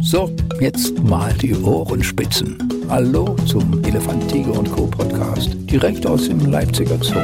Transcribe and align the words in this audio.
So, 0.00 0.34
jetzt 0.60 0.98
mal 1.02 1.32
die 1.34 1.54
Ohrenspitzen. 1.54 2.58
Hallo 2.88 3.34
zum 3.46 3.82
Elefant, 3.84 4.28
Tiger 4.30 4.52
und 4.52 4.70
Co. 4.70 4.86
Podcast, 4.86 5.56
direkt 5.70 6.06
aus 6.06 6.28
dem 6.28 6.50
Leipziger 6.50 6.98
Zoo. 7.02 7.14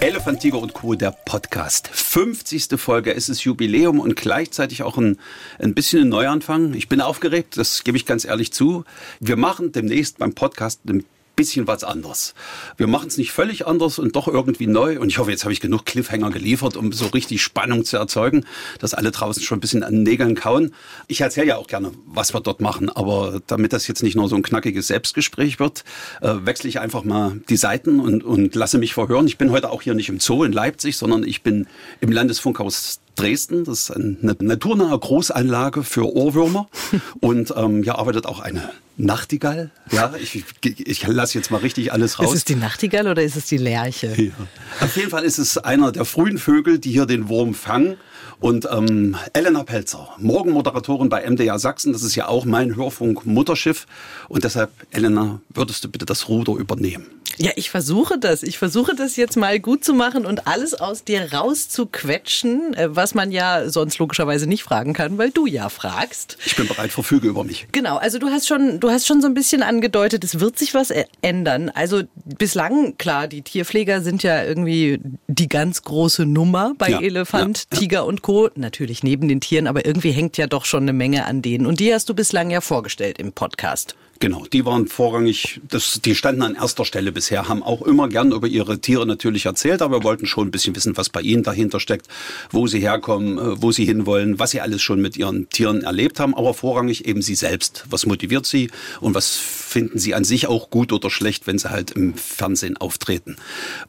Elefant, 0.00 0.40
Tiger 0.40 0.58
und 0.58 0.74
Co., 0.74 0.94
der 0.94 1.12
Podcast. 1.12 1.88
50. 1.88 2.68
Folge, 2.76 3.14
es 3.14 3.28
ist 3.28 3.44
Jubiläum 3.44 4.00
und 4.00 4.16
gleichzeitig 4.16 4.82
auch 4.82 4.96
ein, 4.96 5.18
ein 5.58 5.74
bisschen 5.74 6.02
ein 6.02 6.08
Neuanfang. 6.08 6.74
Ich 6.74 6.88
bin 6.88 7.00
aufgeregt, 7.00 7.56
das 7.56 7.84
gebe 7.84 7.96
ich 7.96 8.06
ganz 8.06 8.24
ehrlich 8.24 8.52
zu. 8.52 8.84
Wir 9.20 9.36
machen 9.36 9.72
demnächst 9.72 10.18
beim 10.18 10.34
Podcast 10.34 10.80
ein 10.88 11.04
bisschen 11.38 11.68
was 11.68 11.84
anderes. 11.84 12.34
Wir 12.76 12.88
machen 12.88 13.06
es 13.06 13.16
nicht 13.16 13.30
völlig 13.30 13.64
anders 13.64 14.00
und 14.00 14.16
doch 14.16 14.26
irgendwie 14.26 14.66
neu. 14.66 14.98
Und 14.98 15.08
ich 15.08 15.18
hoffe, 15.18 15.30
jetzt 15.30 15.44
habe 15.44 15.52
ich 15.52 15.60
genug 15.60 15.86
Cliffhanger 15.86 16.30
geliefert, 16.30 16.76
um 16.76 16.92
so 16.92 17.06
richtig 17.06 17.42
Spannung 17.42 17.84
zu 17.84 17.96
erzeugen, 17.96 18.44
dass 18.80 18.92
alle 18.92 19.12
draußen 19.12 19.40
schon 19.44 19.58
ein 19.58 19.60
bisschen 19.60 19.84
an 19.84 20.02
Nägeln 20.02 20.34
kauen. 20.34 20.74
Ich 21.06 21.20
erzähle 21.20 21.46
ja 21.46 21.56
auch 21.56 21.68
gerne, 21.68 21.92
was 22.06 22.34
wir 22.34 22.40
dort 22.40 22.60
machen. 22.60 22.90
Aber 22.90 23.40
damit 23.46 23.72
das 23.72 23.86
jetzt 23.86 24.02
nicht 24.02 24.16
nur 24.16 24.28
so 24.28 24.34
ein 24.34 24.42
knackiges 24.42 24.88
Selbstgespräch 24.88 25.60
wird, 25.60 25.84
äh, 26.22 26.34
wechsle 26.42 26.68
ich 26.68 26.80
einfach 26.80 27.04
mal 27.04 27.40
die 27.48 27.56
Seiten 27.56 28.00
und, 28.00 28.24
und 28.24 28.56
lasse 28.56 28.78
mich 28.78 28.92
verhören. 28.92 29.28
Ich 29.28 29.38
bin 29.38 29.52
heute 29.52 29.70
auch 29.70 29.82
hier 29.82 29.94
nicht 29.94 30.08
im 30.08 30.18
Zoo 30.18 30.42
in 30.42 30.52
Leipzig, 30.52 30.96
sondern 30.96 31.22
ich 31.22 31.44
bin 31.44 31.68
im 32.00 32.10
Landesfunkhaus 32.10 32.98
Dresden. 33.18 33.64
Das 33.64 33.90
ist 33.90 33.90
eine 33.90 34.16
naturnahe 34.40 34.98
Großanlage 34.98 35.82
für 35.82 36.12
Ohrwürmer 36.14 36.68
und 37.20 37.52
ähm, 37.56 37.82
hier 37.82 37.98
arbeitet 37.98 38.26
auch 38.26 38.40
eine 38.40 38.70
Nachtigall. 38.96 39.70
Ja, 39.92 40.12
ich, 40.20 40.44
ich 40.62 41.06
lasse 41.06 41.38
jetzt 41.38 41.50
mal 41.50 41.58
richtig 41.58 41.92
alles 41.92 42.18
raus. 42.18 42.28
Ist 42.28 42.38
es 42.38 42.44
die 42.44 42.56
Nachtigall 42.56 43.06
oder 43.06 43.22
ist 43.22 43.36
es 43.36 43.46
die 43.46 43.56
Lerche? 43.56 44.14
Ja. 44.20 44.32
Auf 44.80 44.96
jeden 44.96 45.10
Fall 45.10 45.24
ist 45.24 45.38
es 45.38 45.56
einer 45.58 45.92
der 45.92 46.04
frühen 46.04 46.38
Vögel, 46.38 46.78
die 46.78 46.90
hier 46.90 47.06
den 47.06 47.28
Wurm 47.28 47.54
fangen. 47.54 47.96
Und 48.40 48.68
ähm, 48.70 49.16
Elena 49.32 49.64
Pelzer, 49.64 50.08
Morgenmoderatorin 50.18 51.08
bei 51.08 51.28
MDR 51.28 51.58
Sachsen, 51.58 51.92
das 51.92 52.02
ist 52.02 52.14
ja 52.14 52.28
auch 52.28 52.44
mein 52.44 52.76
Hörfunk-Mutterschiff. 52.76 53.86
Und 54.28 54.44
deshalb, 54.44 54.70
Elena, 54.90 55.40
würdest 55.48 55.84
du 55.84 55.88
bitte 55.88 56.06
das 56.06 56.28
Ruder 56.28 56.54
übernehmen? 56.54 57.06
Ja, 57.40 57.52
ich 57.54 57.70
versuche 57.70 58.18
das. 58.18 58.42
Ich 58.42 58.58
versuche 58.58 58.96
das 58.96 59.16
jetzt 59.16 59.36
mal 59.36 59.60
gut 59.60 59.84
zu 59.84 59.94
machen 59.94 60.26
und 60.26 60.48
alles 60.48 60.74
aus 60.74 61.04
dir 61.04 61.32
rauszuquetschen, 61.32 62.74
äh, 62.74 62.94
was 62.94 63.14
man 63.14 63.30
ja 63.30 63.68
sonst 63.70 63.98
logischerweise 63.98 64.48
nicht 64.48 64.64
fragen 64.64 64.92
kann, 64.92 65.18
weil 65.18 65.30
du 65.30 65.46
ja 65.46 65.68
fragst. 65.68 66.36
Ich 66.44 66.56
bin 66.56 66.66
bereit, 66.66 66.90
verfüge 66.90 67.28
über 67.28 67.44
mich. 67.44 67.68
Genau, 67.70 67.96
also 67.96 68.18
du 68.18 68.28
hast 68.28 68.48
schon, 68.48 68.80
du 68.80 68.90
hast 68.90 69.06
schon 69.06 69.20
so 69.20 69.28
ein 69.28 69.34
bisschen 69.34 69.62
angedeutet, 69.62 70.24
es 70.24 70.40
wird 70.40 70.58
sich 70.58 70.74
was 70.74 70.92
ändern. 71.22 71.70
Also 71.70 72.02
bislang, 72.24 72.98
klar, 72.98 73.28
die 73.28 73.42
Tierpfleger 73.42 74.02
sind 74.02 74.24
ja 74.24 74.42
irgendwie 74.42 75.00
die 75.28 75.48
ganz 75.48 75.82
große 75.82 76.26
Nummer 76.26 76.72
bei 76.76 76.90
ja, 76.90 77.00
Elefant, 77.00 77.66
ja, 77.72 77.78
Tiger 77.78 78.04
und 78.04 78.22
Co. 78.28 78.50
Natürlich 78.56 79.02
neben 79.02 79.26
den 79.26 79.40
Tieren, 79.40 79.66
aber 79.66 79.86
irgendwie 79.86 80.10
hängt 80.10 80.36
ja 80.36 80.46
doch 80.46 80.66
schon 80.66 80.82
eine 80.82 80.92
Menge 80.92 81.24
an 81.24 81.40
denen. 81.40 81.64
Und 81.64 81.80
die 81.80 81.94
hast 81.94 82.10
du 82.10 82.14
bislang 82.14 82.50
ja 82.50 82.60
vorgestellt 82.60 83.18
im 83.18 83.32
Podcast. 83.32 83.96
Genau, 84.20 84.44
die 84.52 84.66
waren 84.66 84.88
vorrangig, 84.88 85.60
das, 85.68 86.00
die 86.04 86.16
standen 86.16 86.42
an 86.42 86.56
erster 86.56 86.84
Stelle 86.84 87.12
bisher, 87.12 87.48
haben 87.48 87.62
auch 87.62 87.82
immer 87.82 88.08
gern 88.08 88.32
über 88.32 88.48
ihre 88.48 88.80
Tiere 88.80 89.06
natürlich 89.06 89.46
erzählt, 89.46 89.80
aber 89.80 90.02
wollten 90.02 90.26
schon 90.26 90.48
ein 90.48 90.50
bisschen 90.50 90.74
wissen, 90.74 90.96
was 90.96 91.08
bei 91.08 91.20
ihnen 91.20 91.44
dahinter 91.44 91.78
steckt, 91.78 92.08
wo 92.50 92.66
sie 92.66 92.80
herkommen, 92.80 93.38
äh, 93.38 93.62
wo 93.62 93.70
sie 93.70 93.84
hinwollen, 93.84 94.40
was 94.40 94.50
sie 94.50 94.60
alles 94.60 94.82
schon 94.82 95.00
mit 95.00 95.16
ihren 95.16 95.48
Tieren 95.50 95.82
erlebt 95.82 96.18
haben, 96.18 96.34
aber 96.34 96.52
vorrangig 96.52 97.06
eben 97.06 97.22
sie 97.22 97.36
selbst. 97.36 97.84
Was 97.90 98.06
motiviert 98.06 98.44
sie 98.44 98.70
und 99.00 99.14
was 99.14 99.36
finden 99.36 100.00
sie 100.00 100.14
an 100.14 100.24
sich 100.24 100.48
auch 100.48 100.68
gut 100.68 100.92
oder 100.92 101.10
schlecht, 101.10 101.46
wenn 101.46 101.58
sie 101.58 101.70
halt 101.70 101.92
im 101.92 102.14
Fernsehen 102.14 102.76
auftreten. 102.76 103.36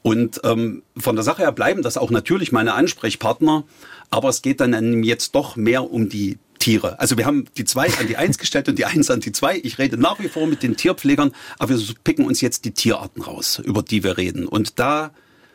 Und 0.02 0.40
ähm, 0.44 0.84
von 0.96 1.16
der 1.16 1.24
Sache 1.24 1.42
her 1.42 1.52
bleiben 1.52 1.82
das 1.82 1.96
auch 1.96 2.12
natürlich 2.12 2.52
meine 2.52 2.74
Ansprechpartner, 2.74 3.64
aber 4.10 4.28
es 4.28 4.42
geht 4.42 4.60
dann 4.60 5.02
jetzt 5.02 5.34
doch 5.34 5.56
mehr 5.56 5.90
um 5.90 6.08
die 6.08 6.38
Tiere. 6.58 7.00
Also 7.00 7.16
wir 7.16 7.24
haben 7.24 7.46
die 7.56 7.64
zwei 7.64 7.86
an 7.98 8.06
die 8.06 8.16
eins 8.16 8.38
gestellt 8.38 8.68
und 8.68 8.78
die 8.78 8.84
eins 8.84 9.10
an 9.10 9.20
die 9.20 9.32
zwei. 9.32 9.58
Ich 9.62 9.78
rede 9.78 9.96
nach 9.96 10.20
wie 10.20 10.28
vor 10.28 10.46
mit 10.46 10.62
den 10.62 10.76
Tierpflegern, 10.76 11.32
aber 11.58 11.78
wir 11.78 11.94
picken 12.04 12.26
uns 12.26 12.40
jetzt 12.40 12.64
die 12.64 12.72
Tierarten 12.72 13.22
raus, 13.22 13.60
über 13.64 13.82
die 13.82 14.04
wir 14.04 14.18
reden. 14.18 14.46
Und 14.46 14.78
da 14.78 15.10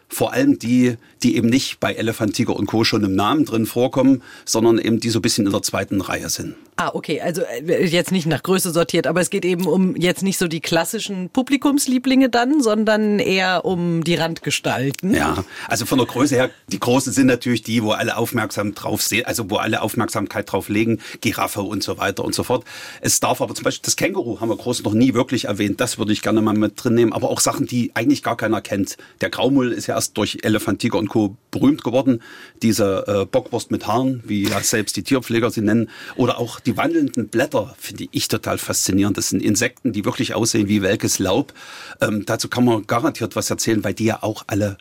vor 0.08 0.34
allem 0.34 0.60
die, 0.60 0.96
die 1.24 1.36
eben 1.36 1.50
nicht 1.50 1.80
bei 1.80 1.94
Elefant, 1.94 2.34
Tiger 2.36 2.56
und 2.56 2.66
Co. 2.66 2.84
schon 2.84 3.04
im 3.04 3.16
Namen 3.16 3.46
drin 3.46 3.66
vorkommen, 3.66 4.24
sondern 4.46 4.80
eben 4.80 5.00
die 5.00 5.10
so 5.10 5.20
ein 5.20 5.22
bisschen 5.22 5.46
in 5.46 5.52
der 5.52 5.62
zweiten 5.62 6.02
Reihe 6.02 6.30
sind. 6.30 6.56
Ah, 6.78 6.92
okay, 6.94 7.22
also 7.22 7.42
äh, 7.42 7.86
jetzt 7.86 8.12
nicht 8.12 8.26
nach 8.26 8.44
Größe 8.44 8.72
sortiert, 8.72 9.08
aber 9.08 9.22
es 9.22 9.30
geht 9.30 9.46
eben 9.46 9.66
um 9.66 9.96
jetzt 9.96 10.24
nicht 10.24 10.38
so 10.38 10.50
die 10.50 10.60
klassischen 10.60 11.30
Publikumslieblinge 11.30 12.30
dann, 12.30 12.62
sondern 12.62 13.20
eher 13.20 13.64
um 13.64 14.04
die 14.04 14.16
Randgestalten. 14.16 15.14
Ja, 15.14 15.46
also 15.70 15.86
von 15.86 16.00
der 16.00 16.08
Größe 16.08 16.36
her, 16.36 16.50
die 16.68 16.80
Großen 16.80 17.14
sind 17.14 17.28
natürlich 17.28 17.64
die, 17.64 17.82
wo 17.82 17.92
alle 17.92 18.18
aufmerksam 18.18 18.76
drauf 18.76 19.02
sehen, 19.02 19.26
also 19.26 19.50
wo 19.50 19.56
alle 19.56 19.82
Aufmerksamkeit 19.82 20.52
drauf 20.52 20.68
legen, 20.68 21.00
Giraffe 21.22 21.62
und 21.62 21.82
so 21.82 21.98
weiter 21.98 22.26
und 22.26 22.36
so 22.36 22.44
fort. 22.44 22.66
Es 23.00 23.22
darf 23.22 23.40
aber 23.40 23.56
zum 23.56 23.64
Beispiel 23.64 23.86
das 23.86 23.96
Känguru 23.96 24.42
haben 24.42 24.50
wir 24.50 24.58
groß 24.58 24.84
noch 24.84 24.94
nie 24.94 25.14
wirklich 25.14 25.46
erwähnt, 25.46 25.80
das 25.80 25.98
würde 25.98 26.12
ich 26.12 26.22
gerne 26.22 26.42
mal 26.42 26.56
mit 26.56 26.74
drin 26.84 26.96
nehmen, 26.96 27.14
aber 27.14 27.30
auch 27.30 27.40
Sachen, 27.40 27.68
die 27.68 27.92
eigentlich 27.94 28.22
gar 28.22 28.36
keiner 28.36 28.60
kennt. 28.60 28.98
Der 29.22 29.30
Graumull 29.30 29.72
ist 29.72 29.88
ja 29.88 29.96
erst 29.96 30.18
durch 30.18 30.40
Elefant, 30.44 30.80
Tiger 30.80 30.98
und 30.98 31.08
Co. 31.08 31.38
berühmt 31.52 31.86
geworden. 31.86 32.22
Diese 32.62 33.06
äh, 33.08 33.26
Bockwurst 33.26 33.72
mit 33.72 33.88
Haaren, 33.88 34.22
wie 34.26 34.44
ja 34.50 34.60
selbst 34.60 34.98
die 34.98 35.04
Tierpfleger 35.04 35.52
sie 35.52 35.62
nennen. 35.62 35.90
Oder 36.18 36.38
auch 36.38 36.60
die 36.66 36.78
wandelnden 36.78 37.30
Blätter 37.30 37.76
finde 37.78 38.08
ich 38.12 38.28
total 38.28 38.58
faszinierend. 38.58 39.18
Das 39.18 39.30
sind 39.30 39.42
Insekten, 39.42 39.94
die 39.94 40.06
wirklich 40.06 40.34
aussehen 40.34 40.68
wie 40.68 40.82
welkes 40.82 41.20
Laub. 41.20 41.54
Ähm, 42.02 42.26
dazu 42.26 42.50
kann 42.50 42.66
man 42.66 42.88
garantiert 42.88 43.36
was 43.36 43.50
erzählen, 43.50 43.84
weil 43.84 43.94
die 43.94 44.06
ja 44.06 44.24
auch 44.24 44.44
alle 44.48 44.78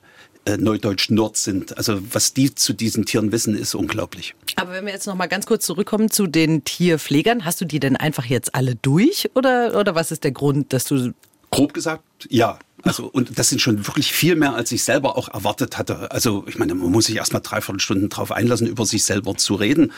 äh, 0.47 0.56
Neudeutsch 0.56 1.11
Nord 1.11 1.37
sind. 1.37 1.77
Also 1.77 2.00
was 2.12 2.34
die 2.34 2.55
zu 2.55 2.73
diesen 2.73 3.06
Tieren 3.06 3.33
wissen, 3.33 3.56
ist 3.56 3.75
unglaublich. 3.75 4.34
Aber 4.56 4.73
wenn 4.73 4.87
wir 4.87 4.93
jetzt 4.93 5.06
noch 5.06 5.15
mal 5.15 5.27
ganz 5.27 5.47
kurz 5.47 5.65
zurückkommen 5.67 6.11
zu 6.11 6.27
den 6.27 6.65
Tierpflegern, 6.65 7.44
hast 7.44 7.61
du 7.61 7.65
die 7.65 7.81
denn 7.81 7.97
einfach 7.97 8.27
jetzt 8.27 8.55
alle 8.55 8.75
durch 8.75 9.31
oder, 9.34 9.78
oder 9.78 9.94
was 9.94 10.11
ist 10.11 10.25
der 10.25 10.33
Grund, 10.33 10.73
dass 10.73 10.84
du... 10.84 11.15
Grob 11.50 11.73
gesagt, 11.73 12.03
ja. 12.28 12.59
Also, 12.84 13.06
und 13.06 13.39
das 13.39 13.49
sind 13.49 13.62
schon 13.62 13.87
wirklich 13.87 14.12
viel 14.12 14.37
mehr, 14.37 14.55
als 14.55 14.71
ich 14.71 14.84
selber 14.84 15.17
auch 15.17 15.28
erwartet 15.28 15.78
hatte. 15.78 16.11
Also, 16.11 16.45
ich 16.47 16.59
meine, 16.59 16.75
man 16.75 16.91
muss 16.91 17.06
sich 17.06 17.17
erstmal 17.17 17.41
dreiviertel 17.41 17.81
Stunden 17.81 18.11
drauf 18.11 18.31
einlassen, 18.31 18.67
über 18.67 18.84
sich 18.84 19.05
selber 19.05 19.34
zu 19.37 19.55
reden. 19.55 19.93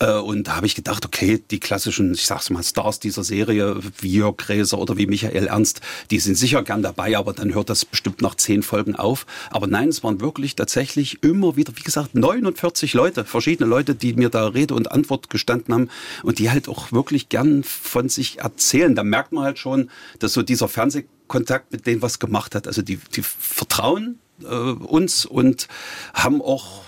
Äh, 0.00 0.14
und 0.14 0.48
da 0.48 0.56
habe 0.56 0.66
ich 0.66 0.74
gedacht, 0.74 1.06
okay, 1.06 1.42
die 1.50 1.60
klassischen, 1.60 2.14
ich 2.14 2.26
sag's 2.26 2.50
mal, 2.50 2.62
Stars 2.62 2.98
dieser 2.98 3.22
Serie, 3.22 3.76
wie 4.00 4.12
Jörg 4.12 4.36
Gräser 4.38 4.78
oder 4.78 4.96
wie 4.96 5.06
Michael 5.06 5.46
Ernst, 5.46 5.82
die 6.10 6.18
sind 6.18 6.36
sicher 6.36 6.62
gern 6.64 6.82
dabei, 6.82 7.16
aber 7.16 7.32
dann 7.32 7.54
hört 7.54 7.70
das 7.70 7.84
bestimmt 7.84 8.22
nach 8.22 8.34
zehn 8.34 8.64
Folgen 8.64 8.96
auf. 8.96 9.24
Aber 9.50 9.68
nein, 9.68 9.88
es 9.88 10.02
waren 10.02 10.20
wirklich 10.20 10.56
tatsächlich 10.56 11.22
immer 11.22 11.56
wieder, 11.56 11.72
wie 11.76 11.82
gesagt, 11.82 12.14
49 12.16 12.94
Leute, 12.94 13.24
verschiedene 13.24 13.68
Leute, 13.68 13.94
die 13.94 14.14
mir 14.14 14.30
da 14.30 14.48
Rede 14.48 14.74
und 14.74 14.90
Antwort 14.90 15.30
gestanden 15.30 15.74
haben 15.74 15.88
und 16.24 16.40
die 16.40 16.50
halt 16.50 16.68
auch 16.68 16.90
wirklich 16.90 17.28
gern 17.28 17.62
von 17.62 18.08
sich 18.08 18.40
erzählen. 18.40 18.96
Da 18.96 19.04
merkt 19.04 19.32
man 19.32 19.44
halt 19.44 19.58
schon, 19.58 19.90
dass 20.18 20.32
so 20.32 20.42
dieser 20.42 20.68
Fernseh 20.68 21.04
Kontakt 21.32 21.72
mit 21.72 21.86
denen 21.86 22.02
was 22.02 22.18
gemacht 22.18 22.54
hat. 22.54 22.66
Also 22.66 22.82
die, 22.82 22.98
die 23.16 23.22
vertrauen 23.22 24.18
äh, 24.42 24.46
uns 24.46 25.24
und 25.24 25.66
haben 26.12 26.42
auch 26.42 26.82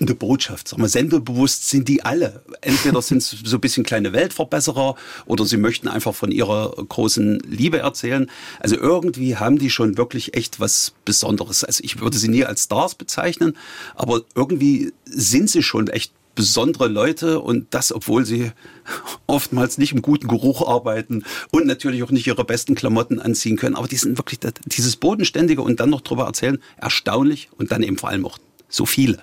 eine 0.00 0.16
Botschaft. 0.16 0.66
Sagen 0.66 0.82
wir, 0.82 0.88
sendebewusst 0.88 1.68
sind 1.68 1.86
die 1.86 2.04
alle. 2.04 2.42
Entweder 2.62 3.00
sind 3.00 3.18
es 3.18 3.30
so 3.44 3.56
ein 3.56 3.60
bisschen 3.60 3.84
kleine 3.84 4.12
Weltverbesserer 4.12 4.96
oder 5.26 5.46
sie 5.46 5.56
möchten 5.56 5.86
einfach 5.86 6.16
von 6.16 6.32
ihrer 6.32 6.74
großen 6.76 7.38
Liebe 7.46 7.78
erzählen. 7.78 8.28
Also 8.58 8.76
irgendwie 8.76 9.36
haben 9.36 9.56
die 9.56 9.70
schon 9.70 9.96
wirklich 9.96 10.34
echt 10.34 10.58
was 10.58 10.92
Besonderes. 11.04 11.62
Also 11.62 11.84
ich 11.84 12.00
würde 12.00 12.18
sie 12.18 12.28
nie 12.28 12.44
als 12.44 12.64
Stars 12.64 12.96
bezeichnen, 12.96 13.56
aber 13.94 14.22
irgendwie 14.34 14.92
sind 15.04 15.48
sie 15.48 15.62
schon 15.62 15.86
echt 15.86 16.12
besondere 16.36 16.86
Leute 16.86 17.40
und 17.40 17.74
das, 17.74 17.92
obwohl 17.92 18.24
sie 18.24 18.52
oftmals 19.26 19.78
nicht 19.78 19.92
im 19.92 20.02
guten 20.02 20.28
Geruch 20.28 20.68
arbeiten 20.68 21.24
und 21.50 21.66
natürlich 21.66 22.04
auch 22.04 22.12
nicht 22.12 22.28
ihre 22.28 22.44
besten 22.44 22.76
Klamotten 22.76 23.18
anziehen 23.18 23.56
können. 23.56 23.74
Aber 23.74 23.88
die 23.88 23.96
sind 23.96 24.16
wirklich 24.18 24.38
dieses 24.66 24.94
Bodenständige 24.94 25.62
und 25.62 25.80
dann 25.80 25.90
noch 25.90 26.02
drüber 26.02 26.26
erzählen, 26.26 26.58
erstaunlich 26.76 27.48
und 27.58 27.72
dann 27.72 27.82
eben 27.82 27.98
vor 27.98 28.10
allem 28.10 28.24
auch 28.24 28.38
so 28.68 28.86
viele. 28.86 29.18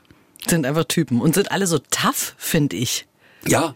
Sind 0.46 0.66
einfach 0.66 0.84
Typen 0.84 1.22
und 1.22 1.36
sind 1.36 1.52
alle 1.54 1.68
so 1.68 1.80
tough, 1.80 2.36
finde 2.38 2.76
ich. 2.76 3.06
Ja, 3.48 3.76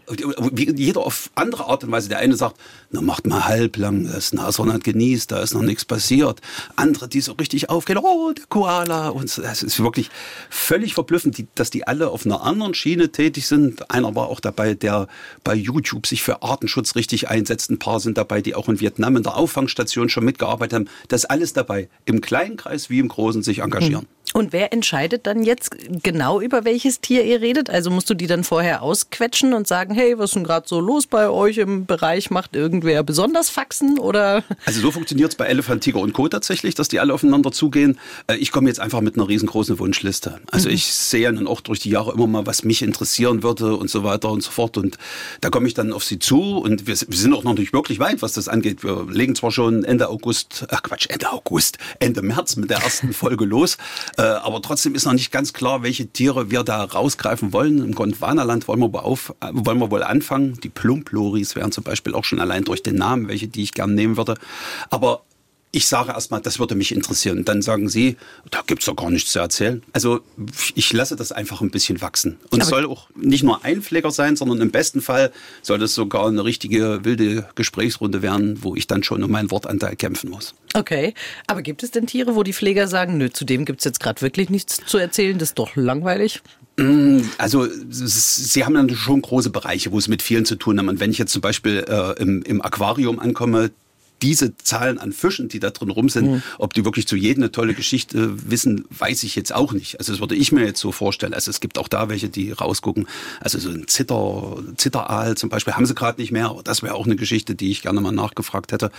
wie 0.52 0.74
jeder 0.74 1.02
auf 1.02 1.30
andere 1.34 1.66
Art 1.66 1.84
und 1.84 1.90
Weise. 1.90 2.08
Der 2.08 2.18
eine 2.18 2.36
sagt, 2.36 2.56
na 2.90 3.02
macht 3.02 3.26
mal 3.26 3.46
halblang, 3.46 4.04
das 4.10 4.32
Nashorn 4.32 4.80
genießt, 4.80 5.30
da 5.30 5.40
ist 5.40 5.54
noch 5.54 5.62
nichts 5.62 5.84
passiert. 5.84 6.40
Andere, 6.76 7.08
die 7.08 7.20
so 7.20 7.32
richtig 7.32 7.68
aufgehen, 7.68 7.98
oh, 7.98 8.32
der 8.32 8.46
Koala. 8.46 9.10
Und 9.10 9.36
das 9.38 9.62
ist 9.62 9.80
wirklich 9.80 10.10
völlig 10.48 10.94
verblüffend, 10.94 11.44
dass 11.54 11.70
die 11.70 11.86
alle 11.86 12.08
auf 12.08 12.24
einer 12.24 12.42
anderen 12.42 12.74
Schiene 12.74 13.12
tätig 13.12 13.46
sind. 13.46 13.90
Einer 13.90 14.14
war 14.14 14.28
auch 14.28 14.40
dabei, 14.40 14.74
der 14.74 15.06
bei 15.44 15.54
YouTube 15.54 16.06
sich 16.06 16.22
für 16.22 16.42
Artenschutz 16.42 16.94
richtig 16.94 17.28
einsetzt. 17.28 17.70
Ein 17.70 17.78
paar 17.78 18.00
sind 18.00 18.16
dabei, 18.16 18.40
die 18.40 18.54
auch 18.54 18.68
in 18.68 18.80
Vietnam 18.80 19.16
in 19.16 19.22
der 19.22 19.36
Auffangstation 19.36 20.08
schon 20.08 20.24
mitgearbeitet 20.24 20.74
haben. 20.74 20.88
Das 21.08 21.26
alles 21.26 21.52
dabei, 21.52 21.88
im 22.06 22.20
kleinen 22.20 22.56
Kreis 22.56 22.88
wie 22.88 23.00
im 23.00 23.08
großen 23.08 23.42
sich 23.42 23.58
engagieren. 23.58 24.06
Und 24.34 24.52
wer 24.52 24.72
entscheidet 24.72 25.26
dann 25.26 25.42
jetzt 25.42 25.76
genau 26.02 26.40
über 26.40 26.64
welches 26.64 27.00
Tier 27.00 27.24
ihr 27.24 27.40
redet? 27.40 27.70
Also 27.70 27.90
musst 27.90 28.10
du 28.10 28.14
die 28.14 28.26
dann 28.26 28.44
vorher 28.44 28.82
ausquetschen 28.82 29.54
und 29.54 29.66
sagen, 29.66 29.94
hey, 29.94 30.18
was 30.18 30.30
ist 30.30 30.34
denn 30.34 30.44
gerade 30.44 30.68
so 30.68 30.80
los 30.80 31.06
bei 31.06 31.28
euch 31.28 31.58
im 31.58 31.86
Bereich? 31.86 32.30
Macht 32.30 32.54
irgendwer 32.56 33.02
besonders 33.02 33.50
Faxen 33.50 33.98
oder? 33.98 34.44
Also 34.64 34.80
so 34.80 34.90
funktioniert 34.90 35.30
es 35.30 35.36
bei 35.36 35.46
Elefant, 35.46 35.82
Tiger 35.82 36.00
und 36.00 36.12
Co. 36.12 36.28
tatsächlich, 36.28 36.74
dass 36.74 36.88
die 36.88 37.00
alle 37.00 37.14
aufeinander 37.14 37.52
zugehen. 37.52 37.98
Äh, 38.26 38.36
ich 38.36 38.52
komme 38.52 38.68
jetzt 38.68 38.80
einfach 38.80 39.00
mit 39.00 39.16
einer 39.16 39.28
riesengroßen 39.28 39.78
Wunschliste. 39.78 40.40
Also 40.50 40.68
mhm. 40.68 40.74
ich 40.74 40.92
sehe 40.92 41.22
ja 41.22 41.32
dann 41.32 41.46
auch 41.46 41.60
durch 41.60 41.80
die 41.80 41.90
Jahre 41.90 42.12
immer 42.12 42.26
mal, 42.26 42.46
was 42.46 42.64
mich 42.64 42.82
interessieren 42.82 43.42
würde 43.42 43.76
und 43.76 43.90
so 43.90 44.04
weiter 44.04 44.30
und 44.30 44.42
so 44.42 44.50
fort. 44.50 44.76
Und 44.76 44.98
da 45.40 45.50
komme 45.50 45.68
ich 45.68 45.74
dann 45.74 45.92
auf 45.92 46.04
sie 46.04 46.18
zu 46.18 46.58
und 46.58 46.86
wir, 46.86 46.96
wir 46.96 47.18
sind 47.18 47.32
auch 47.32 47.44
noch 47.44 47.54
nicht 47.54 47.72
wirklich 47.72 47.98
weit, 47.98 48.22
was 48.22 48.32
das 48.32 48.48
angeht. 48.48 48.82
Wir 48.82 49.06
legen 49.10 49.34
zwar 49.34 49.50
schon 49.50 49.84
Ende 49.84 50.08
August, 50.08 50.66
ach 50.70 50.82
Quatsch, 50.82 51.06
Ende 51.08 51.30
August, 51.32 51.78
Ende 51.98 52.22
März 52.22 52.56
mit 52.56 52.70
der 52.70 52.78
ersten 52.78 53.12
Folge 53.12 53.44
los. 53.44 53.76
Äh, 54.28 54.32
aber 54.42 54.60
trotzdem 54.60 54.94
ist 54.94 55.06
noch 55.06 55.12
nicht 55.12 55.32
ganz 55.32 55.52
klar, 55.52 55.82
welche 55.82 56.06
Tiere 56.06 56.50
wir 56.50 56.62
da 56.62 56.84
rausgreifen 56.84 57.52
wollen. 57.52 57.78
Im 57.78 57.94
Gondwanaland 57.94 58.68
wollen 58.68 58.80
wir, 58.80 59.04
auf, 59.04 59.34
äh, 59.40 59.48
wollen 59.52 59.78
wir 59.78 59.90
wohl 59.90 60.02
anfangen. 60.02 60.58
Die 60.62 60.68
Plumploris 60.68 61.56
wären 61.56 61.72
zum 61.72 61.84
Beispiel 61.84 62.14
auch 62.14 62.24
schon 62.24 62.40
allein 62.40 62.64
durch 62.64 62.82
den 62.82 62.96
Namen, 62.96 63.28
welche 63.28 63.48
die 63.48 63.62
ich 63.62 63.72
gern 63.72 63.94
nehmen 63.94 64.16
würde. 64.16 64.34
Aber 64.90 65.22
ich 65.70 65.86
sage 65.86 66.12
erstmal, 66.12 66.40
das 66.40 66.58
würde 66.58 66.74
mich 66.74 66.92
interessieren. 66.92 67.44
dann 67.44 67.60
sagen 67.60 67.88
Sie, 67.88 68.16
da 68.50 68.62
gibt 68.66 68.80
es 68.80 68.86
doch 68.86 68.96
gar 68.96 69.10
nichts 69.10 69.32
zu 69.32 69.38
erzählen. 69.38 69.82
Also 69.92 70.20
ich 70.74 70.92
lasse 70.92 71.14
das 71.14 71.30
einfach 71.30 71.60
ein 71.60 71.70
bisschen 71.70 72.00
wachsen. 72.00 72.38
Und 72.50 72.62
es 72.62 72.68
soll 72.68 72.86
auch 72.86 73.08
nicht 73.14 73.42
nur 73.42 73.64
ein 73.64 73.82
Pfleger 73.82 74.10
sein, 74.10 74.36
sondern 74.36 74.60
im 74.62 74.70
besten 74.70 75.02
Fall 75.02 75.30
soll 75.62 75.78
das 75.78 75.94
sogar 75.94 76.26
eine 76.26 76.44
richtige 76.44 77.04
wilde 77.04 77.46
Gesprächsrunde 77.54 78.22
werden, 78.22 78.62
wo 78.62 78.74
ich 78.76 78.86
dann 78.86 79.02
schon 79.02 79.22
um 79.22 79.30
meinen 79.30 79.50
Wortanteil 79.50 79.94
kämpfen 79.96 80.30
muss. 80.30 80.54
Okay, 80.74 81.12
aber 81.46 81.60
gibt 81.62 81.82
es 81.82 81.90
denn 81.90 82.06
Tiere, 82.06 82.34
wo 82.34 82.42
die 82.42 82.52
Pfleger 82.52 82.88
sagen, 82.88 83.18
nö, 83.18 83.30
zu 83.30 83.44
dem 83.44 83.64
gibt 83.64 83.80
es 83.80 83.84
jetzt 83.84 84.00
gerade 84.00 84.22
wirklich 84.22 84.48
nichts 84.48 84.80
zu 84.86 84.96
erzählen, 84.96 85.38
das 85.38 85.50
ist 85.50 85.58
doch 85.58 85.76
langweilig? 85.76 86.40
Mm, 86.78 87.20
also 87.36 87.66
sie 87.90 88.64
haben 88.64 88.74
dann 88.74 88.88
schon 88.90 89.20
große 89.20 89.50
Bereiche, 89.50 89.92
wo 89.92 89.98
es 89.98 90.08
mit 90.08 90.22
vielen 90.22 90.44
zu 90.44 90.56
tun 90.56 90.78
haben. 90.78 90.88
Und 90.88 91.00
wenn 91.00 91.10
ich 91.10 91.18
jetzt 91.18 91.32
zum 91.32 91.42
Beispiel 91.42 91.84
äh, 91.88 92.22
im, 92.22 92.42
im 92.42 92.62
Aquarium 92.62 93.18
ankomme, 93.18 93.70
diese 94.22 94.56
Zahlen 94.56 94.98
an 94.98 95.12
Fischen, 95.12 95.48
die 95.48 95.60
da 95.60 95.70
drin 95.70 95.90
rum 95.90 96.08
sind, 96.08 96.30
mhm. 96.30 96.42
ob 96.58 96.74
die 96.74 96.84
wirklich 96.84 97.06
zu 97.06 97.16
jedem 97.16 97.42
eine 97.42 97.52
tolle 97.52 97.74
Geschichte 97.74 98.50
wissen, 98.50 98.84
weiß 98.90 99.22
ich 99.22 99.36
jetzt 99.36 99.54
auch 99.54 99.72
nicht. 99.72 99.98
Also 99.98 100.12
das 100.12 100.20
würde 100.20 100.34
ich 100.34 100.52
mir 100.52 100.64
jetzt 100.64 100.80
so 100.80 100.92
vorstellen. 100.92 101.34
Also 101.34 101.50
es 101.50 101.60
gibt 101.60 101.78
auch 101.78 101.88
da 101.88 102.08
welche, 102.08 102.28
die 102.28 102.52
rausgucken. 102.52 103.06
Also 103.40 103.58
so 103.58 103.70
ein 103.70 103.86
Zitter, 103.88 104.58
Zitteraal 104.76 105.36
zum 105.36 105.50
Beispiel 105.50 105.74
haben 105.74 105.86
sie 105.86 105.94
gerade 105.94 106.20
nicht 106.20 106.32
mehr, 106.32 106.54
das 106.64 106.82
wäre 106.82 106.94
auch 106.94 107.06
eine 107.06 107.16
Geschichte, 107.16 107.54
die 107.54 107.70
ich 107.70 107.82
gerne 107.82 108.00
mal 108.00 108.12
nachgefragt 108.12 108.72
hätte. 108.72 108.90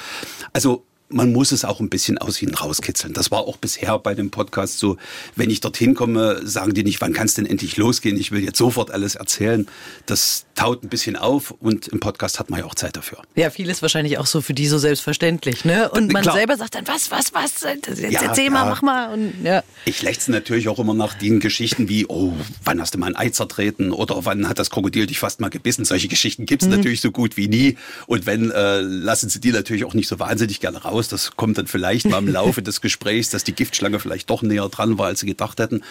Also 0.54 0.86
man 1.10 1.34
muss 1.34 1.52
es 1.52 1.66
auch 1.66 1.80
ein 1.80 1.90
bisschen 1.90 2.18
aus 2.20 2.42
ihnen 2.42 2.54
rauskitzeln. 2.54 3.14
Das 3.14 3.32
war 3.32 3.40
auch 3.40 3.58
bisher 3.58 3.98
bei 3.98 4.14
dem 4.14 4.30
Podcast 4.30 4.78
so. 4.78 4.98
Wenn 5.36 5.50
ich 5.50 5.60
dorthin 5.60 5.96
komme, 5.96 6.40
sagen 6.44 6.74
die 6.74 6.84
nicht, 6.84 7.02
wann 7.02 7.14
kann 7.14 7.26
es 7.26 7.34
denn 7.34 7.48
endlich 7.48 7.78
losgehen? 7.78 8.18
Ich 8.18 8.32
will 8.32 8.44
jetzt 8.44 8.58
sofort 8.58 8.92
alles 8.92 9.16
erzählen. 9.16 9.68
Das 10.06 10.46
taut 10.56 10.84
ein 10.84 10.90
bisschen 10.90 11.16
auf 11.16 11.52
und 11.52 11.88
im 11.88 12.00
Podcast 12.00 12.40
hat 12.40 12.50
man 12.50 12.60
ja 12.60 12.66
auch 12.66 12.76
Zeit 12.76 12.96
dafür. 12.96 13.22
Ja, 13.36 13.50
vieles 13.50 13.82
wahrscheinlich 13.82 14.18
auch 14.20 14.28
so 14.28 14.42
für 14.42 14.54
die 14.54 14.68
so 14.68 14.78
selbstverständlich, 14.78 15.66
ne? 15.66 15.90
Und 15.90 16.14
man 16.14 16.22
Klar. 16.22 16.36
selber 16.36 16.58
sagt 16.58 16.76
dann, 16.76 16.88
was, 16.88 17.10
was, 17.10 17.34
was? 17.34 17.62
Jetzt 17.62 18.00
ja, 18.00 18.22
erzähl 18.22 18.50
mal, 18.52 18.66
mach 18.66 18.82
mal. 18.82 19.12
Und, 19.14 19.34
ja. 19.44 19.64
Ich 19.86 20.04
lechze 20.04 20.32
natürlich 20.32 20.70
auch 20.70 20.78
immer 20.78 20.94
nach 20.94 21.16
den 21.16 21.40
Geschichten 21.40 21.90
wie, 21.90 22.06
oh, 22.08 22.34
wann 22.64 22.80
hast 22.80 22.94
du 22.94 23.00
mal 23.00 23.08
ein 23.08 23.16
Ei 23.16 23.30
zertreten 23.30 23.92
oder 23.92 24.26
wann 24.26 24.48
hat 24.48 24.60
das 24.60 24.70
Krokodil 24.70 25.08
dich 25.08 25.18
fast 25.18 25.40
mal 25.40 25.50
gebissen? 25.50 25.86
Solche 25.86 26.08
Geschichten 26.08 26.46
gibt's 26.46 26.66
mhm. 26.66 26.74
natürlich 26.74 27.02
so 27.02 27.12
gut 27.12 27.36
wie 27.36 27.48
nie. 27.48 27.78
Und 28.06 28.26
wenn, 28.26 28.52
äh, 28.52 28.82
lassen 28.82 29.30
sie 29.30 29.40
die 29.40 29.52
natürlich 29.52 29.86
auch 29.86 29.94
nicht 29.94 30.08
so 30.08 30.20
wahnsinnig 30.20 30.60
gerne 30.60 30.84
raus 30.84 30.99
aus. 31.00 31.08
Das 31.08 31.36
kommt 31.36 31.58
dann 31.58 31.68
vielleicht 31.68 32.08
mal 32.08 32.20
im 32.20 32.28
Laufe 32.32 32.62
des 32.62 32.82
Gesprächs, 32.82 33.30
dass 33.30 33.44
die 33.44 33.54
Giftschlange 33.54 34.00
vielleicht 34.00 34.30
doch 34.30 34.42
näher 34.42 34.70
dran 34.70 34.98
war, 34.98 35.08
als 35.08 35.22
sie 35.22 35.26
gedacht 35.26 35.60
hätten. 35.60 35.82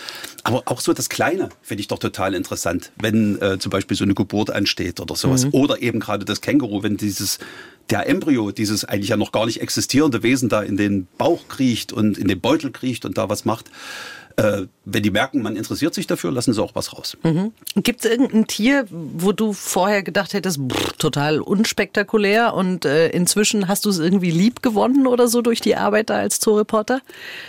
Aber 0.44 0.62
auch 0.66 0.80
so 0.80 0.92
das 0.92 1.08
Kleine 1.08 1.48
finde 1.62 1.80
ich 1.80 1.88
doch 1.88 1.98
total 1.98 2.34
interessant, 2.34 2.92
wenn 3.00 3.40
äh, 3.40 3.58
zum 3.58 3.70
Beispiel 3.70 3.96
so 3.96 4.04
eine 4.04 4.14
Geburt 4.14 4.50
ansteht 4.50 5.00
oder 5.00 5.16
sowas. 5.16 5.46
Mhm. 5.46 5.54
Oder 5.54 5.82
eben 5.82 6.00
gerade 6.00 6.24
das 6.24 6.40
Känguru, 6.40 6.82
wenn 6.82 6.96
dieses 6.96 7.38
der 7.90 8.06
Embryo, 8.06 8.50
dieses 8.50 8.84
eigentlich 8.84 9.08
ja 9.08 9.16
noch 9.16 9.32
gar 9.32 9.46
nicht 9.46 9.62
existierende 9.62 10.22
Wesen 10.22 10.50
da 10.50 10.60
in 10.62 10.76
den 10.76 11.08
Bauch 11.16 11.48
kriecht 11.48 11.90
und 11.92 12.18
in 12.18 12.28
den 12.28 12.38
Beutel 12.38 12.70
kriecht 12.70 13.06
und 13.06 13.16
da 13.16 13.30
was 13.30 13.46
macht 13.46 13.70
äh, 14.38 14.66
wenn 14.84 15.02
die 15.02 15.10
merken, 15.10 15.42
man 15.42 15.56
interessiert 15.56 15.94
sich 15.94 16.06
dafür, 16.06 16.30
lassen 16.30 16.54
sie 16.54 16.62
auch 16.62 16.74
was 16.76 16.92
raus. 16.92 17.16
Mhm. 17.24 17.52
Gibt 17.74 18.04
es 18.04 18.10
irgendein 18.10 18.46
Tier, 18.46 18.86
wo 18.88 19.32
du 19.32 19.52
vorher 19.52 20.04
gedacht 20.04 20.32
hättest, 20.32 20.60
pff, 20.60 20.92
total 20.92 21.40
unspektakulär 21.40 22.54
und 22.54 22.84
äh, 22.84 23.08
inzwischen 23.08 23.66
hast 23.66 23.84
du 23.84 23.90
es 23.90 23.98
irgendwie 23.98 24.30
lieb 24.30 24.62
gewonnen 24.62 25.08
oder 25.08 25.26
so 25.26 25.42
durch 25.42 25.60
die 25.60 25.74
Arbeit 25.74 26.10
da 26.10 26.18
als 26.18 26.38
Zooreporter? 26.38 27.00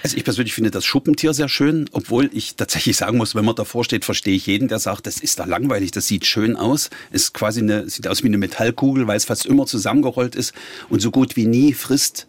Also 0.02 0.18
ich 0.18 0.24
persönlich 0.24 0.56
finde 0.56 0.72
das 0.72 0.84
Schuppentier 0.84 1.34
sehr 1.34 1.48
schön, 1.48 1.88
obwohl 1.92 2.32
ich 2.34 2.56
tatsächlich 2.56 2.98
sagen 2.98 3.18
muss, 3.18 3.36
wenn 3.36 3.46
man 3.46 3.56
davor 3.56 3.84
steht, 3.84 4.04
verstehe 4.04 4.36
ich 4.36 4.48
jeden, 4.48 4.68
der 4.68 4.80
sagt, 4.80 5.06
das 5.06 5.20
ist 5.20 5.40
da 5.40 5.46
langweilig, 5.46 5.92
das 5.92 6.08
sieht 6.08 6.26
schön 6.26 6.56
aus, 6.56 6.90
ist 7.12 7.36
quasi 7.36 7.62
eine, 7.62 7.88
sieht 7.88 8.08
aus 8.08 8.24
wie 8.24 8.28
eine 8.28 8.40
Metallkugel, 8.40 9.06
weil 9.06 9.18
es 9.18 9.26
fast 9.26 9.46
immer 9.46 9.68
zusammengerollt 9.68 10.36
ist 10.36 10.54
und 10.90 11.02
so 11.02 11.12
gut 11.12 11.36
wie 11.36 11.46
nie 11.46 11.74
frisst. 11.74 12.28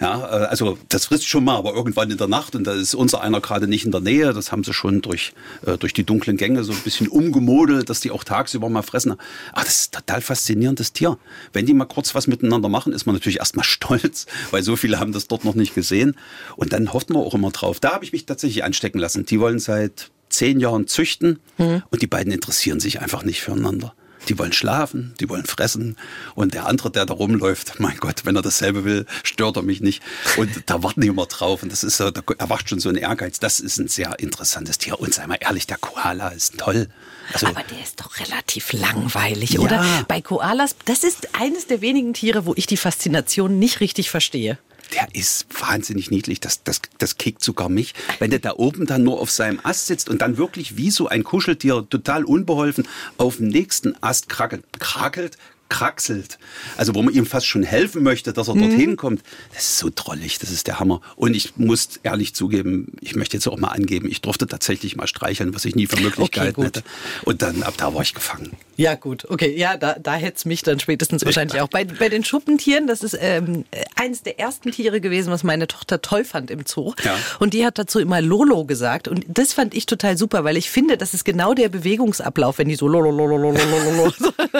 Ja, 0.00 0.24
äh, 0.24 0.46
also 0.46 0.78
das 0.88 1.06
frisst 1.06 1.28
schon 1.28 1.44
mal, 1.44 1.56
aber 1.56 1.74
irgendwann 1.74 2.10
in 2.10 2.16
der 2.16 2.26
Nacht 2.26 2.56
und 2.56 2.64
da 2.64 2.72
ist 2.72 2.94
unser 2.94 3.20
einer 3.20 3.40
gerade 3.40 3.68
nicht 3.68 3.84
in 3.84 3.92
der 3.92 4.00
Nähe. 4.00 4.32
Das 4.32 4.50
haben 4.50 4.64
sie 4.64 4.72
schon 4.72 5.02
durch, 5.02 5.32
äh, 5.66 5.76
durch 5.76 5.92
die 5.92 6.04
dunklen 6.04 6.36
Gänge 6.36 6.64
so 6.64 6.72
ein 6.72 6.80
bisschen 6.80 7.08
umgemodelt, 7.08 7.90
dass 7.90 8.00
die 8.00 8.10
auch 8.10 8.24
tagsüber 8.24 8.68
mal 8.70 8.82
fressen. 8.82 9.12
Ah, 9.52 9.62
das 9.62 9.82
ist 9.82 9.94
ein 9.94 10.00
total 10.00 10.20
faszinierendes 10.22 10.92
Tier. 10.92 11.18
Wenn 11.52 11.66
die 11.66 11.74
mal 11.74 11.84
kurz 11.84 12.14
was 12.14 12.26
miteinander 12.26 12.68
machen, 12.68 12.92
ist 12.92 13.04
man 13.04 13.14
natürlich 13.14 13.38
erstmal 13.38 13.64
stolz, 13.64 14.26
weil 14.50 14.62
so 14.62 14.76
viele 14.76 14.98
haben 14.98 15.12
das 15.12 15.28
dort 15.28 15.44
noch 15.44 15.54
nicht 15.54 15.74
gesehen. 15.74 16.16
Und 16.56 16.72
dann 16.72 16.92
hofft 16.92 17.10
man 17.10 17.22
auch 17.22 17.34
immer 17.34 17.50
drauf. 17.50 17.78
Da 17.78 17.92
habe 17.92 18.04
ich 18.04 18.12
mich 18.12 18.24
tatsächlich 18.24 18.64
anstecken 18.64 18.98
lassen. 18.98 19.26
Die 19.26 19.38
wollen 19.38 19.58
seit 19.58 20.10
zehn 20.30 20.60
Jahren 20.60 20.86
züchten 20.86 21.40
mhm. 21.58 21.82
und 21.90 22.02
die 22.02 22.06
beiden 22.06 22.32
interessieren 22.32 22.80
sich 22.80 23.00
einfach 23.00 23.24
nicht 23.24 23.42
füreinander. 23.42 23.94
Die 24.28 24.38
wollen 24.38 24.52
schlafen, 24.52 25.14
die 25.20 25.28
wollen 25.28 25.44
fressen. 25.44 25.96
Und 26.34 26.54
der 26.54 26.66
andere, 26.66 26.90
der 26.90 27.06
da 27.06 27.14
rumläuft, 27.14 27.74
mein 27.80 27.96
Gott, 27.98 28.24
wenn 28.24 28.36
er 28.36 28.42
dasselbe 28.42 28.84
will, 28.84 29.06
stört 29.22 29.56
er 29.56 29.62
mich 29.62 29.80
nicht. 29.80 30.02
Und 30.36 30.50
da 30.66 30.82
warten 30.82 31.00
die 31.00 31.08
immer 31.08 31.26
drauf. 31.26 31.62
Und 31.62 31.72
das 31.72 31.84
ist 31.84 31.96
so, 31.96 32.10
da 32.10 32.22
erwacht 32.38 32.68
schon 32.68 32.80
so 32.80 32.88
ein 32.88 32.96
Ehrgeiz. 32.96 33.40
Das 33.40 33.60
ist 33.60 33.78
ein 33.78 33.88
sehr 33.88 34.18
interessantes 34.18 34.78
Tier. 34.78 35.00
Und 35.00 35.14
sei 35.14 35.26
mal 35.26 35.38
ehrlich, 35.40 35.66
der 35.66 35.78
Koala 35.78 36.28
ist 36.28 36.58
toll. 36.58 36.88
Also, 37.32 37.46
Aber 37.46 37.62
der 37.62 37.82
ist 37.82 38.00
doch 38.00 38.18
relativ 38.18 38.72
langweilig, 38.72 39.50
ja. 39.50 39.60
oder? 39.60 40.04
Bei 40.08 40.20
Koalas, 40.20 40.74
das 40.84 41.04
ist 41.04 41.28
eines 41.40 41.66
der 41.66 41.80
wenigen 41.80 42.12
Tiere, 42.12 42.44
wo 42.44 42.54
ich 42.56 42.66
die 42.66 42.76
Faszination 42.76 43.58
nicht 43.58 43.80
richtig 43.80 44.10
verstehe 44.10 44.58
der 44.94 45.08
ist 45.14 45.46
wahnsinnig 45.60 46.10
niedlich. 46.10 46.40
Das, 46.40 46.62
das, 46.62 46.80
das 46.98 47.16
kickt 47.16 47.42
sogar 47.42 47.68
mich. 47.68 47.94
Wenn 48.18 48.30
der 48.30 48.40
da 48.40 48.54
oben 48.56 48.86
dann 48.86 49.02
nur 49.02 49.20
auf 49.20 49.30
seinem 49.30 49.60
Ast 49.62 49.86
sitzt 49.86 50.08
und 50.08 50.22
dann 50.22 50.36
wirklich 50.36 50.76
wie 50.76 50.90
so 50.90 51.08
ein 51.08 51.24
Kuscheltier 51.24 51.86
total 51.88 52.24
unbeholfen 52.24 52.86
auf 53.16 53.36
dem 53.36 53.48
nächsten 53.48 53.94
Ast 54.02 54.28
krakelt, 54.28 54.64
krakelt 54.78 55.36
kraxelt. 55.70 56.38
Also 56.76 56.94
wo 56.94 57.02
man 57.02 57.14
ihm 57.14 57.24
fast 57.24 57.46
schon 57.46 57.62
helfen 57.62 58.02
möchte, 58.02 58.34
dass 58.34 58.48
er 58.48 58.54
mhm. 58.54 58.60
dorthin 58.60 58.96
kommt. 58.96 59.22
Das 59.54 59.62
ist 59.62 59.78
so 59.78 59.90
drollig, 59.94 60.38
das 60.38 60.50
ist 60.50 60.66
der 60.66 60.78
Hammer. 60.78 61.00
Und 61.16 61.34
ich 61.34 61.56
muss 61.56 62.00
ehrlich 62.02 62.34
zugeben, 62.34 62.92
ich 63.00 63.16
möchte 63.16 63.38
jetzt 63.38 63.46
auch 63.46 63.56
mal 63.56 63.68
angeben, 63.68 64.08
ich 64.10 64.20
durfte 64.20 64.46
tatsächlich 64.46 64.96
mal 64.96 65.06
streicheln, 65.06 65.54
was 65.54 65.64
ich 65.64 65.74
nie 65.74 65.86
für 65.86 65.98
möglich 66.00 66.28
okay, 66.28 66.52
hätte. 66.56 66.82
Und 67.24 67.40
dann 67.40 67.62
ab 67.62 67.74
da 67.78 67.94
war 67.94 68.02
ich 68.02 68.12
gefangen. 68.12 68.50
Ja 68.76 68.94
gut, 68.94 69.26
okay, 69.28 69.54
ja, 69.56 69.76
da, 69.76 69.94
da 69.94 70.14
hätte 70.14 70.38
es 70.38 70.44
mich 70.44 70.62
dann 70.62 70.80
spätestens 70.80 71.24
wahrscheinlich 71.24 71.60
auch. 71.60 71.68
Bei, 71.68 71.84
bei 71.84 72.08
den 72.08 72.24
Schuppentieren, 72.24 72.86
das 72.86 73.02
ist 73.02 73.16
ähm, 73.20 73.64
eines 73.94 74.22
der 74.22 74.40
ersten 74.40 74.72
Tiere 74.72 75.00
gewesen, 75.00 75.30
was 75.30 75.44
meine 75.44 75.68
Tochter 75.68 76.02
toll 76.02 76.24
fand 76.24 76.50
im 76.50 76.64
Zoo. 76.66 76.94
Ja. 77.04 77.16
Und 77.38 77.54
die 77.54 77.64
hat 77.64 77.78
dazu 77.78 78.00
immer 78.00 78.20
Lolo 78.20 78.64
gesagt. 78.64 79.06
Und 79.06 79.24
das 79.28 79.52
fand 79.52 79.74
ich 79.74 79.86
total 79.86 80.16
super, 80.16 80.44
weil 80.44 80.56
ich 80.56 80.70
finde, 80.70 80.96
das 80.96 81.14
ist 81.14 81.24
genau 81.24 81.54
der 81.54 81.68
Bewegungsablauf, 81.68 82.58
wenn 82.58 82.68
die 82.68 82.74
so 82.74 82.88
Lolo, 82.88 83.10
Lolo, 83.10 83.36
Lolo, 83.36 83.60
Lolo. 83.60 84.12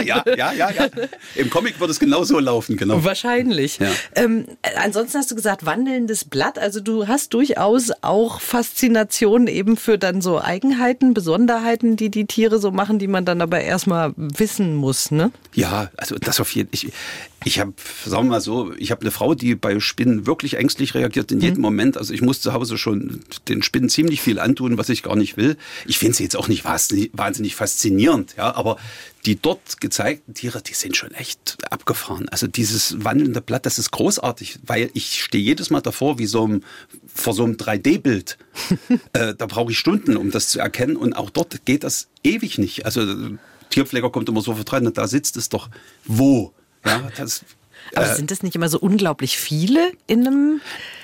ja, 0.04 0.22
ja, 0.36 0.52
ja, 0.52 0.70
ja. 0.70 0.88
Im 1.34 1.50
Comic 1.50 1.80
wird 1.80 1.90
es 1.90 1.98
genauso 1.98 2.38
laufen, 2.38 2.76
genau. 2.76 3.04
Wahrscheinlich. 3.04 3.78
Ja. 3.78 3.90
Ähm, 4.14 4.46
ansonsten 4.76 5.18
hast 5.18 5.30
du 5.30 5.34
gesagt, 5.34 5.66
wandelndes 5.66 6.24
Blatt. 6.24 6.58
Also 6.58 6.80
du 6.80 7.08
hast 7.08 7.34
durchaus 7.34 7.90
auch 8.02 8.40
Faszination 8.40 9.46
eben 9.46 9.76
für 9.76 9.98
dann 9.98 10.20
so 10.20 10.40
Eigenheiten, 10.40 11.14
Besonderheiten, 11.14 11.96
die 11.96 12.10
die 12.10 12.26
Tiere 12.26 12.58
so 12.58 12.70
machen, 12.70 12.98
die 12.98 13.08
man 13.08 13.24
dann 13.24 13.40
aber 13.40 13.60
erstmal 13.60 14.12
wissen 14.16 14.74
muss, 14.74 15.10
ne? 15.10 15.32
Ja, 15.54 15.90
also 15.96 16.16
das 16.16 16.40
auf 16.40 16.54
jeden 16.54 16.68
Fall. 16.68 16.90
Ich 16.90 16.92
habe, 17.46 17.72
sagen 18.04 18.26
wir 18.26 18.30
mal 18.30 18.40
so, 18.40 18.72
ich 18.76 18.90
habe 18.90 19.00
eine 19.00 19.10
Frau, 19.10 19.34
die 19.34 19.54
bei 19.54 19.80
Spinnen 19.80 20.26
wirklich 20.26 20.54
ängstlich 20.54 20.94
reagiert 20.94 21.32
in 21.32 21.38
mhm. 21.38 21.44
jedem 21.44 21.62
Moment. 21.62 21.96
Also 21.96 22.12
ich 22.12 22.22
muss 22.22 22.40
zu 22.40 22.52
Hause 22.52 22.76
schon 22.76 23.20
den 23.48 23.62
Spinnen 23.62 23.88
ziemlich 23.88 24.20
viel 24.20 24.38
antun, 24.38 24.78
was 24.78 24.88
ich 24.88 25.02
gar 25.02 25.16
nicht 25.16 25.36
will. 25.36 25.56
Ich 25.86 25.98
finde 25.98 26.16
sie 26.16 26.24
jetzt 26.24 26.36
auch 26.36 26.48
nicht 26.48 26.64
wahnsinnig 26.64 27.54
faszinierend, 27.54 28.34
ja, 28.36 28.54
aber 28.54 28.76
die 29.26 29.36
dort 29.36 29.80
gezeigten 29.80 30.34
Tiere, 30.34 30.62
die 30.62 30.74
sind 30.74 30.96
schon 30.96 31.12
echt 31.12 31.58
abgefahren. 31.70 32.28
Also 32.30 32.46
dieses 32.46 33.04
wandelnde 33.04 33.40
Blatt, 33.40 33.66
das 33.66 33.78
ist 33.78 33.90
großartig, 33.90 34.60
weil 34.66 34.90
ich 34.94 35.22
stehe 35.22 35.44
jedes 35.44 35.70
Mal 35.70 35.80
davor 35.80 36.18
wie 36.18 36.26
so 36.26 36.46
ein, 36.46 36.64
vor 37.14 37.34
so 37.34 37.44
einem 37.44 37.54
3D-Bild. 37.54 38.38
äh, 39.12 39.34
da 39.36 39.46
brauche 39.46 39.72
ich 39.72 39.78
Stunden, 39.78 40.16
um 40.16 40.30
das 40.30 40.48
zu 40.48 40.58
erkennen. 40.58 40.96
Und 40.96 41.14
auch 41.14 41.30
dort 41.30 41.66
geht 41.66 41.84
das 41.84 42.08
ewig 42.24 42.58
nicht. 42.58 42.86
Also 42.86 43.04
Tierpfleger 43.68 44.10
kommt 44.10 44.28
immer 44.28 44.40
so 44.40 44.54
vertraut, 44.54 44.96
da 44.96 45.06
sitzt 45.06 45.36
es 45.36 45.48
doch 45.48 45.68
wo? 46.04 46.54
Ja, 46.84 47.10
das, 47.16 47.44
Aber 47.94 48.10
äh, 48.10 48.14
sind 48.14 48.30
das 48.30 48.42
nicht 48.42 48.54
immer 48.54 48.68
so 48.68 48.78
unglaublich 48.78 49.38
viele 49.38 49.92
in 50.06 50.26
einem 50.26 50.60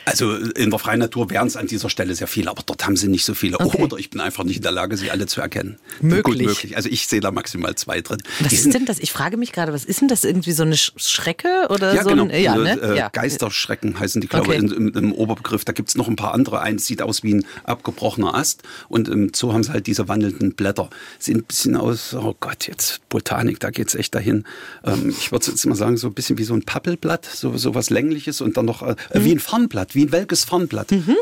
Also 0.06 0.36
in 0.36 0.70
der 0.70 0.78
freien 0.78 1.00
Natur 1.00 1.30
wären 1.30 1.48
es 1.48 1.56
an 1.56 1.66
dieser 1.66 1.90
Stelle 1.90 2.14
sehr 2.14 2.28
viele, 2.28 2.48
aber 2.48 2.62
dort 2.64 2.86
haben 2.86 2.96
sie 2.96 3.08
nicht 3.08 3.24
so 3.24 3.34
viele. 3.34 3.58
Okay. 3.58 3.82
Oder 3.82 3.96
ich 3.96 4.08
bin 4.08 4.20
einfach 4.20 4.44
nicht 4.44 4.58
in 4.58 4.62
der 4.62 4.70
Lage, 4.70 4.96
sie 4.96 5.10
alle 5.10 5.26
zu 5.26 5.40
erkennen. 5.40 5.78
Möglich. 6.00 6.22
Gut 6.22 6.46
möglich. 6.46 6.76
Also 6.76 6.88
ich 6.88 7.08
sehe 7.08 7.18
da 7.18 7.32
maximal 7.32 7.74
zwei 7.74 8.02
drin. 8.02 8.22
Was 8.38 8.50
Die 8.50 8.54
ist 8.54 8.72
denn 8.72 8.86
das? 8.86 9.00
Ich 9.00 9.10
frage 9.10 9.36
mich 9.36 9.50
gerade, 9.50 9.72
was 9.72 9.84
ist 9.84 10.00
denn 10.00 10.06
das? 10.06 10.22
Irgendwie 10.22 10.52
so 10.52 10.62
eine 10.62 10.76
Schrecke 10.76 11.66
oder 11.70 11.92
ja, 11.92 12.04
so 12.04 12.10
genau. 12.10 12.28
ein 12.28 12.40
ja, 12.40 12.54
ne? 12.54 12.80
äh, 12.80 12.96
ja. 12.96 13.08
Geisterschrecken 13.08 13.98
heißen 13.98 14.20
die, 14.20 14.28
glaube 14.28 14.54
ich, 14.54 14.62
okay. 14.62 14.74
im, 14.76 14.94
im, 14.94 15.12
Oberbegriff. 15.12 15.64
Da 15.64 15.72
gibt 15.72 15.88
es 15.88 15.96
noch 15.96 16.06
ein 16.06 16.14
paar 16.14 16.34
andere. 16.34 16.60
Eins 16.60 16.86
sieht 16.86 17.02
aus 17.02 17.24
wie 17.24 17.34
ein 17.34 17.46
abgebrochener 17.64 18.32
Ast 18.36 18.62
und 18.88 19.08
im 19.08 19.32
Zoo 19.34 19.52
haben 19.52 19.64
sie 19.64 19.72
halt 19.72 19.88
diese 19.88 20.06
wandelnden 20.06 20.54
Blätter. 20.54 20.88
Sehen 21.18 21.38
ein 21.38 21.44
bisschen 21.44 21.74
aus, 21.74 22.14
oh 22.14 22.36
Gott, 22.38 22.68
jetzt 22.68 23.00
Botanik, 23.08 23.58
da 23.58 23.70
geht 23.70 23.88
es 23.88 23.96
echt 23.96 24.14
dahin. 24.14 24.44
Ähm, 24.84 25.08
ich 25.10 25.32
würde 25.32 25.46
jetzt 25.46 25.66
mal 25.66 25.74
sagen, 25.74 25.96
so 25.96 26.06
ein 26.06 26.14
bisschen 26.14 26.38
wie 26.38 26.44
so 26.44 26.54
ein 26.54 26.62
Pappelblatt, 26.62 27.24
so, 27.24 27.56
so 27.56 27.74
was 27.74 27.90
längliches 27.90 28.40
und 28.40 28.56
dann 28.56 28.66
noch 28.66 28.82
äh, 28.82 28.94
mhm. 29.14 29.24
wie 29.24 29.32
ein 29.32 29.40
Farnblatt, 29.40 29.95
wie 29.96 30.04
ein 30.04 30.12
welkes 30.12 30.44
Farnblatt. 30.44 30.92
Mhm. 30.92 31.16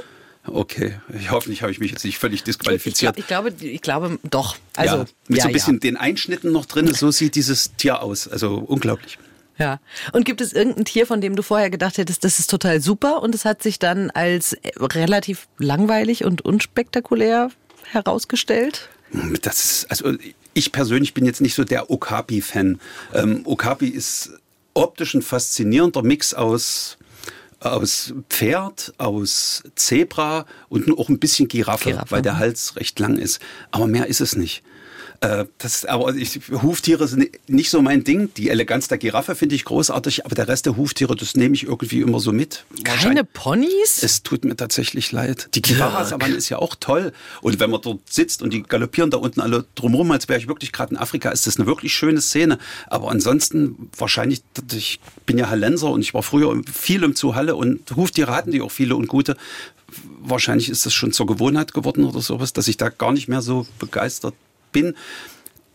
Okay, 0.47 0.97
ich 1.19 1.31
hoffentlich 1.31 1.63
habe 1.63 1.73
ich 1.73 1.79
mich 1.79 1.91
jetzt 1.91 2.05
nicht 2.05 2.19
völlig 2.19 2.45
disqualifiziert. 2.45 3.19
Ich, 3.19 3.27
glaub, 3.27 3.47
ich 3.47 3.57
glaube, 3.57 3.73
ich 3.73 3.81
glaube 3.81 4.19
doch. 4.25 4.57
Also 4.77 4.97
ja, 4.97 5.07
mit 5.29 5.39
ja, 5.39 5.43
so 5.43 5.49
ein 5.49 5.53
bisschen 5.55 5.75
ja. 5.75 5.81
den 5.81 5.97
Einschnitten 5.97 6.53
noch 6.53 6.67
drin, 6.67 6.93
so 6.93 7.11
sieht 7.11 7.35
dieses 7.35 7.75
Tier 7.77 8.03
aus. 8.03 8.29
Also 8.29 8.57
unglaublich. 8.57 9.19
Ja. 9.59 9.81
Und 10.13 10.25
gibt 10.25 10.41
es 10.41 10.53
irgendein 10.53 10.85
Tier, 10.85 11.07
von 11.07 11.21
dem 11.21 11.37
du 11.37 11.43
vorher 11.43 11.71
gedacht 11.71 11.97
hättest, 11.97 12.25
das 12.25 12.39
ist 12.39 12.51
total 12.51 12.81
super 12.81 13.23
und 13.23 13.35
es 13.35 13.45
hat 13.45 13.63
sich 13.63 13.79
dann 13.79 14.11
als 14.11 14.57
relativ 14.79 15.49
langweilig 15.59 16.25
und 16.25 16.43
unspektakulär 16.43 17.51
herausgestellt? 17.91 18.91
Das 19.43 19.65
ist, 19.65 19.91
also 19.91 20.13
ich 20.53 20.73
persönlich 20.73 21.15
bin 21.15 21.25
jetzt 21.25 21.41
nicht 21.41 21.55
so 21.55 21.65
der 21.65 21.91
Okapi-Fan. 21.91 22.81
Ähm, 23.15 23.43
Okapi 23.45 23.89
ist 23.89 24.33
optisch 24.75 25.15
ein 25.15 25.23
faszinierender 25.23 26.03
Mix 26.03 26.35
aus 26.35 26.99
aus 27.65 28.15
Pferd, 28.29 28.95
aus 28.99 29.63
Zebra 29.75 30.47
und 30.69 30.91
auch 30.99 31.09
ein 31.09 31.19
bisschen 31.19 31.49
Giraffe, 31.49 31.91
Giraffe, 31.91 32.11
weil 32.11 32.23
der 32.23 32.39
Hals 32.39 32.77
recht 32.77 32.99
lang 32.99 33.17
ist. 33.17 33.41
Aber 33.71 33.87
mehr 33.87 34.07
ist 34.07 34.21
es 34.21 34.37
nicht. 34.37 34.63
Äh, 35.25 35.47
das, 35.59 35.87
aber 35.87 36.15
ich, 36.15 36.39
Huftiere 36.51 37.09
sind 37.09 37.31
nicht 37.49 37.71
so 37.71 37.81
mein 37.81 38.05
Ding. 38.05 38.33
Die 38.35 38.51
Eleganz 38.51 38.89
der 38.89 38.99
Giraffe 38.99 39.35
finde 39.35 39.55
ich 39.55 39.65
großartig, 39.65 40.27
aber 40.27 40.35
der 40.35 40.49
Rest 40.49 40.67
der 40.67 40.77
Huftiere, 40.77 41.17
das 41.17 41.35
nehme 41.35 41.55
ich 41.55 41.65
irgendwie 41.65 42.01
immer 42.01 42.21
so 42.21 42.31
mit. 42.31 42.65
Keine 42.85 43.25
Ponys? 43.25 44.03
Es 44.03 44.23
tut 44.23 44.45
mir 44.45 44.55
tatsächlich 44.55 45.13
leid. 45.13 45.49
Die 45.55 45.63
Kivara-Savanne 45.63 46.35
ist 46.35 46.51
ja 46.51 46.59
auch 46.59 46.75
toll. 46.79 47.13
Und 47.41 47.59
wenn 47.59 47.71
man 47.71 47.81
dort 47.81 48.01
sitzt 48.11 48.43
und 48.43 48.53
die 48.53 48.63
galoppieren 48.63 49.11
da 49.11 49.17
unten 49.17 49.41
alle 49.41 49.65
drumherum, 49.75 50.11
als 50.11 50.29
wäre 50.29 50.39
ich 50.39 50.47
wirklich 50.47 50.73
gerade 50.73 50.95
in 50.95 50.99
Afrika, 50.99 51.31
ist 51.31 51.47
das 51.47 51.57
eine 51.57 51.67
wirklich 51.67 51.95
schöne 51.95 52.21
Szene. 52.21 52.59
Aber 52.89 53.11
ansonsten 53.11 53.91
wahrscheinlich, 53.97 54.43
ich 54.73 55.01
bin 55.25 55.39
ja 55.39 55.49
Hallenser 55.49 55.91
und 55.91 56.03
ich 56.03 56.13
war 56.13 56.23
früher 56.23 56.61
viel 56.71 57.03
im 57.03 57.17
Zoo 57.17 57.35
Halle 57.35 57.57
und 57.57 57.97
Huftiere 57.97 58.35
hatten 58.35 58.51
die 58.51 58.61
auch 58.61 58.71
viele 58.71 58.97
und 58.97 59.09
gute 59.09 59.37
wahrscheinlich 60.19 60.71
ist 60.71 60.87
das 60.87 60.95
schon 60.95 61.13
zur 61.13 61.27
Gewohnheit 61.27 61.73
geworden 61.73 62.05
oder 62.05 62.21
sowas, 62.21 62.53
dass 62.53 62.67
ich 62.67 62.77
da 62.77 62.89
gar 62.89 63.13
nicht 63.13 63.29
mehr 63.29 63.43
so 63.43 63.67
begeistert 63.79 64.35
bin. 64.75 64.95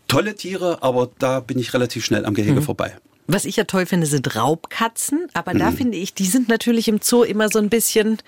Tolle 0.06 0.36
Tiere, 0.36 0.82
aber 0.82 1.10
da 1.18 1.40
bin 1.40 1.58
ich 1.58 1.74
relativ 1.74 2.04
schnell 2.04 2.24
am 2.24 2.34
Gehege 2.34 2.60
mhm. 2.60 2.62
vorbei. 2.62 2.96
Was 3.26 3.44
ich 3.44 3.56
ja 3.56 3.64
toll 3.64 3.86
finde, 3.86 4.06
sind 4.06 4.36
Raubkatzen. 4.36 5.26
Aber 5.34 5.54
mhm. 5.54 5.58
da 5.58 5.70
finde 5.72 5.98
ich, 5.98 6.14
die 6.14 6.26
sind 6.26 6.48
natürlich 6.48 6.86
im 6.86 7.00
Zoo 7.02 7.24
immer 7.24 7.48
so 7.48 7.58
ein 7.58 7.68
bisschen, 7.68 8.18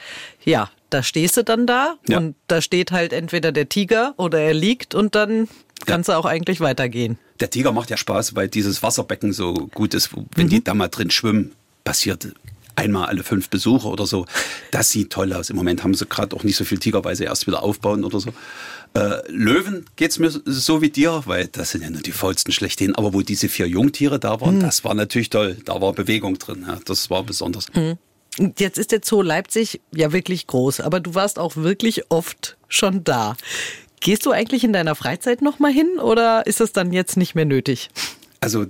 ja, 0.44 0.70
da 0.90 1.02
stehst 1.02 1.36
du 1.36 1.44
dann 1.44 1.66
da 1.66 1.96
ja. 2.08 2.18
und 2.18 2.34
da 2.46 2.60
steht 2.60 2.92
halt 2.92 3.12
entweder 3.12 3.52
der 3.52 3.68
Tiger 3.68 4.14
oder 4.16 4.40
er 4.40 4.54
liegt 4.54 4.94
und 4.94 5.14
dann 5.14 5.48
kannst 5.86 6.08
ja. 6.08 6.14
du 6.14 6.20
auch 6.20 6.24
eigentlich 6.24 6.60
weitergehen. 6.60 7.18
Der 7.40 7.50
Tiger 7.50 7.72
macht 7.72 7.90
ja 7.90 7.96
Spaß, 7.96 8.36
weil 8.36 8.48
dieses 8.48 8.82
Wasserbecken 8.82 9.32
so 9.32 9.54
gut 9.54 9.94
ist, 9.94 10.10
wenn 10.34 10.46
mhm. 10.46 10.50
die 10.50 10.64
da 10.64 10.74
mal 10.74 10.88
drin 10.88 11.10
schwimmen, 11.10 11.52
passiert 11.84 12.28
einmal 12.76 13.06
alle 13.06 13.22
fünf 13.22 13.48
Besuche 13.48 13.88
oder 13.88 14.06
so. 14.06 14.26
Das 14.70 14.90
sieht 14.90 15.10
toll 15.10 15.32
aus. 15.32 15.50
Im 15.50 15.56
Moment 15.56 15.84
haben 15.84 15.94
sie 15.94 16.06
gerade 16.06 16.34
auch 16.36 16.44
nicht 16.44 16.56
so 16.56 16.64
viel 16.64 16.78
Tiger, 16.78 17.04
weil 17.04 17.16
sie 17.16 17.24
erst 17.24 17.46
wieder 17.46 17.62
aufbauen 17.62 18.04
oder 18.04 18.20
so. 18.20 18.30
Äh, 18.94 19.20
Löwen 19.28 19.86
geht's 19.96 20.18
mir 20.18 20.30
so 20.30 20.82
wie 20.82 20.90
dir, 20.90 21.22
weil 21.26 21.46
das 21.46 21.70
sind 21.70 21.82
ja 21.82 21.90
nur 21.90 22.02
die 22.02 22.12
vollsten 22.12 22.52
schlechthin. 22.52 22.94
Aber 22.94 23.14
wo 23.14 23.22
diese 23.22 23.48
vier 23.48 23.66
Jungtiere 23.66 24.18
da 24.18 24.40
waren, 24.40 24.56
mhm. 24.56 24.60
das 24.60 24.84
war 24.84 24.94
natürlich 24.94 25.30
toll. 25.30 25.56
Da 25.64 25.80
war 25.80 25.92
Bewegung 25.92 26.38
drin. 26.38 26.64
Ja, 26.66 26.78
das 26.84 27.10
war 27.10 27.22
besonders. 27.22 27.66
Mhm. 27.74 27.98
Jetzt 28.58 28.78
ist 28.78 28.92
der 28.92 29.00
Zoo 29.04 29.20
Leipzig 29.20 29.80
ja 29.94 30.12
wirklich 30.12 30.46
groß, 30.46 30.80
aber 30.80 31.00
du 31.00 31.14
warst 31.14 31.38
auch 31.38 31.56
wirklich 31.56 32.10
oft 32.10 32.56
schon 32.68 33.04
da. 33.04 33.36
Gehst 34.00 34.24
du 34.26 34.30
eigentlich 34.30 34.64
in 34.64 34.72
deiner 34.72 34.94
Freizeit 34.94 35.42
noch 35.42 35.58
mal 35.58 35.70
hin 35.70 35.98
oder 36.00 36.46
ist 36.46 36.60
das 36.60 36.72
dann 36.72 36.92
jetzt 36.92 37.16
nicht 37.16 37.34
mehr 37.34 37.44
nötig? 37.44 37.90
Also 38.40 38.66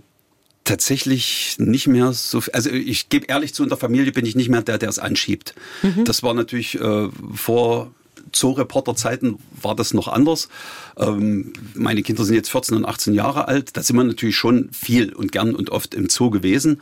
tatsächlich 0.65 1.57
nicht 1.59 1.87
mehr 1.87 2.13
so. 2.13 2.43
Also 2.53 2.71
ich 2.71 3.09
gebe 3.09 3.27
ehrlich 3.27 3.55
zu, 3.55 3.63
in 3.63 3.69
der 3.69 3.79
Familie 3.79 4.13
bin 4.13 4.27
ich 4.27 4.37
nicht 4.37 4.49
mehr 4.49 4.63
der, 4.63 4.79
der 4.79 4.89
es 4.89 4.99
anschiebt. 4.99 5.55
Mhm. 5.83 6.05
Das 6.05 6.23
war 6.23 6.35
natürlich 6.35 6.81
äh, 6.81 7.09
vor 7.35 7.91
Zoo-Reporter-Zeiten 8.35 9.39
war 9.61 9.75
das 9.75 9.95
noch 9.95 10.09
anders. 10.09 10.49
Ähm, 10.97 11.53
meine 11.75 12.03
Kinder 12.03 12.25
sind 12.25 12.37
jetzt 12.37 12.51
14 12.51 12.77
und 12.77 12.85
18 12.85 13.15
Jahre 13.15 13.49
alt. 13.49 13.77
Da 13.77 13.83
sind 13.83 13.97
wir 13.97 14.05
natürlich 14.05 14.37
schon 14.37 14.71
viel 14.73 15.13
und 15.13 15.33
gern 15.33 15.55
und 15.55 15.71
oft 15.71 15.95
im 15.95 16.09
Zoo 16.09 16.31
gewesen. 16.31 16.81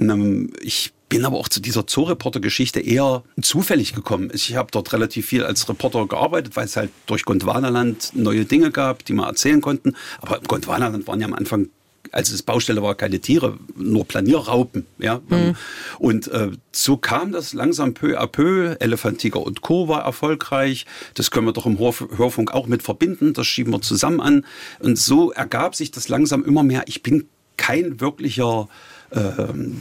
Ähm, 0.00 0.52
ich 0.60 0.92
bin 1.08 1.24
aber 1.24 1.38
auch 1.38 1.48
zu 1.48 1.60
dieser 1.60 1.84
Zoo-Reporter-Geschichte 1.86 2.80
eher 2.80 3.22
zufällig 3.40 3.94
gekommen. 3.94 4.30
Ich 4.32 4.54
habe 4.56 4.68
dort 4.70 4.92
relativ 4.92 5.26
viel 5.26 5.44
als 5.44 5.68
Reporter 5.68 6.06
gearbeitet, 6.06 6.56
weil 6.56 6.66
es 6.66 6.76
halt 6.76 6.90
durch 7.06 7.24
Gondwanaland 7.24 8.12
neue 8.14 8.44
Dinge 8.44 8.70
gab, 8.70 9.04
die 9.04 9.14
wir 9.14 9.26
erzählen 9.26 9.60
konnten. 9.60 9.94
Aber 10.20 10.38
im 10.38 10.44
Gondwanaland 10.44 11.06
waren 11.06 11.20
ja 11.20 11.26
am 11.26 11.34
Anfang 11.34 11.70
als 12.12 12.30
es 12.30 12.42
Baustelle 12.42 12.82
war, 12.82 12.94
keine 12.94 13.20
Tiere, 13.20 13.58
nur 13.76 14.04
Planierraupen. 14.04 14.86
Ja? 14.98 15.20
Mhm. 15.28 15.56
Und 15.98 16.28
äh, 16.28 16.50
so 16.72 16.96
kam 16.96 17.32
das 17.32 17.52
langsam 17.52 17.94
peu 17.94 18.18
à 18.18 18.26
peu. 18.26 18.76
Elefantiger 18.80 19.40
und 19.40 19.60
Co. 19.60 19.88
war 19.88 20.04
erfolgreich. 20.04 20.86
Das 21.14 21.30
können 21.30 21.46
wir 21.46 21.52
doch 21.52 21.66
im 21.66 21.78
Hörfunk 21.78 22.52
auch 22.52 22.66
mit 22.66 22.82
verbinden. 22.82 23.32
Das 23.32 23.46
schieben 23.46 23.72
wir 23.72 23.80
zusammen 23.80 24.20
an. 24.20 24.44
Und 24.80 24.98
so 24.98 25.32
ergab 25.32 25.74
sich 25.74 25.90
das 25.90 26.08
langsam 26.08 26.44
immer 26.44 26.62
mehr. 26.62 26.84
Ich 26.86 27.02
bin 27.02 27.28
kein 27.56 28.00
wirklicher 28.00 28.68
äh, 29.10 29.18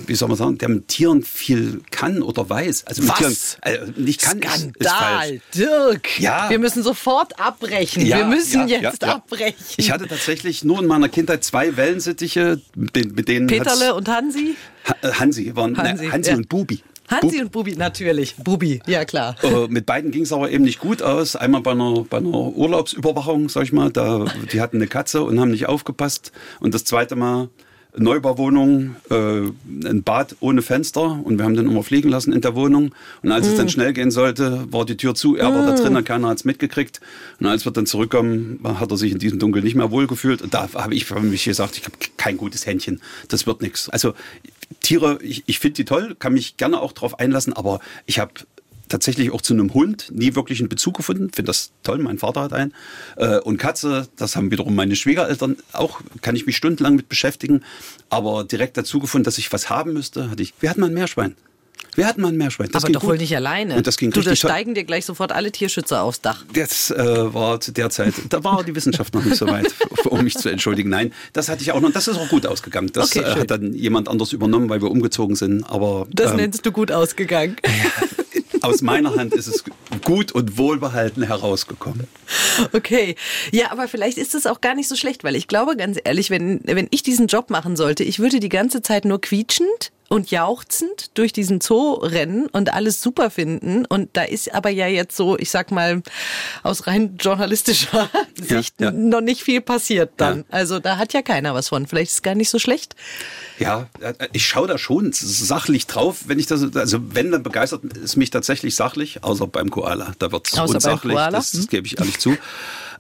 wie 0.07 0.15
soll 0.15 0.29
man 0.29 0.38
sagen, 0.38 0.57
der 0.57 0.69
mit 0.69 0.88
Tieren 0.88 1.24
viel 1.24 1.81
kann 1.91 2.22
oder 2.22 2.50
weiß. 2.50 2.86
Also 2.86 3.01
mit 3.01 3.12
Was? 3.12 3.57
Tieren 3.62 3.96
äh, 3.96 4.00
nicht 4.00 4.22
kann. 4.22 4.41
Skandal, 4.41 5.34
ist, 5.34 5.34
ist 5.34 5.57
Dirk. 5.57 6.19
Ja. 6.19 6.50
Wir 6.50 6.60
müssen 6.60 6.84
sofort 6.84 7.39
abbrechen. 7.39 8.05
Ja, 8.05 8.19
Wir 8.19 8.25
müssen 8.25 8.67
ja, 8.67 8.79
jetzt 8.79 9.03
abbrechen. 9.03 9.57
Ich 9.77 9.91
hatte 9.91 10.07
tatsächlich 10.07 10.63
nur 10.63 10.79
in 10.79 10.88
meiner 10.88 11.10
Kindheit 11.10 11.43
zwei 11.43 11.75
Wellensittiche, 11.75 12.62
mit 12.75 13.27
denen 13.27 13.48
Peterle 13.48 13.93
und 13.96 14.07
Hansi. 14.07 14.55
Ha 14.88 15.19
Hansi 15.19 15.55
waren 15.55 15.77
Hansi, 15.77 16.05
ne, 16.05 16.12
Hansi 16.12 16.34
und 16.34 16.48
Bubi. 16.48 16.81
Hansi 17.10 17.41
und 17.41 17.51
Bubi, 17.51 17.75
natürlich. 17.75 18.36
Bubi, 18.36 18.81
ja 18.86 19.05
klar. 19.05 19.36
Äh, 19.41 19.67
mit 19.69 19.86
beiden 19.86 20.12
ging 20.12 20.24
es 20.24 20.34
aber 20.34 20.51
eben 20.51 20.65
nicht 20.65 20.79
gut 20.79 21.01
aus. 21.01 21.36
Einmal 21.38 21.62
bei 21.62 21.72
einer, 21.72 22.05
bei 22.10 22.17
einer 22.17 22.29
Urlaubsüberwachung, 22.29 23.48
sag 23.48 23.63
ich 23.63 23.72
mal, 23.72 23.91
da, 23.91 24.25
die 24.51 24.60
hatten 24.60 24.77
eine 24.77 24.88
Katze 24.88 25.24
und 25.24 25.39
haben 25.39 25.51
nicht 25.51 25.67
aufgepasst. 25.67 26.34
Und 26.60 26.74
das 26.74 26.84
zweite 26.84 27.15
Mal 27.15 27.50
Neubauwohnung, 27.97 28.95
äh, 29.09 29.87
ein 29.87 30.03
Bad 30.03 30.35
ohne 30.39 30.61
Fenster 30.61 31.19
und 31.23 31.37
wir 31.37 31.45
haben 31.45 31.55
den 31.55 31.65
immer 31.65 31.83
fliegen 31.83 32.09
lassen 32.09 32.33
in 32.33 32.41
der 32.41 32.55
Wohnung. 32.55 32.93
Und 33.23 33.31
als 33.31 33.47
mm. 33.47 33.49
es 33.49 33.55
dann 33.55 33.65
hm. 33.65 33.71
schnell 33.71 33.93
gehen 33.93 34.11
sollte, 34.11 34.71
war 34.71 34.85
die 34.85 34.97
Tür 34.97 35.15
zu, 35.15 35.35
er 35.35 35.53
war 35.53 35.63
mm. 35.63 35.67
da 35.67 35.77
hm. 35.77 35.93
drin, 35.93 36.03
keiner 36.03 36.27
hat 36.29 36.37
es 36.37 36.45
mitgekriegt. 36.45 37.01
Und 37.39 37.47
als 37.47 37.65
wir 37.65 37.71
dann 37.71 37.85
zurückkommen, 37.85 38.59
hat 38.63 38.91
er 38.91 38.97
sich 38.97 39.11
in 39.11 39.19
diesem 39.19 39.39
Dunkel 39.39 39.63
nicht 39.63 39.75
mehr 39.75 39.91
wohlgefühlt. 39.91 40.41
Und 40.41 40.53
da 40.53 40.69
habe 40.73 40.95
ich 40.95 41.05
für 41.05 41.19
mich 41.19 41.43
gesagt, 41.43 41.77
ich 41.77 41.85
habe 41.85 41.95
kein 42.17 42.37
gutes 42.37 42.65
Händchen, 42.65 43.01
das 43.27 43.47
wird 43.47 43.61
nichts. 43.61 43.89
Also 43.89 44.13
Tiere, 44.81 45.19
ich, 45.21 45.43
ich 45.47 45.59
finde 45.59 45.75
die 45.75 45.85
toll, 45.85 46.15
kann 46.17 46.33
mich 46.33 46.57
gerne 46.57 46.79
auch 46.79 46.91
darauf 46.91 47.19
einlassen, 47.19 47.53
aber 47.53 47.79
ich 48.05 48.19
habe 48.19 48.31
tatsächlich 48.89 49.32
auch 49.32 49.41
zu 49.41 49.53
einem 49.53 49.74
Hund 49.74 50.12
nie 50.12 50.36
wirklich 50.36 50.60
einen 50.60 50.70
Bezug 50.70 50.98
gefunden. 50.98 51.29
Finde 51.34 51.50
das 51.50 51.72
toll, 51.84 52.00
mein 52.00 52.17
Vater 52.17 52.41
hat 52.41 52.53
einen. 52.53 52.74
Äh, 53.15 53.39
und 53.39 53.58
Katze, 53.58 54.08
das 54.15 54.36
haben 54.36 54.51
wiederum 54.51 54.75
meine 54.75 54.96
Schwiegereltern 54.96 55.58
auch, 55.74 56.01
kann 56.22 56.36
ich 56.36 56.46
mich 56.46 56.58
stundenlang 56.58 56.96
mit 56.96 57.10
beschäftigen. 57.10 57.63
Aber 58.10 58.44
direkt 58.44 58.77
dazu 58.77 59.00
gefunden, 59.00 59.25
dass 59.25 59.38
ich 59.38 59.51
was 59.51 59.70
haben 59.70 59.94
müsste, 59.94 60.29
hatte 60.29 60.44
ich. 60.44 60.53
Wir 60.60 60.70
hatten 60.70 60.82
mal 60.82 60.88
ein 60.88 60.94
Meerschwein. 60.94 61.36
Wir 61.98 62.06
hatten 62.06 62.22
mal 62.22 62.27
ein 62.27 62.38
Meerschwein. 62.38 62.70
Das 62.72 62.84
Aber 62.84 62.94
doch 62.94 63.01
gut. 63.01 63.10
wohl 63.10 63.17
nicht 63.17 63.36
alleine. 63.36 63.75
Und 63.75 63.88
das 63.88 63.98
ging 63.98 64.12
du, 64.12 64.22
da 64.22 64.36
steigen 64.36 64.75
dir 64.75 64.84
gleich 64.84 65.03
sofort 65.03 65.32
alle 65.32 65.51
Tierschützer 65.51 66.03
aufs 66.03 66.22
Dach. 66.22 66.46
Das 66.53 66.91
äh, 66.91 67.34
war 67.34 67.60
zu 67.60 67.72
der 67.72 67.89
Zeit, 67.89 68.13
da 68.29 68.44
war 68.44 68.63
die 68.63 68.75
Wissenschaft 68.75 69.15
noch 69.15 69.25
nicht 69.25 69.36
so 69.36 69.48
weit, 69.48 69.74
um 70.06 70.24
mich 70.24 70.36
zu 70.36 70.50
entschuldigen. 70.50 70.89
Nein, 70.89 71.12
das 71.34 71.50
hatte 71.50 71.63
ich 71.63 71.72
auch 71.72 71.82
noch. 71.82 71.91
Das 71.91 72.08
ist 72.08 72.17
auch 72.17 72.29
gut 72.29 72.46
ausgegangen. 72.46 72.91
Das 72.94 73.15
okay, 73.15 73.25
äh, 73.25 73.39
hat 73.39 73.50
dann 73.50 73.74
jemand 73.74 74.10
anders 74.10 74.32
übernommen, 74.32 74.70
weil 74.70 74.79
wir 74.79 74.91
umgezogen 74.91 75.36
sind. 75.36 75.63
Aber 75.63 76.06
das 76.12 76.32
ähm, 76.32 76.38
nennst 76.38 76.63
du 76.67 76.72
gut 76.72 76.91
ausgegangen. 76.91 77.56
aus 78.67 78.81
meiner 78.81 79.15
Hand 79.15 79.33
ist 79.33 79.47
es 79.47 79.63
gut 80.03 80.31
und 80.31 80.57
wohlbehalten 80.57 81.24
herausgekommen. 81.24 82.07
Okay. 82.74 83.15
Ja, 83.51 83.71
aber 83.71 83.88
vielleicht 83.88 84.17
ist 84.17 84.36
es 84.36 84.45
auch 84.45 84.62
gar 84.62 84.75
nicht 84.75 84.88
so 84.88 84.95
schlecht, 84.95 85.24
weil 85.24 85.36
ich 85.36 85.47
glaube 85.47 85.77
ganz 85.77 86.00
ehrlich, 86.03 86.29
wenn, 86.29 86.59
wenn 86.63 86.88
ich 86.91 87.03
diesen 87.03 87.27
Job 87.27 87.50
machen 87.50 87.75
sollte, 87.75 88.03
ich 88.03 88.19
würde 88.19 88.39
die 88.39 88.50
ganze 88.50 88.81
Zeit 88.81 89.05
nur 89.05 89.21
quietschend 89.21 89.91
und 90.09 90.31
jauchzend 90.31 91.17
durch 91.17 91.33
diesen 91.33 91.61
Zoo 91.61 91.93
rennen 91.93 92.47
und 92.47 92.73
alles 92.73 93.01
super 93.01 93.29
finden. 93.29 93.85
Und 93.85 94.09
da 94.13 94.23
ist 94.23 94.53
aber 94.53 94.69
ja 94.69 94.87
jetzt 94.87 95.15
so, 95.15 95.37
ich 95.37 95.49
sag 95.49 95.71
mal, 95.71 96.01
aus 96.63 96.87
rein 96.87 97.17
journalistischer 97.19 98.09
Sicht 98.35 98.79
ja, 98.79 98.87
ja. 98.87 98.91
noch 98.91 99.21
nicht 99.21 99.41
viel 99.41 99.61
passiert 99.61 100.11
dann. 100.17 100.39
Ja. 100.39 100.43
Also 100.49 100.79
da 100.79 100.97
hat 100.97 101.13
ja 101.13 101.21
keiner 101.21 101.53
was 101.53 101.69
von. 101.69 101.87
Vielleicht 101.87 102.11
ist 102.11 102.17
es 102.17 102.21
gar 102.21 102.35
nicht 102.35 102.49
so 102.49 102.59
schlecht. 102.59 102.95
Ja, 103.59 103.87
äh, 103.99 104.13
ich 104.33 104.45
schaue 104.45 104.67
da 104.67 104.77
schon 104.77 105.11
sachlich 105.13 105.87
drauf, 105.87 106.23
wenn 106.27 106.39
ich 106.39 106.47
das, 106.47 106.63
also 106.75 106.99
wenn, 107.13 107.31
dann 107.31 107.43
begeistert 107.43 107.81
es 107.97 108.15
mich 108.15 108.29
tatsächlich 108.29 108.75
sachlich, 108.75 109.23
außer 109.23 109.47
beim 109.47 109.69
Koala. 109.69 110.13
Da 110.19 110.31
wird 110.31 110.47
es 110.47 110.57
unsachlich, 110.57 111.15
das, 111.15 111.51
das 111.51 111.61
hm? 111.61 111.67
gebe 111.67 111.87
ich 111.87 111.99
ehrlich 111.99 112.19
zu. 112.19 112.37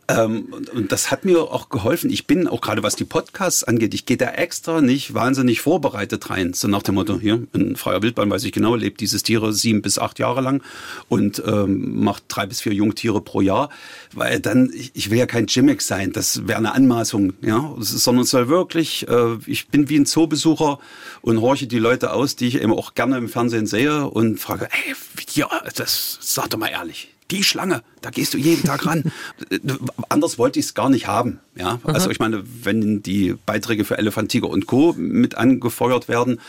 Ähm, 0.09 0.53
und, 0.73 0.91
das 0.93 1.11
hat 1.11 1.25
mir 1.25 1.41
auch 1.41 1.67
geholfen. 1.67 2.09
Ich 2.09 2.27
bin 2.27 2.47
auch 2.47 2.61
gerade 2.61 2.81
was 2.81 2.95
die 2.95 3.03
Podcasts 3.03 3.65
angeht, 3.65 3.93
ich 3.93 4.05
gehe 4.05 4.15
da 4.15 4.29
extra 4.29 4.79
nicht 4.79 5.13
wahnsinnig 5.13 5.59
vorbereitet 5.59 6.29
rein. 6.29 6.53
So 6.53 6.69
nach 6.69 6.81
dem 6.81 6.95
Motto, 6.95 7.19
hier, 7.19 7.45
in 7.53 7.75
freier 7.75 8.01
Wildbahn 8.01 8.29
weiß 8.29 8.45
ich 8.45 8.53
genau, 8.53 8.75
lebt 8.75 9.01
dieses 9.01 9.23
Tiere 9.23 9.51
sieben 9.51 9.81
bis 9.81 9.99
acht 9.99 10.17
Jahre 10.19 10.39
lang 10.39 10.63
und 11.09 11.43
ähm, 11.45 12.03
macht 12.03 12.23
drei 12.29 12.45
bis 12.45 12.61
vier 12.61 12.73
Jungtiere 12.73 13.19
pro 13.19 13.41
Jahr. 13.41 13.69
Weil 14.13 14.39
dann, 14.39 14.71
ich, 14.73 14.91
ich 14.93 15.09
will 15.09 15.17
ja 15.17 15.25
kein 15.25 15.45
Gimmick 15.45 15.81
sein, 15.81 16.13
das 16.13 16.47
wäre 16.47 16.57
eine 16.57 16.73
Anmaßung, 16.73 17.33
ja. 17.41 17.75
Sondern 17.79 18.23
es 18.23 18.29
soll 18.29 18.47
wirklich, 18.47 19.07
äh, 19.09 19.35
ich 19.45 19.67
bin 19.67 19.89
wie 19.89 19.97
ein 19.97 20.05
Zoobesucher 20.05 20.79
und 21.21 21.41
horche 21.41 21.67
die 21.67 21.79
Leute 21.79 22.13
aus, 22.13 22.37
die 22.37 22.47
ich 22.47 22.61
eben 22.61 22.71
auch 22.71 22.93
gerne 22.93 23.17
im 23.17 23.27
Fernsehen 23.27 23.67
sehe 23.67 24.07
und 24.07 24.39
frage, 24.39 24.69
ey, 24.71 24.95
ja, 25.33 25.49
das 25.75 26.17
sag 26.21 26.49
doch 26.49 26.57
mal 26.57 26.69
ehrlich 26.69 27.09
die 27.31 27.43
Schlange, 27.43 27.81
da 28.01 28.09
gehst 28.09 28.33
du 28.33 28.37
jeden 28.37 28.63
Tag 28.63 28.85
ran. 28.85 29.11
Anders 30.09 30.37
wollte 30.37 30.59
ich 30.59 30.67
es 30.67 30.73
gar 30.73 30.89
nicht 30.89 31.07
haben. 31.07 31.39
Ja, 31.55 31.79
also 31.83 32.09
ich 32.09 32.19
meine, 32.19 32.43
wenn 32.63 33.03
die 33.03 33.35
Beiträge 33.45 33.85
für 33.85 33.97
Elefant, 33.97 34.31
Tiger 34.31 34.49
und 34.49 34.67
Co. 34.67 34.93
mit 34.97 35.35
angefeuert 35.35 36.07
werden, 36.07 36.39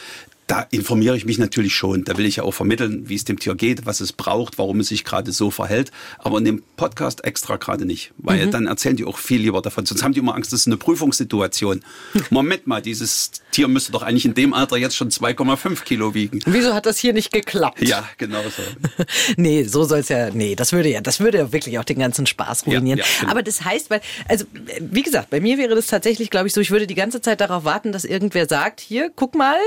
da 0.48 0.66
informiere 0.70 1.16
ich 1.16 1.26
mich 1.26 1.38
natürlich 1.38 1.74
schon. 1.74 2.04
Da 2.04 2.16
will 2.16 2.24
ich 2.24 2.36
ja 2.36 2.42
auch 2.42 2.52
vermitteln, 2.52 3.08
wie 3.08 3.14
es 3.14 3.24
dem 3.24 3.38
Tier 3.38 3.54
geht, 3.54 3.84
was 3.84 4.00
es 4.00 4.14
braucht, 4.14 4.56
warum 4.56 4.80
es 4.80 4.88
sich 4.88 5.04
gerade 5.04 5.30
so 5.30 5.50
verhält. 5.50 5.92
Aber 6.18 6.38
in 6.38 6.44
dem 6.46 6.62
Podcast 6.76 7.22
extra 7.24 7.56
gerade 7.56 7.84
nicht. 7.84 8.12
Weil 8.16 8.46
mhm. 8.46 8.50
dann 8.50 8.66
erzählen 8.66 8.96
die 8.96 9.04
auch 9.04 9.18
viel 9.18 9.42
lieber 9.42 9.60
davon. 9.60 9.84
Sonst 9.84 10.02
haben 10.02 10.14
die 10.14 10.20
immer 10.20 10.34
Angst, 10.34 10.52
das 10.52 10.60
ist 10.60 10.66
eine 10.66 10.78
Prüfungssituation. 10.78 11.82
Moment 12.30 12.66
mal, 12.66 12.80
dieses 12.80 13.30
Tier 13.52 13.68
müsste 13.68 13.92
doch 13.92 14.02
eigentlich 14.02 14.24
in 14.24 14.32
dem 14.32 14.54
Alter 14.54 14.78
jetzt 14.78 14.96
schon 14.96 15.10
2,5 15.10 15.84
Kilo 15.84 16.14
wiegen. 16.14 16.40
Wieso 16.46 16.72
hat 16.72 16.86
das 16.86 16.98
hier 16.98 17.12
nicht 17.12 17.30
geklappt? 17.30 17.82
Ja, 17.82 18.08
genau 18.16 18.42
so. 18.44 18.62
nee, 19.36 19.64
so 19.64 19.84
soll 19.84 19.98
es 19.98 20.08
ja, 20.08 20.30
nee, 20.30 20.54
das 20.54 20.72
würde 20.72 20.88
ja, 20.88 21.02
das 21.02 21.20
würde 21.20 21.38
ja 21.38 21.52
wirklich 21.52 21.78
auch 21.78 21.84
den 21.84 21.98
ganzen 21.98 22.24
Spaß 22.24 22.66
ruinieren. 22.66 22.98
Ja, 22.98 23.04
ja, 23.04 23.10
genau. 23.20 23.32
Aber 23.32 23.42
das 23.42 23.64
heißt, 23.64 23.90
weil, 23.90 24.00
also, 24.26 24.46
wie 24.80 25.02
gesagt, 25.02 25.28
bei 25.28 25.40
mir 25.40 25.58
wäre 25.58 25.74
das 25.74 25.88
tatsächlich, 25.88 26.30
glaube 26.30 26.46
ich, 26.46 26.54
so, 26.54 26.62
ich 26.62 26.70
würde 26.70 26.86
die 26.86 26.94
ganze 26.94 27.20
Zeit 27.20 27.42
darauf 27.42 27.64
warten, 27.64 27.92
dass 27.92 28.06
irgendwer 28.06 28.48
sagt, 28.48 28.80
hier, 28.80 29.10
guck 29.14 29.34
mal, 29.34 29.58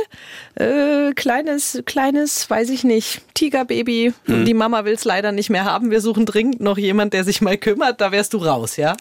äh, 0.56 0.71
äh, 0.72 1.14
kleines, 1.14 1.82
kleines, 1.86 2.50
weiß 2.50 2.70
ich 2.70 2.84
nicht, 2.84 3.22
Tigerbaby. 3.34 4.14
Hm. 4.26 4.46
Die 4.46 4.54
Mama 4.54 4.86
will 4.86 4.94
es 4.94 5.04
leider 5.04 5.32
nicht 5.32 5.50
mehr 5.50 5.66
haben. 5.66 5.92
Wir 5.92 6.02
suchen 6.02 6.26
dringend 6.26 6.62
noch 6.62 6.78
jemand, 6.78 7.14
der 7.14 7.24
sich 7.24 7.42
mal 7.42 7.58
kümmert. 7.58 8.02
Da 8.02 8.12
wärst 8.12 8.34
du 8.34 8.38
raus, 8.38 8.78
ja? 8.78 8.96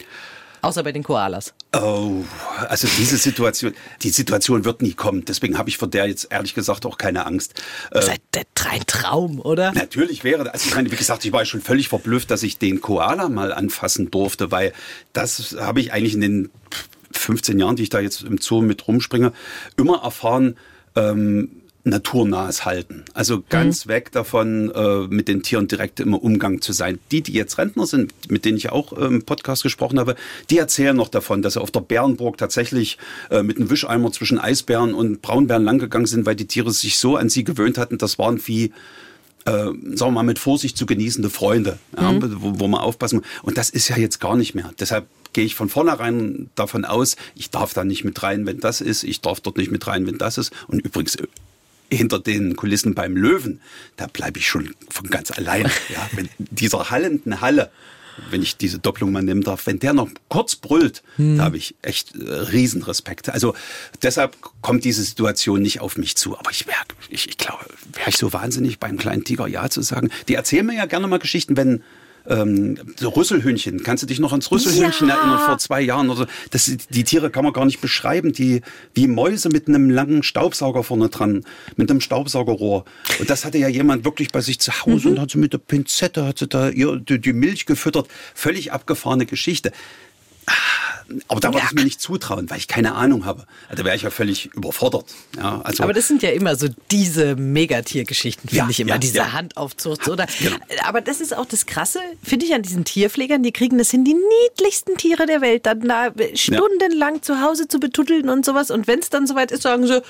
Außer 0.62 0.82
bei 0.82 0.92
den 0.92 1.02
Koalas. 1.02 1.54
Oh, 1.74 2.24
also 2.68 2.86
diese 2.98 3.16
Situation, 3.16 3.72
die 4.02 4.10
Situation 4.10 4.64
wird 4.64 4.82
nie 4.82 4.92
kommen. 4.92 5.24
Deswegen 5.24 5.56
habe 5.56 5.70
ich 5.70 5.78
vor 5.78 5.88
der 5.88 6.06
jetzt 6.06 6.28
ehrlich 6.30 6.54
gesagt 6.54 6.84
auch 6.84 6.98
keine 6.98 7.24
Angst. 7.24 7.62
Das 7.90 8.08
ist 8.08 8.20
ein 8.70 8.82
Traum, 8.86 9.40
oder? 9.40 9.72
Natürlich 9.72 10.22
wäre, 10.22 10.52
also 10.52 10.68
ich 10.68 10.74
meine, 10.74 10.90
wie 10.90 10.96
gesagt, 10.96 11.24
ich 11.24 11.32
war 11.32 11.44
schon 11.46 11.62
völlig 11.62 11.88
verblüfft, 11.88 12.30
dass 12.30 12.42
ich 12.42 12.58
den 12.58 12.80
Koala 12.80 13.28
mal 13.28 13.52
anfassen 13.52 14.10
durfte, 14.10 14.50
weil 14.50 14.72
das 15.12 15.56
habe 15.58 15.80
ich 15.80 15.92
eigentlich 15.92 16.14
in 16.14 16.20
den 16.20 16.50
15 17.12 17.58
Jahren, 17.58 17.76
die 17.76 17.84
ich 17.84 17.90
da 17.90 18.00
jetzt 18.00 18.22
im 18.22 18.38
Zoo 18.38 18.60
mit 18.60 18.86
rumspringe, 18.86 19.32
immer 19.76 20.02
erfahren, 20.02 20.56
ähm, 20.96 21.59
naturnahes 21.90 22.64
Halten. 22.64 23.04
Also 23.14 23.42
ganz 23.48 23.84
mhm. 23.84 23.90
weg 23.90 24.12
davon, 24.12 24.70
äh, 24.70 25.06
mit 25.08 25.28
den 25.28 25.42
Tieren 25.42 25.68
direkt 25.68 26.00
im 26.00 26.14
Umgang 26.14 26.60
zu 26.60 26.72
sein. 26.72 26.98
Die, 27.10 27.22
die 27.22 27.32
jetzt 27.32 27.58
Rentner 27.58 27.86
sind, 27.86 28.12
mit 28.30 28.44
denen 28.44 28.56
ich 28.56 28.70
auch 28.70 28.92
im 28.92 29.22
Podcast 29.24 29.62
gesprochen 29.62 29.98
habe, 29.98 30.16
die 30.48 30.58
erzählen 30.58 30.96
noch 30.96 31.08
davon, 31.08 31.42
dass 31.42 31.54
sie 31.54 31.60
auf 31.60 31.70
der 31.70 31.80
Bärenburg 31.80 32.38
tatsächlich 32.38 32.98
äh, 33.30 33.42
mit 33.42 33.58
einem 33.58 33.70
Wischeimer 33.70 34.10
zwischen 34.12 34.38
Eisbären 34.38 34.94
und 34.94 35.22
Braunbären 35.22 35.64
langgegangen 35.64 36.06
sind, 36.06 36.26
weil 36.26 36.36
die 36.36 36.46
Tiere 36.46 36.70
sich 36.70 36.98
so 36.98 37.16
an 37.16 37.28
sie 37.28 37.44
gewöhnt 37.44 37.78
hatten. 37.78 37.98
Das 37.98 38.18
waren 38.18 38.40
wie 38.46 38.72
äh, 39.46 39.50
sagen 39.50 39.98
wir 39.98 40.10
mal, 40.10 40.22
mit 40.22 40.38
Vorsicht 40.38 40.76
zu 40.76 40.86
genießende 40.86 41.30
Freunde, 41.30 41.78
ja, 41.96 42.12
mhm. 42.12 42.36
wo, 42.40 42.60
wo 42.60 42.68
man 42.68 42.80
aufpassen 42.80 43.16
muss. 43.16 43.26
Und 43.42 43.58
das 43.58 43.70
ist 43.70 43.88
ja 43.88 43.96
jetzt 43.96 44.20
gar 44.20 44.36
nicht 44.36 44.54
mehr. 44.54 44.72
Deshalb 44.78 45.06
gehe 45.32 45.44
ich 45.44 45.54
von 45.54 45.68
vornherein 45.68 46.50
davon 46.54 46.84
aus, 46.84 47.16
ich 47.34 47.50
darf 47.50 47.72
da 47.72 47.84
nicht 47.84 48.04
mit 48.04 48.22
rein, 48.22 48.46
wenn 48.46 48.60
das 48.60 48.80
ist, 48.80 49.04
ich 49.04 49.20
darf 49.20 49.40
dort 49.40 49.56
nicht 49.56 49.70
mit 49.70 49.86
rein, 49.86 50.06
wenn 50.06 50.18
das 50.18 50.38
ist. 50.38 50.52
Und 50.66 50.80
übrigens 50.80 51.16
hinter 51.92 52.18
den 52.18 52.56
Kulissen 52.56 52.94
beim 52.94 53.16
Löwen, 53.16 53.60
da 53.96 54.06
bleibe 54.06 54.38
ich 54.38 54.46
schon 54.46 54.74
von 54.88 55.08
ganz 55.08 55.30
allein. 55.30 55.70
Ja, 55.88 56.08
wenn 56.12 56.28
dieser 56.38 56.90
hallenden 56.90 57.40
Halle, 57.40 57.70
wenn 58.30 58.42
ich 58.42 58.56
diese 58.56 58.78
Doppelung 58.78 59.12
mal 59.12 59.22
nehmen 59.22 59.42
darf, 59.42 59.66
wenn 59.66 59.80
der 59.80 59.92
noch 59.92 60.08
kurz 60.28 60.54
brüllt, 60.54 61.02
hm. 61.16 61.38
da 61.38 61.44
habe 61.44 61.56
ich 61.56 61.74
echt 61.82 62.14
äh, 62.14 62.32
Riesenrespekt. 62.32 63.28
Also 63.28 63.54
deshalb 64.02 64.36
kommt 64.60 64.84
diese 64.84 65.02
Situation 65.02 65.62
nicht 65.62 65.80
auf 65.80 65.96
mich 65.96 66.16
zu. 66.16 66.38
Aber 66.38 66.50
ich 66.50 66.66
wäre, 66.66 66.76
ich, 67.08 67.28
ich 67.28 67.38
glaube, 67.38 67.64
wäre 67.92 68.10
ich 68.10 68.16
so 68.16 68.32
wahnsinnig 68.32 68.78
beim 68.78 68.98
kleinen 68.98 69.24
Tiger 69.24 69.48
Ja 69.48 69.68
zu 69.68 69.82
sagen. 69.82 70.10
Die 70.28 70.34
erzählen 70.34 70.66
mir 70.66 70.76
ja 70.76 70.86
gerne 70.86 71.08
mal 71.08 71.18
Geschichten, 71.18 71.56
wenn 71.56 71.82
ähm, 72.28 72.78
so 72.96 73.10
Rüsselhühnchen. 73.10 73.82
Kannst 73.82 74.02
du 74.02 74.06
dich 74.06 74.18
noch 74.18 74.32
ans 74.32 74.50
Rüsselhühnchen 74.50 75.08
ja. 75.08 75.16
erinnern 75.16 75.38
vor 75.40 75.58
zwei 75.58 75.80
Jahren 75.80 76.10
oder 76.10 76.20
so? 76.20 76.26
Das, 76.50 76.70
die 76.90 77.04
Tiere 77.04 77.30
kann 77.30 77.44
man 77.44 77.52
gar 77.52 77.64
nicht 77.64 77.80
beschreiben, 77.80 78.32
die 78.32 78.62
wie 78.94 79.06
Mäuse 79.06 79.48
mit 79.48 79.68
einem 79.68 79.90
langen 79.90 80.22
Staubsauger 80.22 80.82
vorne 80.82 81.08
dran, 81.08 81.44
mit 81.76 81.90
einem 81.90 82.00
Staubsaugerrohr. 82.00 82.84
Und 83.18 83.30
das 83.30 83.44
hatte 83.44 83.58
ja 83.58 83.68
jemand 83.68 84.04
wirklich 84.04 84.30
bei 84.30 84.40
sich 84.40 84.60
zu 84.60 84.72
Hause 84.84 85.08
mhm. 85.08 85.14
und 85.14 85.20
hat 85.20 85.30
so 85.30 85.38
mit 85.38 85.52
der 85.52 85.58
Pinzette 85.58 86.26
hat 86.26 86.38
sie 86.38 86.46
da 86.46 86.68
ihr, 86.68 86.96
die, 86.96 87.20
die 87.20 87.32
Milch 87.32 87.66
gefüttert. 87.66 88.08
Völlig 88.34 88.72
abgefahrene 88.72 89.26
Geschichte. 89.26 89.72
Aber 91.28 91.40
da 91.40 91.52
würde 91.52 91.66
ich 91.66 91.72
mir 91.72 91.84
nicht 91.84 92.00
zutrauen, 92.00 92.48
weil 92.50 92.58
ich 92.58 92.68
keine 92.68 92.94
Ahnung 92.94 93.24
habe. 93.24 93.44
Da 93.74 93.84
wäre 93.84 93.96
ich 93.96 94.02
ja 94.02 94.10
völlig 94.10 94.46
überfordert. 94.54 95.06
Ja, 95.36 95.60
also 95.62 95.82
aber 95.82 95.92
das 95.92 96.06
sind 96.06 96.22
ja 96.22 96.30
immer 96.30 96.54
so 96.54 96.68
diese 96.90 97.36
Megatiergeschichten, 97.36 98.48
finde 98.48 98.64
ja, 98.64 98.70
ich 98.70 98.80
immer, 98.80 98.90
ja, 98.92 98.98
diese 98.98 99.18
ja. 99.18 99.32
Handaufzucht. 99.32 100.08
Oder? 100.08 100.26
Genau. 100.38 100.56
Aber 100.84 101.00
das 101.00 101.20
ist 101.20 101.36
auch 101.36 101.46
das 101.46 101.66
Krasse, 101.66 102.00
finde 102.22 102.46
ich 102.46 102.54
an 102.54 102.62
diesen 102.62 102.84
Tierpflegern, 102.84 103.42
die 103.42 103.52
kriegen 103.52 103.78
das 103.78 103.90
hin, 103.90 104.04
die 104.04 104.14
niedlichsten 104.14 104.96
Tiere 104.96 105.26
der 105.26 105.40
Welt 105.40 105.66
dann 105.66 105.80
da 105.80 106.10
stundenlang 106.34 107.22
zu 107.22 107.40
Hause 107.40 107.66
zu 107.66 107.80
betuddeln 107.80 108.28
und 108.28 108.44
sowas. 108.44 108.70
Und 108.70 108.86
wenn 108.86 109.00
es 109.00 109.10
dann 109.10 109.26
soweit 109.26 109.50
ist, 109.50 109.62
sagen 109.62 109.86
sie, 109.86 110.02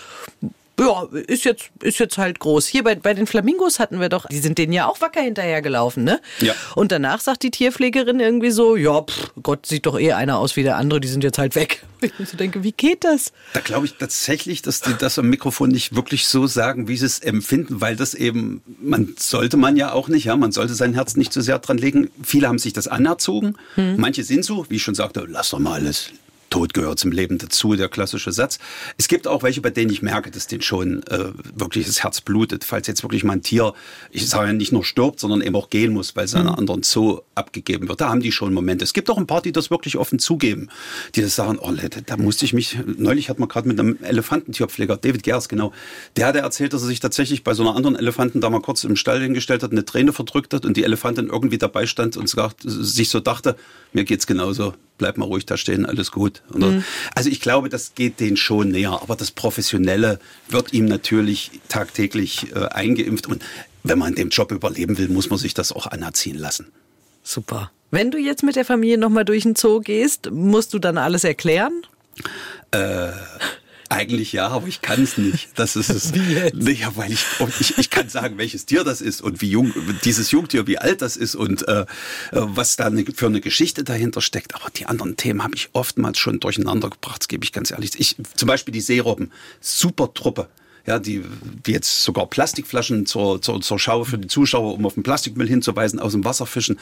ja, 0.81 1.09
ist 1.27 1.45
jetzt, 1.45 1.71
ist 1.83 1.99
jetzt 1.99 2.17
halt 2.17 2.39
groß. 2.39 2.67
Hier 2.67 2.83
bei, 2.83 2.95
bei 2.95 3.13
den 3.13 3.27
Flamingos 3.27 3.79
hatten 3.79 4.01
wir 4.01 4.09
doch, 4.09 4.27
die 4.27 4.39
sind 4.39 4.57
denen 4.57 4.73
ja 4.73 4.87
auch 4.87 5.01
wacker 5.01 5.21
hinterhergelaufen, 5.21 6.05
ne? 6.05 6.21
Ja. 6.41 6.55
Und 6.75 6.91
danach 6.91 7.21
sagt 7.21 7.43
die 7.43 7.51
Tierpflegerin 7.51 8.19
irgendwie 8.19 8.51
so, 8.51 8.77
ja, 8.77 9.03
pff, 9.03 9.33
Gott, 9.43 9.67
sieht 9.67 9.87
doch 9.87 9.99
eher 9.99 10.17
einer 10.17 10.39
aus 10.39 10.57
wie 10.57 10.63
der 10.63 10.77
andere, 10.77 11.01
die 11.01 11.09
sind 11.09 11.23
jetzt 11.23 11.39
halt 11.39 11.55
weg. 11.55 11.85
Ich 12.19 12.31
so 12.31 12.39
denke, 12.39 12.63
wie 12.65 12.73
geht 12.73 13.05
das? 13.05 13.31
Da 13.53 13.61
glaube 13.61 13.85
ich 13.85 13.97
tatsächlich, 13.97 14.63
dass 14.63 14.81
die 14.81 14.95
das 14.99 15.19
am 15.19 15.29
Mikrofon 15.29 15.69
nicht 15.69 15.95
wirklich 15.95 16.29
so 16.29 16.47
sagen, 16.47 16.89
wie 16.89 16.97
sie 16.97 17.05
es 17.05 17.19
empfinden, 17.19 17.83
weil 17.83 17.95
das 17.95 18.15
eben, 18.15 18.63
man 18.81 19.17
sollte 19.19 19.59
man 19.59 19.77
ja 19.77 19.93
auch 19.93 20.09
nicht, 20.09 20.25
ja, 20.25 20.35
man 20.35 20.51
sollte 20.51 20.75
sein 20.75 20.95
Herz 20.95 21.17
nicht 21.17 21.31
zu 21.31 21.43
sehr 21.43 21.59
dran 21.59 21.77
legen. 21.77 22.11
Viele 22.23 22.49
haben 22.49 22.59
sich 22.59 22.73
das 22.73 22.89
anerzogen. 22.89 23.55
Hm. 23.75 23.97
Manche 23.99 24.25
sind 24.25 24.47
so, 24.47 24.65
wie 24.71 24.77
ich 24.77 24.83
schon 24.83 24.95
sagte, 24.95 25.27
lass 25.29 25.51
doch 25.51 25.59
mal 25.59 25.75
alles 25.75 26.11
Tod 26.51 26.75
gehört 26.75 26.99
zum 26.99 27.13
Leben 27.13 27.39
dazu, 27.39 27.75
der 27.77 27.89
klassische 27.89 28.33
Satz. 28.33 28.59
Es 28.99 29.09
gibt 29.09 29.27
auch 29.27 29.43
welche, 29.43 29.61
bei 29.61 29.71
denen 29.71 29.91
ich 29.91 30.03
merke, 30.03 30.31
dass 30.31 30.49
denen 30.49 30.63
schon 30.63 31.03
äh, 31.05 31.27
wirklich 31.55 31.87
das 31.87 32.03
Herz 32.03 32.21
blutet, 32.21 32.65
falls 32.65 32.87
jetzt 32.89 33.03
wirklich 33.03 33.25
mal 33.25 33.35
ein 33.35 33.43
Tier, 33.43 33.73
ich 34.11 34.29
sage 34.29 34.49
ja 34.49 34.53
nicht 34.53 34.73
nur 34.73 34.85
stirbt, 34.85 35.21
sondern 35.21 35.41
eben 35.41 35.55
auch 35.55 35.71
gehen 35.71 35.93
muss, 35.93 36.17
weil 36.17 36.25
es 36.25 36.35
mhm. 36.35 36.41
einer 36.41 36.59
anderen 36.59 36.83
Zoo 36.83 37.21
abgegeben 37.35 37.89
wird. 37.89 38.01
Da 38.01 38.09
haben 38.11 38.21
die 38.21 38.33
schon 38.33 38.53
Momente. 38.53 38.85
Es 38.85 38.93
gibt 38.93 39.09
auch 39.11 39.17
ein 39.17 39.27
paar, 39.27 39.43
die 39.43 39.53
das 39.53 39.71
wirklich 39.71 39.97
offen 39.97 40.19
zugeben, 40.19 40.69
die 41.15 41.23
das 41.23 41.37
sagen, 41.37 41.59
oh, 41.61 41.73
da 42.07 42.17
musste 42.17 42.45
ich 42.45 42.53
mich, 42.53 42.79
neulich 42.85 43.31
hat 43.31 43.39
man 43.39 43.49
gerade 43.49 43.69
mit 43.69 43.79
einem 43.79 43.99
Elefantentierpfleger, 44.03 44.97
David 44.97 45.23
Gers, 45.23 45.49
genau, 45.49 45.73
der 46.17 46.27
hat 46.27 46.37
erzählt, 46.37 46.73
dass 46.73 46.83
er 46.83 46.89
sich 46.89 47.01
tatsächlich 47.01 47.45
bei 47.45 47.55
so 47.55 47.63
einer 47.63 47.77
anderen 47.77 47.97
Elefanten 47.97 48.41
da 48.41 48.51
mal 48.51 48.61
kurz 48.61 48.85
im 48.85 48.97
Stall 48.97 49.21
hingestellt 49.21 49.63
hat, 49.63 49.71
eine 49.71 49.85
Träne 49.85 50.13
verdrückt 50.13 50.53
hat 50.53 50.67
und 50.67 50.77
die 50.77 50.85
Elefantin 50.85 51.29
irgendwie 51.29 51.59
dabei 51.59 51.87
stand 51.87 52.17
und 52.17 52.29
sich 52.65 53.09
so 53.09 53.21
dachte, 53.21 53.57
mir 53.93 54.05
geht's 54.05 54.27
genauso 54.27 54.75
bleib 55.01 55.17
mal 55.17 55.25
ruhig 55.25 55.47
da 55.47 55.57
stehen, 55.57 55.87
alles 55.87 56.13
gut. 56.13 56.40
Mhm. 56.53 56.85
Also 57.15 57.31
ich 57.31 57.41
glaube, 57.41 57.69
das 57.69 57.95
geht 57.95 58.21
denen 58.21 58.37
schon 58.37 58.71
näher. 58.71 59.01
Aber 59.03 59.17
das 59.17 59.31
Professionelle 59.31 60.19
wird 60.49 60.73
ihm 60.73 60.87
natürlich 60.87 61.51
tagtäglich 61.69 62.55
äh, 62.55 62.67
eingeimpft. 62.67 63.27
Und 63.27 63.43
wenn 63.83 63.99
man 63.99 64.15
den 64.15 64.31
Job 64.31 64.53
überleben 64.53 64.99
will, 64.99 65.09
muss 65.09 65.31
man 65.31 65.39
sich 65.39 65.55
das 65.55 65.73
auch 65.73 65.87
anerziehen 65.87 66.39
lassen. 66.39 66.73
Super. 67.23 67.71
Wenn 67.91 68.11
du 68.11 68.19
jetzt 68.19 68.43
mit 68.43 68.57
der 68.57 68.65
Familie 68.65 68.99
nochmal 68.99 69.25
durch 69.25 69.43
den 69.43 69.57
Zoo 69.57 69.81
gehst, 69.81 70.31
musst 70.31 70.75
du 70.75 70.79
dann 70.79 70.97
alles 70.97 71.25
erklären? 71.25 71.83
Äh, 72.71 73.09
eigentlich 73.91 74.33
ja, 74.33 74.49
aber 74.49 74.69
ich 74.69 74.83
kann 74.83 75.03
es 75.03 75.19
nicht. 75.19 75.51
Das 75.57 75.77
ist 75.77 75.91
es. 75.91 76.15
Wie 76.15 76.33
jetzt? 76.33 76.69
Ja, 76.81 76.97
weil 76.97 77.13
ich, 77.13 77.25
ich, 77.59 77.77
ich 77.77 77.91
kann 77.91 78.09
sagen, 78.09 78.39
welches 78.39 78.65
Tier 78.65 78.85
das 78.85 79.01
ist 79.01 79.21
und 79.21 79.43
wie 79.43 79.51
jung 79.51 79.73
dieses 80.05 80.31
Jungtier, 80.31 80.67
wie 80.67 80.79
alt 80.79 81.03
das 81.03 81.17
ist 81.17 81.35
und 81.35 81.67
äh, 81.69 81.85
was 82.31 82.77
da 82.77 82.87
eine, 82.87 83.05
für 83.05 83.27
eine 83.27 83.41
Geschichte 83.41 83.85
dahinter 83.85 84.21
steckt. 84.21 84.55
Aber 84.55 84.71
die 84.71 84.87
anderen 84.87 85.17
Themen 85.17 85.43
habe 85.43 85.57
ich 85.57 85.71
oftmals 85.73 86.19
schon 86.19 86.41
durcheinander 86.41 86.89
gebracht, 86.89 87.23
das 87.23 87.29
gebe 87.29 87.45
ich 87.45 87.53
ganz 87.53 87.71
ehrlich. 87.71 87.99
Ich, 87.99 88.17
zum 88.37 88.47
Beispiel 88.47 88.73
die 88.73 88.81
Seerobben, 88.81 89.33
super 89.61 90.15
Truppe. 90.15 90.49
ja, 90.87 90.99
die, 90.99 91.25
die 91.67 91.73
jetzt 91.73 92.05
sogar 92.05 92.27
Plastikflaschen 92.27 93.07
zur, 93.07 93.43
zur, 93.43 93.61
zur 93.61 93.79
Schau 93.79 94.05
für 94.05 94.19
die 94.19 94.29
Zuschauer, 94.29 94.75
um 94.75 94.87
auf 94.87 94.95
den 94.95 95.03
Plastikmüll 95.03 95.49
hinzuweisen, 95.49 95.99
aus 95.99 96.13
dem 96.13 96.25
Wasser 96.25 96.47
fischen 96.47 96.79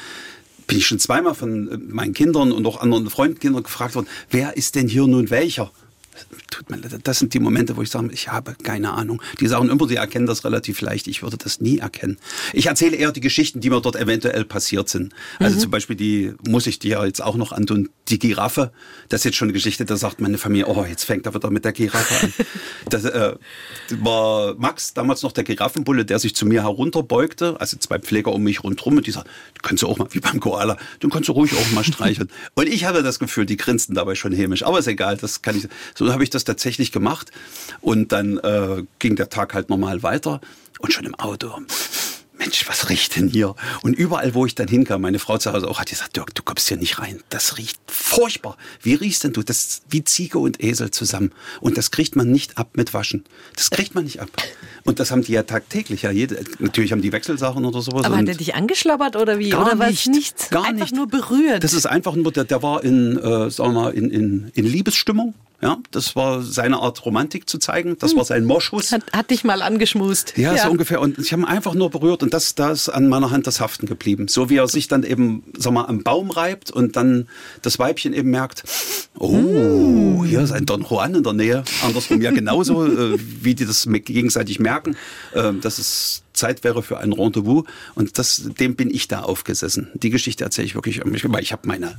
bin 0.66 0.77
ich 0.77 0.87
schon 0.87 0.99
zweimal 0.99 1.35
von 1.35 1.68
äh, 1.68 1.77
meinen 1.79 2.12
Kindern 2.12 2.53
und 2.53 2.66
auch 2.66 2.81
anderen 2.81 3.11
Freundkindern 3.11 3.62
gefragt 3.62 3.94
worden, 3.94 4.07
wer 4.31 4.57
ist 4.57 4.75
denn 4.75 4.87
hier 4.87 5.07
nun 5.07 5.31
welcher? 5.31 5.73
Tut 6.50 6.70
mir 6.70 6.76
leid, 6.76 7.00
das 7.04 7.18
sind 7.18 7.35
die 7.35 7.38
Momente, 7.38 7.76
wo 7.76 7.83
ich 7.83 7.90
sage, 7.90 8.11
ich 8.12 8.28
habe 8.28 8.54
keine 8.62 8.92
Ahnung. 8.92 9.22
Die 9.40 9.46
sagen 9.46 9.68
immer, 9.68 9.88
sie 9.88 9.96
erkennen 9.96 10.26
das 10.26 10.44
relativ 10.44 10.81
leicht. 10.81 11.07
Ich 11.09 11.22
würde 11.22 11.37
das 11.37 11.61
nie 11.61 11.78
erkennen. 11.78 12.18
Ich 12.52 12.66
erzähle 12.66 12.96
eher 12.96 13.12
die 13.12 13.20
Geschichten, 13.20 13.61
die 13.61 13.70
mir 13.70 13.81
dort 13.81 13.96
eventuell 13.96 14.44
passiert 14.44 14.88
sind. 14.88 15.14
Also 15.38 15.57
mhm. 15.57 15.61
zum 15.61 15.70
Beispiel 15.70 15.96
die, 15.96 16.33
muss 16.46 16.66
ich 16.66 16.78
dir 16.78 17.04
jetzt 17.04 17.22
auch 17.22 17.37
noch 17.37 17.52
antun, 17.52 17.90
die 18.09 18.18
Giraffe. 18.18 18.72
Das 19.09 19.20
ist 19.20 19.24
jetzt 19.24 19.37
schon 19.37 19.46
eine 19.46 19.52
Geschichte, 19.52 19.85
da 19.85 19.96
sagt 19.96 20.20
meine 20.20 20.38
Familie, 20.38 20.66
oh, 20.66 20.85
jetzt 20.85 21.04
fängt 21.04 21.26
er 21.26 21.35
wieder 21.35 21.50
mit 21.50 21.64
der 21.64 21.72
Giraffe 21.72 22.26
an. 22.26 22.33
das 22.90 23.04
äh, 23.04 23.35
war 24.00 24.54
Max, 24.57 24.94
damals 24.94 25.22
noch 25.22 25.33
der 25.33 25.44
Giraffenbulle, 25.44 26.04
der 26.04 26.18
sich 26.18 26.35
zu 26.35 26.46
mir 26.46 26.62
herunterbeugte, 26.62 27.61
also 27.61 27.76
zwei 27.76 27.98
Pfleger 27.98 28.33
um 28.33 28.42
mich 28.42 28.64
rundherum 28.64 28.96
und 28.96 29.07
die 29.07 29.11
sagten, 29.11 29.31
du 29.54 29.62
kannst 29.62 29.83
du 29.83 29.88
auch 29.88 29.98
mal, 29.98 30.09
wie 30.11 30.20
beim 30.20 30.40
Koala, 30.40 30.76
du 31.00 31.09
kannst 31.09 31.28
du 31.28 31.33
ruhig 31.33 31.52
auch 31.54 31.70
mal 31.72 31.85
streicheln. 31.85 32.28
und 32.54 32.68
ich 32.68 32.85
hatte 32.85 33.02
das 33.02 33.18
Gefühl, 33.18 33.46
die 33.46 33.57
grinsten 33.57 33.94
dabei 33.94 34.14
schon 34.14 34.33
hämisch. 34.33 34.62
Aber 34.64 34.78
ist 34.78 34.87
egal, 34.87 35.16
das 35.16 35.42
kann 35.42 35.57
ich, 35.57 35.68
so 35.94 36.08
habe 36.12 36.25
ich 36.25 36.31
das 36.31 36.44
tatsächlich 36.44 36.92
gemacht. 36.92 37.31
Und 37.81 38.12
dann 38.12 38.38
äh, 38.38 38.85
ging 38.99 39.16
der 39.16 39.29
Tag 39.29 39.55
halt 39.55 39.68
normal 39.68 40.03
weiter 40.03 40.40
und 40.81 40.92
schon 40.92 41.05
im 41.05 41.14
Auto. 41.14 41.51
Mensch, 42.38 42.68
was 42.68 42.88
riecht 42.88 43.16
denn 43.16 43.29
hier? 43.29 43.57
Und 43.83 43.94
überall, 43.94 44.33
wo 44.33 44.47
ich 44.47 44.55
dann 44.55 44.68
hinkam, 44.68 45.01
meine 45.01 45.18
Frau 45.18 45.38
zu 45.38 45.53
Hause 45.53 45.66
auch 45.66 45.81
hat 45.81 45.90
gesagt, 45.90 46.16
Dirk, 46.16 46.35
du 46.35 46.42
kommst 46.42 46.68
hier 46.68 46.77
nicht 46.77 47.01
rein. 47.01 47.21
Das 47.31 47.59
riecht 47.59 47.79
furchtbar. 47.88 48.57
Wie 48.81 48.94
riechst 48.94 49.25
denn 49.25 49.33
du? 49.33 49.42
Das 49.42 49.57
ist 49.59 49.83
wie 49.90 50.05
Ziege 50.05 50.38
und 50.38 50.62
Esel 50.62 50.92
zusammen. 50.92 51.33
Und 51.61 51.77
das 51.77 51.90
kriegt 51.90 52.14
man 52.14 52.31
nicht 52.31 52.57
ab 52.57 52.71
mit 52.75 52.94
Waschen. 52.94 53.25
Das 53.57 53.71
kriegt 53.71 53.97
man 53.97 54.05
nicht 54.05 54.21
ab. 54.21 54.31
Und 54.85 55.01
das 55.01 55.11
haben 55.11 55.23
die 55.23 55.33
ja 55.33 55.42
tagtäglich. 55.42 56.03
Ja, 56.03 56.12
jede, 56.12 56.44
natürlich 56.61 56.92
haben 56.92 57.03
die 57.03 57.11
Wechselsachen 57.11 57.64
oder 57.64 57.83
sowas. 57.83 58.07
Aber 58.07 58.16
hat 58.16 58.29
er 58.29 58.37
dich 58.37 58.55
angeschlabbert 58.55 59.16
oder 59.16 59.40
wie? 59.40 59.51
Gar 59.51 59.66
oder 59.66 59.79
was? 59.81 59.90
nicht. 59.90 60.07
Nichts? 60.07 60.51
Gar 60.51 60.64
Einfach 60.64 60.87
nicht. 60.87 60.94
nur 60.94 61.09
berührt. 61.09 61.64
Das 61.64 61.73
ist 61.73 61.87
einfach 61.87 62.14
nur, 62.14 62.31
der, 62.31 62.44
der 62.44 62.62
war 62.62 62.85
in, 62.85 63.16
äh, 63.16 63.51
sagen 63.51 63.75
wir 63.75 63.83
mal, 63.83 63.92
in, 63.92 64.11
in, 64.11 64.53
in 64.55 64.64
Liebesstimmung. 64.64 65.35
Ja, 65.61 65.79
das 65.90 66.14
war 66.14 66.40
seine 66.42 66.79
Art 66.79 67.05
Romantik 67.05 67.49
zu 67.49 67.59
zeigen. 67.59 67.97
Das 67.99 68.14
war 68.14 68.25
sein 68.25 68.44
Moschus. 68.44 68.92
Hat, 68.92 69.03
hat 69.12 69.31
dich 69.31 69.42
mal 69.42 69.61
angeschmust. 69.61 70.35
Ja, 70.37 70.57
so 70.57 70.71
ungefähr. 70.71 71.01
Und 71.01 71.18
ich 71.18 71.33
habe 71.33 71.42
ihn 71.42 71.47
einfach 71.47 71.75
nur 71.75 71.90
berührt 71.90 72.23
und 72.23 72.33
das, 72.33 72.55
da 72.55 72.71
ist 72.71 72.88
an 72.88 73.09
meiner 73.09 73.33
Hand 73.33 73.49
das 73.49 73.61
Haften 73.61 73.87
geblieben. 73.87 74.29
So 74.29 74.51
wie 74.51 74.57
er 74.59 74.68
sich 74.68 74.87
dann 74.87 75.03
eben, 75.03 75.42
sag 75.57 75.73
mal, 75.73 75.87
am 75.87 76.05
Baum 76.05 76.31
reibt 76.31 76.71
und 76.71 76.94
dann 76.94 77.29
das 77.62 77.81
Weibchen 77.81 78.12
eben 78.12 78.31
merkt, 78.31 78.62
oh, 79.18 80.25
hier 80.25 80.42
ist 80.42 80.53
ein 80.53 80.64
Don 80.64 80.87
Juan 80.88 81.16
in 81.16 81.25
der 81.25 81.33
Nähe. 81.33 81.64
Andersrum 81.85 82.23
ja 82.23 82.31
genauso, 82.31 82.87
äh, 83.14 83.18
wie 83.18 83.57
die 83.57 83.66
das 83.66 83.88
gegenseitig 83.90 84.61
merken, 84.61 84.97
äh, 85.33 85.53
dass 85.55 85.79
es 85.79 86.23
Zeit 86.35 86.62
wäre 86.62 86.85
für 86.85 86.99
ein 86.99 87.12
Rendezvous. 87.12 87.64
Und 87.97 88.16
das, 88.16 88.44
dem 88.61 88.77
bin 88.77 88.92
ich 88.92 89.09
da 89.09 89.23
aufgesessen. 89.23 89.90
Die 89.94 90.11
Geschichte 90.11 90.44
erzähle 90.44 90.66
ich 90.66 90.77
wirklich, 90.77 91.01
weil 91.05 91.42
ich 91.42 91.51
habe 91.51 91.66
meine 91.66 91.97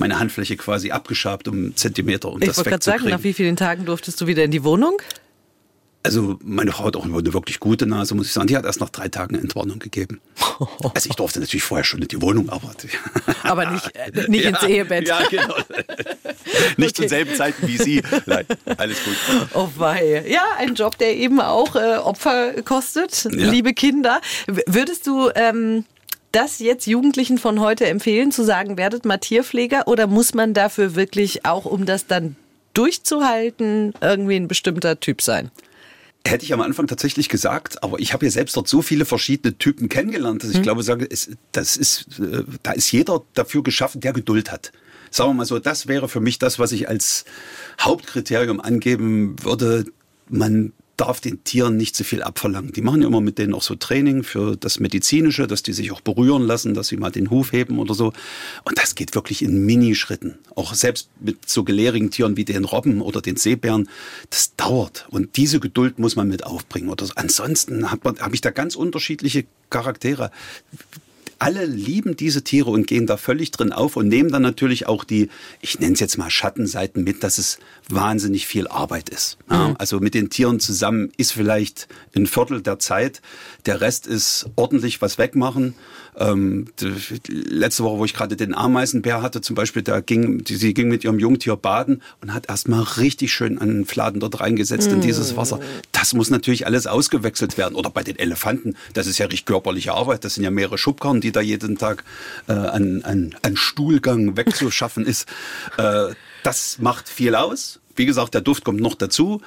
meine 0.00 0.18
Handfläche 0.18 0.56
quasi 0.56 0.90
abgeschabt 0.90 1.46
um 1.48 1.54
einen 1.54 1.76
Zentimeter. 1.76 2.30
Um 2.30 2.42
ich 2.42 2.48
wollte 2.56 2.70
gerade 2.70 2.84
sagen, 2.84 3.08
nach 3.08 3.22
wie 3.22 3.32
vielen 3.32 3.56
Tagen 3.56 3.84
durftest 3.84 4.20
du 4.20 4.26
wieder 4.26 4.44
in 4.44 4.50
die 4.50 4.64
Wohnung? 4.64 5.00
Also 6.02 6.38
meine 6.42 6.72
Frau 6.72 6.86
hat 6.86 6.96
auch 6.96 7.04
eine 7.04 7.34
wirklich 7.34 7.60
gute 7.60 7.86
Nase, 7.86 8.14
muss 8.14 8.26
ich 8.26 8.32
sagen. 8.32 8.46
Die 8.46 8.56
hat 8.56 8.64
erst 8.64 8.80
nach 8.80 8.88
drei 8.88 9.08
Tagen 9.08 9.34
Entwarnung 9.34 9.78
gegeben. 9.78 10.20
Also 10.94 11.08
ich 11.08 11.16
durfte 11.16 11.40
natürlich 11.40 11.62
vorher 11.62 11.84
schon 11.84 12.02
in 12.02 12.08
die 12.08 12.20
Wohnung, 12.20 12.50
aber... 12.50 12.72
Aber 13.44 13.70
nicht, 13.70 13.96
äh, 13.96 14.10
nicht 14.28 14.44
ins 14.44 14.62
Ehebett. 14.62 15.08
Ja, 15.08 15.22
genau. 15.30 15.54
nicht 16.76 16.90
okay. 16.90 16.92
zur 16.92 17.08
selben 17.08 17.34
Zeit 17.34 17.54
wie 17.62 17.78
Sie. 17.78 18.02
Nein, 18.26 18.44
alles 18.76 18.98
gut. 19.02 19.16
Oh 19.54 19.70
wei. 19.76 20.22
Ja, 20.28 20.42
ein 20.58 20.74
Job, 20.74 20.98
der 20.98 21.16
eben 21.16 21.40
auch 21.40 21.76
äh, 21.76 21.96
Opfer 21.96 22.62
kostet, 22.62 23.24
ja. 23.24 23.50
liebe 23.50 23.72
Kinder. 23.72 24.20
Würdest 24.66 25.06
du... 25.06 25.30
Ähm, 25.34 25.84
das 26.32 26.58
jetzt 26.58 26.86
Jugendlichen 26.86 27.38
von 27.38 27.60
heute 27.60 27.86
empfehlen, 27.86 28.32
zu 28.32 28.44
sagen, 28.44 28.76
werdet 28.76 29.04
mal 29.04 29.18
Tierpfleger 29.18 29.88
oder 29.88 30.06
muss 30.06 30.34
man 30.34 30.54
dafür 30.54 30.94
wirklich 30.94 31.44
auch, 31.44 31.64
um 31.64 31.86
das 31.86 32.06
dann 32.06 32.36
durchzuhalten, 32.74 33.94
irgendwie 34.00 34.36
ein 34.36 34.48
bestimmter 34.48 35.00
Typ 35.00 35.22
sein? 35.22 35.50
Hätte 36.26 36.44
ich 36.44 36.52
am 36.52 36.60
Anfang 36.60 36.86
tatsächlich 36.86 37.28
gesagt, 37.28 37.82
aber 37.82 37.98
ich 37.98 38.12
habe 38.12 38.26
ja 38.26 38.30
selbst 38.30 38.56
dort 38.56 38.68
so 38.68 38.82
viele 38.82 39.06
verschiedene 39.06 39.56
Typen 39.56 39.88
kennengelernt, 39.88 40.42
dass 40.42 40.50
ich 40.50 40.56
hm. 40.56 40.62
glaube, 40.62 40.82
sage, 40.82 41.06
es, 41.10 41.30
das 41.52 41.76
ist, 41.76 42.20
äh, 42.20 42.44
da 42.62 42.72
ist 42.72 42.92
jeder 42.92 43.22
dafür 43.34 43.62
geschaffen, 43.62 44.00
der 44.00 44.12
Geduld 44.12 44.52
hat. 44.52 44.70
Sagen 45.10 45.30
wir 45.30 45.34
mal 45.34 45.46
so, 45.46 45.58
das 45.58 45.88
wäre 45.88 46.08
für 46.08 46.20
mich 46.20 46.38
das, 46.38 46.58
was 46.58 46.72
ich 46.72 46.88
als 46.88 47.24
Hauptkriterium 47.80 48.60
angeben 48.60 49.36
würde. 49.42 49.86
Man 50.28 50.72
darf 51.00 51.20
den 51.20 51.42
Tieren 51.44 51.78
nicht 51.78 51.96
zu 51.96 52.04
viel 52.04 52.22
abverlangen. 52.22 52.72
Die 52.72 52.82
machen 52.82 53.00
ja 53.00 53.08
immer 53.08 53.22
mit 53.22 53.38
denen 53.38 53.54
auch 53.54 53.62
so 53.62 53.74
Training 53.74 54.22
für 54.22 54.56
das 54.56 54.80
Medizinische, 54.80 55.46
dass 55.46 55.62
die 55.62 55.72
sich 55.72 55.92
auch 55.92 56.02
berühren 56.02 56.42
lassen, 56.42 56.74
dass 56.74 56.88
sie 56.88 56.98
mal 56.98 57.10
den 57.10 57.30
Huf 57.30 57.52
heben 57.52 57.78
oder 57.78 57.94
so. 57.94 58.12
Und 58.64 58.78
das 58.78 58.94
geht 58.94 59.14
wirklich 59.14 59.42
in 59.42 59.64
Minischritten. 59.64 60.38
Auch 60.54 60.74
selbst 60.74 61.08
mit 61.18 61.48
so 61.48 61.64
gelehrigen 61.64 62.10
Tieren 62.10 62.36
wie 62.36 62.44
den 62.44 62.64
Robben 62.64 63.00
oder 63.00 63.22
den 63.22 63.36
Seebären, 63.36 63.88
das 64.28 64.54
dauert. 64.56 65.06
Und 65.08 65.36
diese 65.38 65.58
Geduld 65.58 65.98
muss 65.98 66.16
man 66.16 66.28
mit 66.28 66.44
aufbringen. 66.44 66.90
Oder 66.90 67.06
so. 67.06 67.12
Ansonsten 67.16 67.90
habe 67.90 68.14
hab 68.20 68.34
ich 68.34 68.42
da 68.42 68.50
ganz 68.50 68.76
unterschiedliche 68.76 69.46
Charaktere 69.70 70.30
alle 71.40 71.64
lieben 71.64 72.16
diese 72.16 72.44
Tiere 72.44 72.70
und 72.70 72.86
gehen 72.86 73.06
da 73.06 73.16
völlig 73.16 73.50
drin 73.50 73.72
auf 73.72 73.96
und 73.96 74.08
nehmen 74.08 74.30
dann 74.30 74.42
natürlich 74.42 74.86
auch 74.86 75.04
die, 75.04 75.30
ich 75.62 75.80
nenne 75.80 75.94
es 75.94 76.00
jetzt 76.00 76.18
mal 76.18 76.28
Schattenseiten 76.28 77.02
mit, 77.02 77.24
dass 77.24 77.38
es 77.38 77.58
wahnsinnig 77.94 78.46
viel 78.46 78.68
Arbeit 78.68 79.08
ist. 79.08 79.38
Mhm. 79.48 79.76
also 79.78 80.00
mit 80.00 80.14
den 80.14 80.30
Tieren 80.30 80.60
zusammen 80.60 81.12
ist 81.16 81.32
vielleicht 81.32 81.88
ein 82.14 82.26
Viertel 82.26 82.62
der 82.62 82.78
Zeit, 82.78 83.20
der 83.66 83.80
Rest 83.80 84.06
ist 84.06 84.46
ordentlich 84.56 85.02
was 85.02 85.18
wegmachen. 85.18 85.74
Ähm, 86.16 86.66
letzte 87.28 87.84
Woche, 87.84 87.98
wo 87.98 88.04
ich 88.04 88.14
gerade 88.14 88.36
den 88.36 88.54
Ameisenbär 88.54 89.22
hatte, 89.22 89.40
zum 89.40 89.54
Beispiel, 89.54 89.82
da 89.82 90.00
ging, 90.00 90.42
die, 90.44 90.56
sie 90.56 90.74
ging 90.74 90.88
mit 90.88 91.04
ihrem 91.04 91.18
Jungtier 91.18 91.56
baden 91.56 92.02
und 92.20 92.34
hat 92.34 92.48
erstmal 92.48 92.82
richtig 92.82 93.32
schön 93.32 93.58
einen 93.58 93.86
Fladen 93.86 94.20
dort 94.20 94.40
reingesetzt 94.40 94.90
mm. 94.90 94.94
in 94.94 95.00
dieses 95.00 95.36
Wasser. 95.36 95.60
Das 95.92 96.12
muss 96.12 96.28
natürlich 96.28 96.66
alles 96.66 96.86
ausgewechselt 96.86 97.56
werden. 97.58 97.74
Oder 97.74 97.90
bei 97.90 98.02
den 98.02 98.18
Elefanten, 98.18 98.74
das 98.92 99.06
ist 99.06 99.18
ja 99.18 99.26
richtig 99.26 99.46
körperliche 99.46 99.94
Arbeit. 99.94 100.24
Das 100.24 100.34
sind 100.34 100.44
ja 100.44 100.50
mehrere 100.50 100.78
Schubkarren, 100.78 101.20
die 101.20 101.32
da 101.32 101.40
jeden 101.40 101.78
Tag 101.78 102.04
äh, 102.48 102.52
an, 102.52 103.02
an, 103.02 103.34
an 103.42 103.56
Stuhlgang 103.56 104.36
wegzuschaffen 104.36 105.06
ist. 105.06 105.28
Äh, 105.78 106.14
das 106.42 106.78
macht 106.78 107.08
viel 107.08 107.34
aus. 107.34 107.80
Wie 107.96 108.06
gesagt, 108.06 108.34
der 108.34 108.40
Duft 108.40 108.64
kommt 108.64 108.80
noch 108.80 108.94
dazu. 108.94 109.40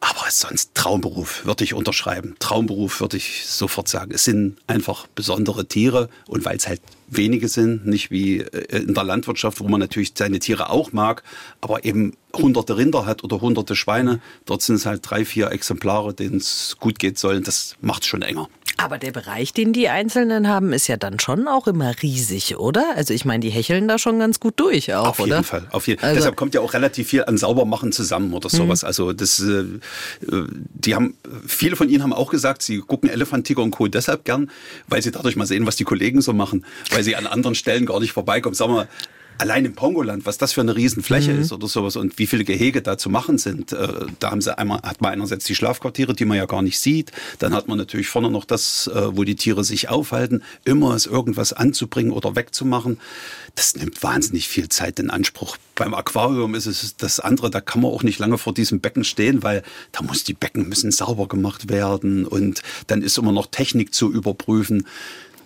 Aber 0.00 0.30
sonst 0.30 0.74
Traumberuf 0.74 1.44
würde 1.44 1.62
ich 1.62 1.74
unterschreiben. 1.74 2.34
Traumberuf 2.38 3.00
würde 3.00 3.18
ich 3.18 3.46
sofort 3.46 3.86
sagen. 3.86 4.12
Es 4.14 4.24
sind 4.24 4.56
einfach 4.66 5.06
besondere 5.08 5.66
Tiere 5.66 6.08
und 6.26 6.46
weil 6.46 6.56
es 6.56 6.66
halt 6.66 6.80
wenige 7.06 7.48
sind, 7.48 7.86
nicht 7.86 8.10
wie 8.10 8.38
äh, 8.38 8.78
in 8.78 8.94
der 8.94 9.04
Landwirtschaft, 9.04 9.60
wo 9.60 9.68
man 9.68 9.80
natürlich 9.80 10.12
seine 10.16 10.38
Tiere 10.38 10.70
auch 10.70 10.92
mag, 10.92 11.22
aber 11.60 11.84
eben 11.84 12.14
hunderte 12.34 12.78
Rinder 12.78 13.04
hat 13.04 13.24
oder 13.24 13.42
hunderte 13.42 13.76
Schweine. 13.76 14.20
Dort 14.46 14.62
sind 14.62 14.76
es 14.76 14.86
halt 14.86 15.02
drei, 15.02 15.26
vier 15.26 15.50
Exemplare, 15.50 16.14
denen 16.14 16.38
es 16.38 16.76
gut 16.80 16.98
geht 16.98 17.18
sollen. 17.18 17.42
Das 17.42 17.76
macht 17.82 18.02
es 18.02 18.08
schon 18.08 18.22
enger. 18.22 18.48
Aber 18.82 18.96
der 18.96 19.12
Bereich, 19.12 19.52
den 19.52 19.74
die 19.74 19.90
Einzelnen 19.90 20.48
haben, 20.48 20.72
ist 20.72 20.86
ja 20.86 20.96
dann 20.96 21.20
schon 21.20 21.48
auch 21.48 21.66
immer 21.66 21.92
riesig, 22.02 22.56
oder? 22.56 22.96
Also 22.96 23.12
ich 23.12 23.26
meine, 23.26 23.40
die 23.40 23.50
hecheln 23.50 23.86
da 23.88 23.98
schon 23.98 24.18
ganz 24.18 24.40
gut 24.40 24.58
durch 24.58 24.94
auch, 24.94 25.08
Auf 25.08 25.18
jeden 25.18 25.32
oder? 25.32 25.42
Fall. 25.42 25.66
Auf 25.70 25.86
jeden. 25.86 26.02
Also 26.02 26.14
Deshalb 26.16 26.36
kommt 26.36 26.54
ja 26.54 26.62
auch 26.62 26.72
relativ 26.72 27.08
viel 27.08 27.24
an 27.24 27.36
Saubermachen 27.36 27.92
zusammen 27.92 28.32
oder 28.32 28.48
sowas. 28.48 28.82
Mhm. 28.82 28.86
Also 28.86 29.12
das, 29.12 29.40
äh, 29.40 29.64
die 30.22 30.94
haben, 30.94 31.14
viele 31.46 31.76
von 31.76 31.90
ihnen 31.90 32.02
haben 32.02 32.14
auch 32.14 32.30
gesagt, 32.30 32.62
sie 32.62 32.78
gucken 32.78 33.10
Elefant, 33.10 33.46
Tiger 33.46 33.62
und 33.62 33.70
Co. 33.70 33.86
deshalb 33.86 34.24
gern, 34.24 34.50
weil 34.88 35.02
sie 35.02 35.10
dadurch 35.10 35.36
mal 35.36 35.46
sehen, 35.46 35.66
was 35.66 35.76
die 35.76 35.84
Kollegen 35.84 36.22
so 36.22 36.32
machen, 36.32 36.64
weil 36.90 37.02
sie 37.02 37.16
an 37.16 37.26
anderen 37.26 37.54
Stellen 37.54 37.84
gar 37.84 38.00
nicht 38.00 38.12
vorbeikommen. 38.12 38.54
Sagen 38.54 38.74
wir 38.74 38.88
allein 39.40 39.64
im 39.64 39.74
Pongoland, 39.74 40.26
was 40.26 40.36
das 40.36 40.52
für 40.52 40.60
eine 40.60 40.76
Riesenfläche 40.76 41.32
mhm. 41.32 41.40
ist 41.40 41.52
oder 41.52 41.66
sowas 41.66 41.96
und 41.96 42.18
wie 42.18 42.26
viele 42.26 42.44
Gehege 42.44 42.82
da 42.82 42.98
zu 42.98 43.08
machen 43.08 43.38
sind. 43.38 43.72
Äh, 43.72 43.88
da 44.18 44.30
haben 44.30 44.42
sie 44.42 44.56
einmal, 44.56 44.82
hat 44.82 45.00
man 45.00 45.12
einerseits 45.12 45.46
die 45.46 45.54
Schlafquartiere, 45.54 46.14
die 46.14 46.26
man 46.26 46.36
ja 46.36 46.44
gar 46.44 46.60
nicht 46.60 46.78
sieht. 46.78 47.10
Dann 47.38 47.54
hat 47.54 47.66
man 47.66 47.78
natürlich 47.78 48.08
vorne 48.08 48.30
noch 48.30 48.44
das, 48.44 48.88
äh, 48.88 49.16
wo 49.16 49.24
die 49.24 49.36
Tiere 49.36 49.64
sich 49.64 49.88
aufhalten. 49.88 50.42
Immer 50.64 50.94
ist 50.94 51.06
irgendwas 51.06 51.54
anzubringen 51.54 52.12
oder 52.12 52.36
wegzumachen. 52.36 53.00
Das 53.54 53.74
nimmt 53.74 54.02
wahnsinnig 54.02 54.46
viel 54.46 54.68
Zeit 54.68 54.98
in 54.98 55.08
Anspruch. 55.08 55.56
Beim 55.74 55.94
Aquarium 55.94 56.54
ist 56.54 56.66
es 56.66 56.96
das 56.98 57.18
andere, 57.18 57.50
da 57.50 57.62
kann 57.62 57.80
man 57.80 57.90
auch 57.90 58.02
nicht 58.02 58.18
lange 58.18 58.36
vor 58.36 58.52
diesem 58.52 58.80
Becken 58.80 59.04
stehen, 59.04 59.42
weil 59.42 59.62
da 59.92 60.02
muss 60.02 60.22
die 60.22 60.34
Becken 60.34 60.68
müssen 60.68 60.92
sauber 60.92 61.26
gemacht 61.28 61.70
werden 61.70 62.26
und 62.26 62.62
dann 62.88 63.00
ist 63.00 63.16
immer 63.16 63.32
noch 63.32 63.46
Technik 63.46 63.94
zu 63.94 64.12
überprüfen. 64.12 64.86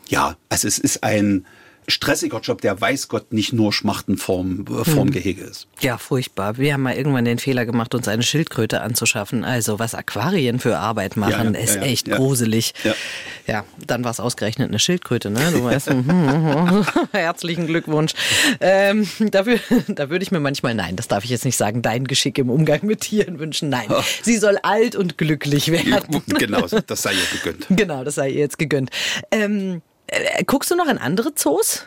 Ja, 0.09 0.37
also 0.49 0.67
es 0.67 0.79
ist 0.79 1.05
ein, 1.05 1.47
stressiger 1.89 2.41
Job, 2.41 2.61
der 2.61 2.81
weiß 2.81 3.09
Gott 3.09 3.33
nicht 3.33 3.53
nur 3.53 3.73
Schmachten 3.73 4.17
vorm, 4.17 4.65
äh, 4.69 4.85
vorm 4.85 5.09
hm. 5.09 5.13
Gehege 5.13 5.43
ist. 5.43 5.67
Ja, 5.81 5.99
furchtbar. 5.99 6.59
Wir 6.59 6.75
haben 6.75 6.83
mal 6.83 6.95
irgendwann 6.95 7.25
den 7.25 7.39
Fehler 7.39 7.67
gemacht, 7.67 7.95
uns 7.95 8.09
eine 8.09 8.23
Schildkröte 8.23 8.81
anzuschaffen. 8.81 9.45
Also 9.45 9.79
was 9.79 9.95
Aquarien 9.95 10.59
für 10.59 10.79
Arbeit 10.79 11.17
machen, 11.17 11.55
ja, 11.55 11.61
ja, 11.61 11.65
ist 11.65 11.75
ja, 11.77 11.83
echt 11.83 12.11
gruselig. 12.11 12.75
Ja, 13.47 13.65
dann 13.87 14.05
war 14.05 14.11
es 14.11 14.21
ausgerechnet 14.21 14.69
eine 14.69 14.79
Schildkröte, 14.79 15.31
ne? 15.31 15.51
Du 15.53 15.65
weißt, 15.65 15.91
hm, 15.91 16.07
hm, 16.09 16.87
herzlichen 17.13 17.67
Glückwunsch. 17.67 18.13
Ähm, 18.61 19.07
dafür, 19.31 19.59
da 19.89 20.11
würde 20.11 20.23
ich 20.23 20.31
mir 20.31 20.41
manchmal, 20.41 20.75
nein, 20.75 20.97
das 20.97 21.09
darf 21.09 21.25
ich 21.25 21.31
jetzt 21.31 21.45
nicht 21.45 21.57
sagen, 21.57 21.83
dein 21.83 22.07
Geschick 22.07 22.39
im 22.39 22.51
Umgang 22.51 22.81
mit 22.83 23.01
Tieren 23.01 23.39
wünschen. 23.39 23.69
Nein, 23.69 23.87
oh. 23.91 24.03
sie 24.23 24.37
soll 24.37 24.59
alt 24.63 24.97
und 24.97 25.19
glücklich 25.19 25.71
werden. 25.71 26.23
Genau, 26.27 26.67
das 26.67 27.03
sei 27.03 27.13
ihr 27.13 27.39
gegönnt. 27.39 27.67
Genau, 27.85 28.05
das 28.05 28.15
sei 28.15 28.31
ihr 28.31 28.39
jetzt 28.39 28.59
gegönnt. 28.59 28.91
Ähm, 29.31 29.75
äh, 29.75 29.81
guckst 30.47 30.71
du 30.71 30.77
noch 30.77 30.89
in 30.89 30.99
andere 30.99 31.33
Zoos? 31.35 31.87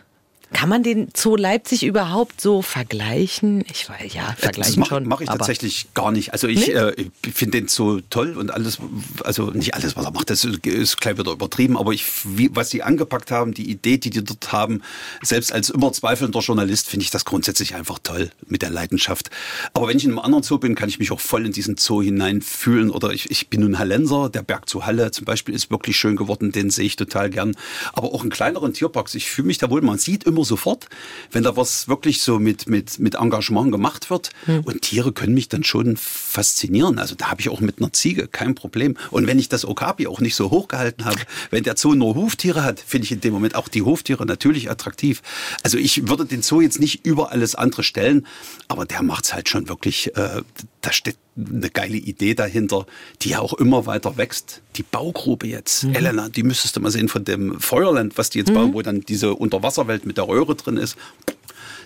Kann 0.54 0.70
man 0.70 0.82
den 0.82 1.10
Zoo 1.14 1.36
Leipzig 1.36 1.84
überhaupt 1.84 2.40
so 2.40 2.62
vergleichen? 2.62 3.66
Ich 3.70 3.90
weiß, 3.90 4.14
ja, 4.14 4.34
vergleichen 4.38 4.76
das 4.76 4.78
mach, 4.78 4.88
schon. 4.88 5.08
mache 5.08 5.24
ich 5.24 5.30
tatsächlich 5.30 5.88
gar 5.94 6.12
nicht. 6.12 6.32
Also 6.32 6.48
ich, 6.48 6.74
äh, 6.74 6.94
finde 7.22 7.60
den 7.60 7.68
Zoo 7.68 8.00
toll 8.10 8.38
und 8.38 8.52
alles, 8.52 8.78
also 9.26 9.52
nicht 9.52 9.76
alles, 9.76 9.98
was 9.98 10.06
er 10.06 10.12
macht, 10.12 10.30
das 10.30 10.46
ist, 10.46 10.66
ist 10.66 11.02
gleich 11.02 11.18
wieder 11.18 11.34
übertrieben, 11.34 11.78
aber 11.78 11.92
ich, 11.92 12.06
wie, 12.24 12.50
was 12.56 12.70
sie 12.70 12.82
angepackt 12.82 13.30
haben, 13.30 13.54
die 13.54 13.70
Idee, 13.70 13.98
die 13.98 14.10
die 14.10 14.24
dort 14.24 14.54
haben, 14.54 14.82
selbst 15.22 15.52
als 15.52 15.70
immer 15.70 15.92
zweifelnder 15.92 16.40
Journalist 16.40 16.88
finde 16.88 17.04
ich 17.04 17.12
das 17.12 17.26
grundsätzlich 17.26 17.76
einfach 17.76 18.00
toll 18.02 18.32
mit 18.48 18.62
der 18.62 18.70
Leidenschaft. 18.70 19.30
Aber 19.74 19.90
wenn 19.90 19.98
ich 19.98 20.06
in 20.06 20.12
einem 20.12 20.20
anderen 20.20 20.44
Zoo 20.44 20.60
bin, 20.60 20.76
kann 20.76 20.88
ich 20.88 20.98
mich 20.98 21.12
auch 21.12 21.20
voll 21.20 21.46
in 21.46 21.52
diesen 21.52 21.76
Zoo 21.76 22.02
hineinfühlen 22.02 22.90
oder 22.90 23.12
ich, 23.12 23.30
ich 23.30 23.50
bin 23.50 23.62
nun 23.62 23.80
Hallenser, 23.80 24.30
der 24.30 24.44
Berg 24.44 24.70
zu 24.70 24.86
Halle 24.86 25.12
zum 25.12 25.26
Beispiel 25.26 25.54
ist 25.54 25.72
wirklich 25.72 25.98
schön 25.98 26.16
geworden, 26.16 26.54
den 26.54 26.70
sehe 26.70 26.86
ich 26.86 26.96
total 26.96 27.30
gern. 27.30 27.58
Aber 27.92 28.14
auch 28.14 28.24
in 28.24 28.30
kleineren 28.30 28.72
Tierparks, 28.72 29.14
ich 29.14 29.30
fühle 29.30 29.48
mich 29.48 29.58
da 29.58 29.70
wohl, 29.70 29.82
man 29.82 29.98
sieht 29.98 30.24
immer 30.24 30.37
immer 30.38 30.46
sofort, 30.46 30.88
wenn 31.32 31.44
da 31.44 31.58
was 31.58 31.88
wirklich 31.88 32.22
so 32.22 32.40
mit, 32.40 32.68
mit, 32.68 33.00
mit 33.00 33.16
Engagement 33.16 33.72
gemacht 33.72 34.10
wird. 34.10 34.30
Hm. 34.46 34.62
Und 34.62 34.82
Tiere 34.82 35.12
können 35.12 35.34
mich 35.34 35.50
dann 35.50 35.64
schon 35.64 35.98
faszinieren. 35.98 37.00
Also 37.00 37.16
da 37.16 37.30
habe 37.30 37.42
ich 37.42 37.50
auch 37.50 37.60
mit 37.60 37.80
einer 37.80 37.92
Ziege 37.92 38.28
kein 38.28 38.56
Problem. 38.56 38.96
Und 39.12 39.28
wenn 39.28 39.40
ich 39.40 39.50
das 39.50 39.66
Okapi 39.66 40.08
auch 40.08 40.20
nicht 40.20 40.36
so 40.36 40.52
hochgehalten 40.52 41.06
habe, 41.06 41.20
wenn 41.50 41.64
der 41.64 41.76
Zoo 41.78 41.96
nur 41.96 42.16
Huftiere 42.16 42.64
hat, 42.64 42.80
finde 42.80 43.06
ich 43.06 43.12
in 43.12 43.22
dem 43.22 43.34
Moment 43.34 43.56
auch 43.56 43.68
die 43.68 43.82
Huftiere 43.82 44.26
natürlich 44.26 44.70
attraktiv. 44.70 45.22
Also 45.64 45.78
ich 45.78 46.08
würde 46.08 46.26
den 46.26 46.42
Zoo 46.42 46.62
jetzt 46.62 46.80
nicht 46.80 47.06
über 47.06 47.32
alles 47.32 47.56
andere 47.56 47.84
stellen, 47.84 48.28
aber 48.68 48.86
der 48.86 49.02
macht 49.02 49.26
es 49.26 49.34
halt 49.34 49.50
schon 49.50 49.68
wirklich, 49.68 50.16
äh, 50.16 50.42
da 50.88 50.94
steht 50.94 51.18
eine 51.36 51.70
geile 51.70 51.98
Idee 51.98 52.34
dahinter, 52.34 52.86
die 53.22 53.32
ja 53.32 53.40
auch 53.40 53.54
immer 53.56 53.86
weiter 53.88 54.16
wächst. 54.16 54.62
Die 54.78 54.84
Baugrube 54.84 55.46
jetzt, 55.46 55.84
mhm. 55.84 55.96
Elena, 55.96 56.30
die 56.30 56.44
müsstest 56.44 56.78
du 56.78 56.80
mal 56.80 56.92
sehen 56.92 57.10
von 57.10 57.26
dem 57.26 57.60
Feuerland, 57.60 58.18
was 58.18 58.30
die 58.30 58.40
jetzt 58.40 58.52
mhm. 58.52 58.54
bauen, 58.54 58.74
wo 58.74 58.82
dann 58.82 59.02
diese 59.02 59.34
Unterwasserwelt 59.34 60.06
mit 60.06 60.16
der 60.16 60.30
Röhre 60.30 60.56
drin 60.56 60.78
ist. 60.78 60.96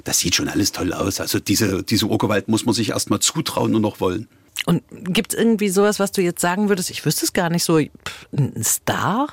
Das 0.04 0.20
sieht 0.20 0.36
schon 0.36 0.50
alles 0.50 0.72
toll 0.72 0.94
aus. 0.94 1.20
Also 1.20 1.40
diese, 1.40 1.82
diese 1.82 2.06
Urgewalt 2.06 2.48
muss 2.48 2.64
man 2.66 2.76
sich 2.76 2.90
erstmal 2.90 3.20
zutrauen 3.22 3.74
und 3.74 3.82
noch 3.82 4.02
wollen. 4.02 4.28
Und 4.68 4.84
gibt 4.92 5.34
es 5.34 5.40
irgendwie 5.40 5.70
sowas, 5.70 6.00
was 6.00 6.12
du 6.12 6.22
jetzt 6.22 6.40
sagen 6.40 6.70
würdest, 6.70 6.92
ich 6.92 7.04
wüsste 7.04 7.26
es 7.26 7.34
gar 7.34 7.50
nicht 7.50 7.64
so, 7.64 7.78
ein 7.78 8.64
Star? 8.64 9.30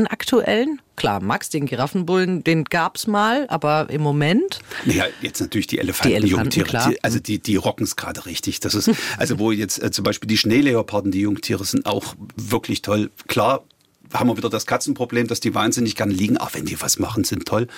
Einen 0.00 0.06
aktuellen? 0.08 0.80
Klar, 0.96 1.22
Max, 1.22 1.48
den 1.48 1.66
Giraffenbullen, 1.66 2.44
den 2.44 2.64
gab 2.64 2.96
es 2.96 3.06
mal, 3.06 3.46
aber 3.48 3.88
im 3.90 4.02
Moment. 4.02 4.60
Naja, 4.84 5.04
jetzt 5.22 5.40
natürlich 5.40 5.66
die 5.66 5.78
Elefanten, 5.78 6.08
die 6.08 6.14
Elefanten 6.14 6.58
Jungtiere. 6.58 6.90
Die, 6.90 7.04
also 7.04 7.18
die, 7.18 7.38
die 7.38 7.56
rocken 7.56 7.84
es 7.84 7.96
gerade 7.96 8.26
richtig. 8.26 8.60
Das 8.60 8.74
ist, 8.74 8.90
also 9.16 9.38
wo 9.38 9.52
jetzt 9.52 9.82
äh, 9.82 9.90
zum 9.90 10.02
Beispiel 10.04 10.28
die 10.28 10.36
Schneeleoparden, 10.36 11.12
die 11.12 11.20
Jungtiere 11.20 11.64
sind 11.64 11.86
auch 11.86 12.14
wirklich 12.36 12.82
toll. 12.82 13.10
Klar, 13.28 13.64
haben 14.12 14.28
wir 14.28 14.36
wieder 14.36 14.50
das 14.50 14.66
Katzenproblem, 14.66 15.26
dass 15.26 15.40
die 15.40 15.54
wahnsinnig 15.54 15.94
gern 15.94 16.10
liegen. 16.10 16.36
Ach, 16.38 16.54
wenn 16.54 16.64
die 16.64 16.80
was 16.80 16.98
machen, 16.98 17.24
sind 17.24 17.46
toll. 17.46 17.68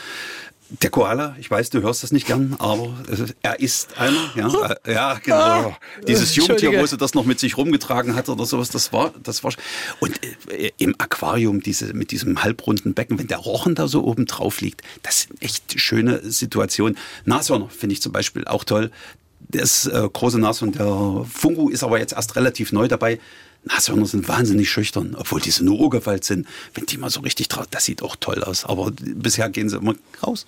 Der 0.80 0.88
Koala, 0.88 1.36
ich 1.38 1.50
weiß, 1.50 1.68
du 1.68 1.82
hörst 1.82 2.02
das 2.02 2.12
nicht 2.12 2.26
gern, 2.26 2.56
aber 2.58 2.94
er 3.42 3.60
ist 3.60 3.98
einer. 3.98 4.30
Ja, 4.34 4.76
ja 4.86 5.14
genau. 5.22 5.36
Ah, 5.36 5.78
Dieses 6.08 6.34
Jungtier, 6.36 6.80
wo 6.80 6.86
sie 6.86 6.96
das 6.96 7.12
noch 7.12 7.26
mit 7.26 7.38
sich 7.38 7.58
rumgetragen 7.58 8.14
hat 8.14 8.30
oder 8.30 8.46
sowas, 8.46 8.70
das 8.70 8.90
war, 8.92 9.12
das 9.22 9.44
war. 9.44 9.52
Und 10.00 10.18
äh, 10.50 10.70
im 10.78 10.94
Aquarium, 10.98 11.60
diese, 11.60 11.92
mit 11.92 12.10
diesem 12.10 12.42
halbrunden 12.42 12.94
Becken, 12.94 13.18
wenn 13.18 13.26
der 13.26 13.38
Rochen 13.38 13.74
da 13.74 13.86
so 13.86 14.02
oben 14.04 14.24
drauf 14.24 14.62
liegt, 14.62 14.80
das 15.02 15.22
sind 15.22 15.42
echt 15.42 15.78
schöne 15.78 16.20
Situationen. 16.30 16.96
Nashörner 17.26 17.68
finde 17.68 17.92
ich 17.92 18.00
zum 18.00 18.12
Beispiel 18.12 18.46
auch 18.46 18.64
toll. 18.64 18.90
Das 19.40 19.86
äh, 19.86 20.08
große 20.10 20.38
Nashorn, 20.38 20.72
der 20.72 21.26
Fungu, 21.30 21.68
ist 21.68 21.82
aber 21.82 21.98
jetzt 21.98 22.14
erst 22.14 22.34
relativ 22.36 22.72
neu 22.72 22.88
dabei. 22.88 23.20
Nashörner 23.64 24.06
sind 24.06 24.26
wahnsinnig 24.26 24.70
schüchtern, 24.70 25.16
obwohl 25.18 25.40
diese 25.40 25.64
nur 25.64 25.78
Urgewalt 25.78 26.24
sind. 26.24 26.46
Wenn 26.72 26.86
die 26.86 26.96
mal 26.96 27.10
so 27.10 27.20
richtig 27.20 27.48
traut, 27.48 27.68
das 27.72 27.84
sieht 27.84 28.02
auch 28.02 28.16
toll 28.16 28.42
aus. 28.42 28.64
Aber 28.64 28.90
bisher 28.90 29.50
gehen 29.50 29.68
sie 29.68 29.76
immer 29.76 29.94
raus 30.22 30.46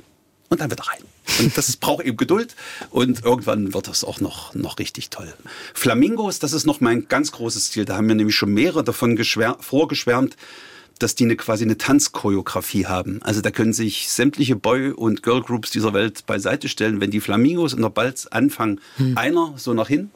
und 0.49 0.61
dann 0.61 0.71
wieder 0.71 0.85
rein. 0.87 1.01
Und 1.41 1.57
das 1.57 1.77
braucht 1.77 2.05
eben 2.05 2.17
Geduld 2.17 2.55
und 2.91 3.25
irgendwann 3.25 3.75
wird 3.75 3.89
das 3.89 4.05
auch 4.05 4.21
noch, 4.21 4.55
noch 4.55 4.79
richtig 4.79 5.11
toll. 5.11 5.33
Flamingos, 5.73 6.39
das 6.39 6.53
ist 6.53 6.67
noch 6.67 6.81
mein 6.81 7.09
ganz 7.09 7.33
großes 7.33 7.71
Ziel. 7.71 7.85
Da 7.85 7.97
haben 7.97 8.09
wir 8.09 8.15
nämlich 8.15 8.37
schon 8.37 8.53
mehrere 8.53 8.85
davon 8.85 9.19
vorgeschwärmt, 9.61 10.37
dass 10.99 11.15
die 11.15 11.25
eine 11.25 11.37
quasi 11.37 11.65
eine 11.65 11.79
Tanzchoreografie 11.79 12.87
haben. 12.87 13.21
Also 13.23 13.41
da 13.41 13.51
können 13.51 13.73
sich 13.73 14.11
sämtliche 14.11 14.57
Boy- 14.57 14.93
und 14.93 15.23
Girlgroups 15.23 15.71
dieser 15.71 15.93
Welt 15.93 16.27
beiseite 16.27 16.69
stellen, 16.69 17.01
wenn 17.01 17.11
die 17.11 17.21
Flamingos 17.21 17.73
in 17.73 17.83
der 17.83 17.91
Balz 17.91 18.27
anfangen. 18.27 18.81
Hm. 18.97 19.17
Einer 19.19 19.55
so 19.57 19.75
nach 19.75 19.89
hin 19.89 20.11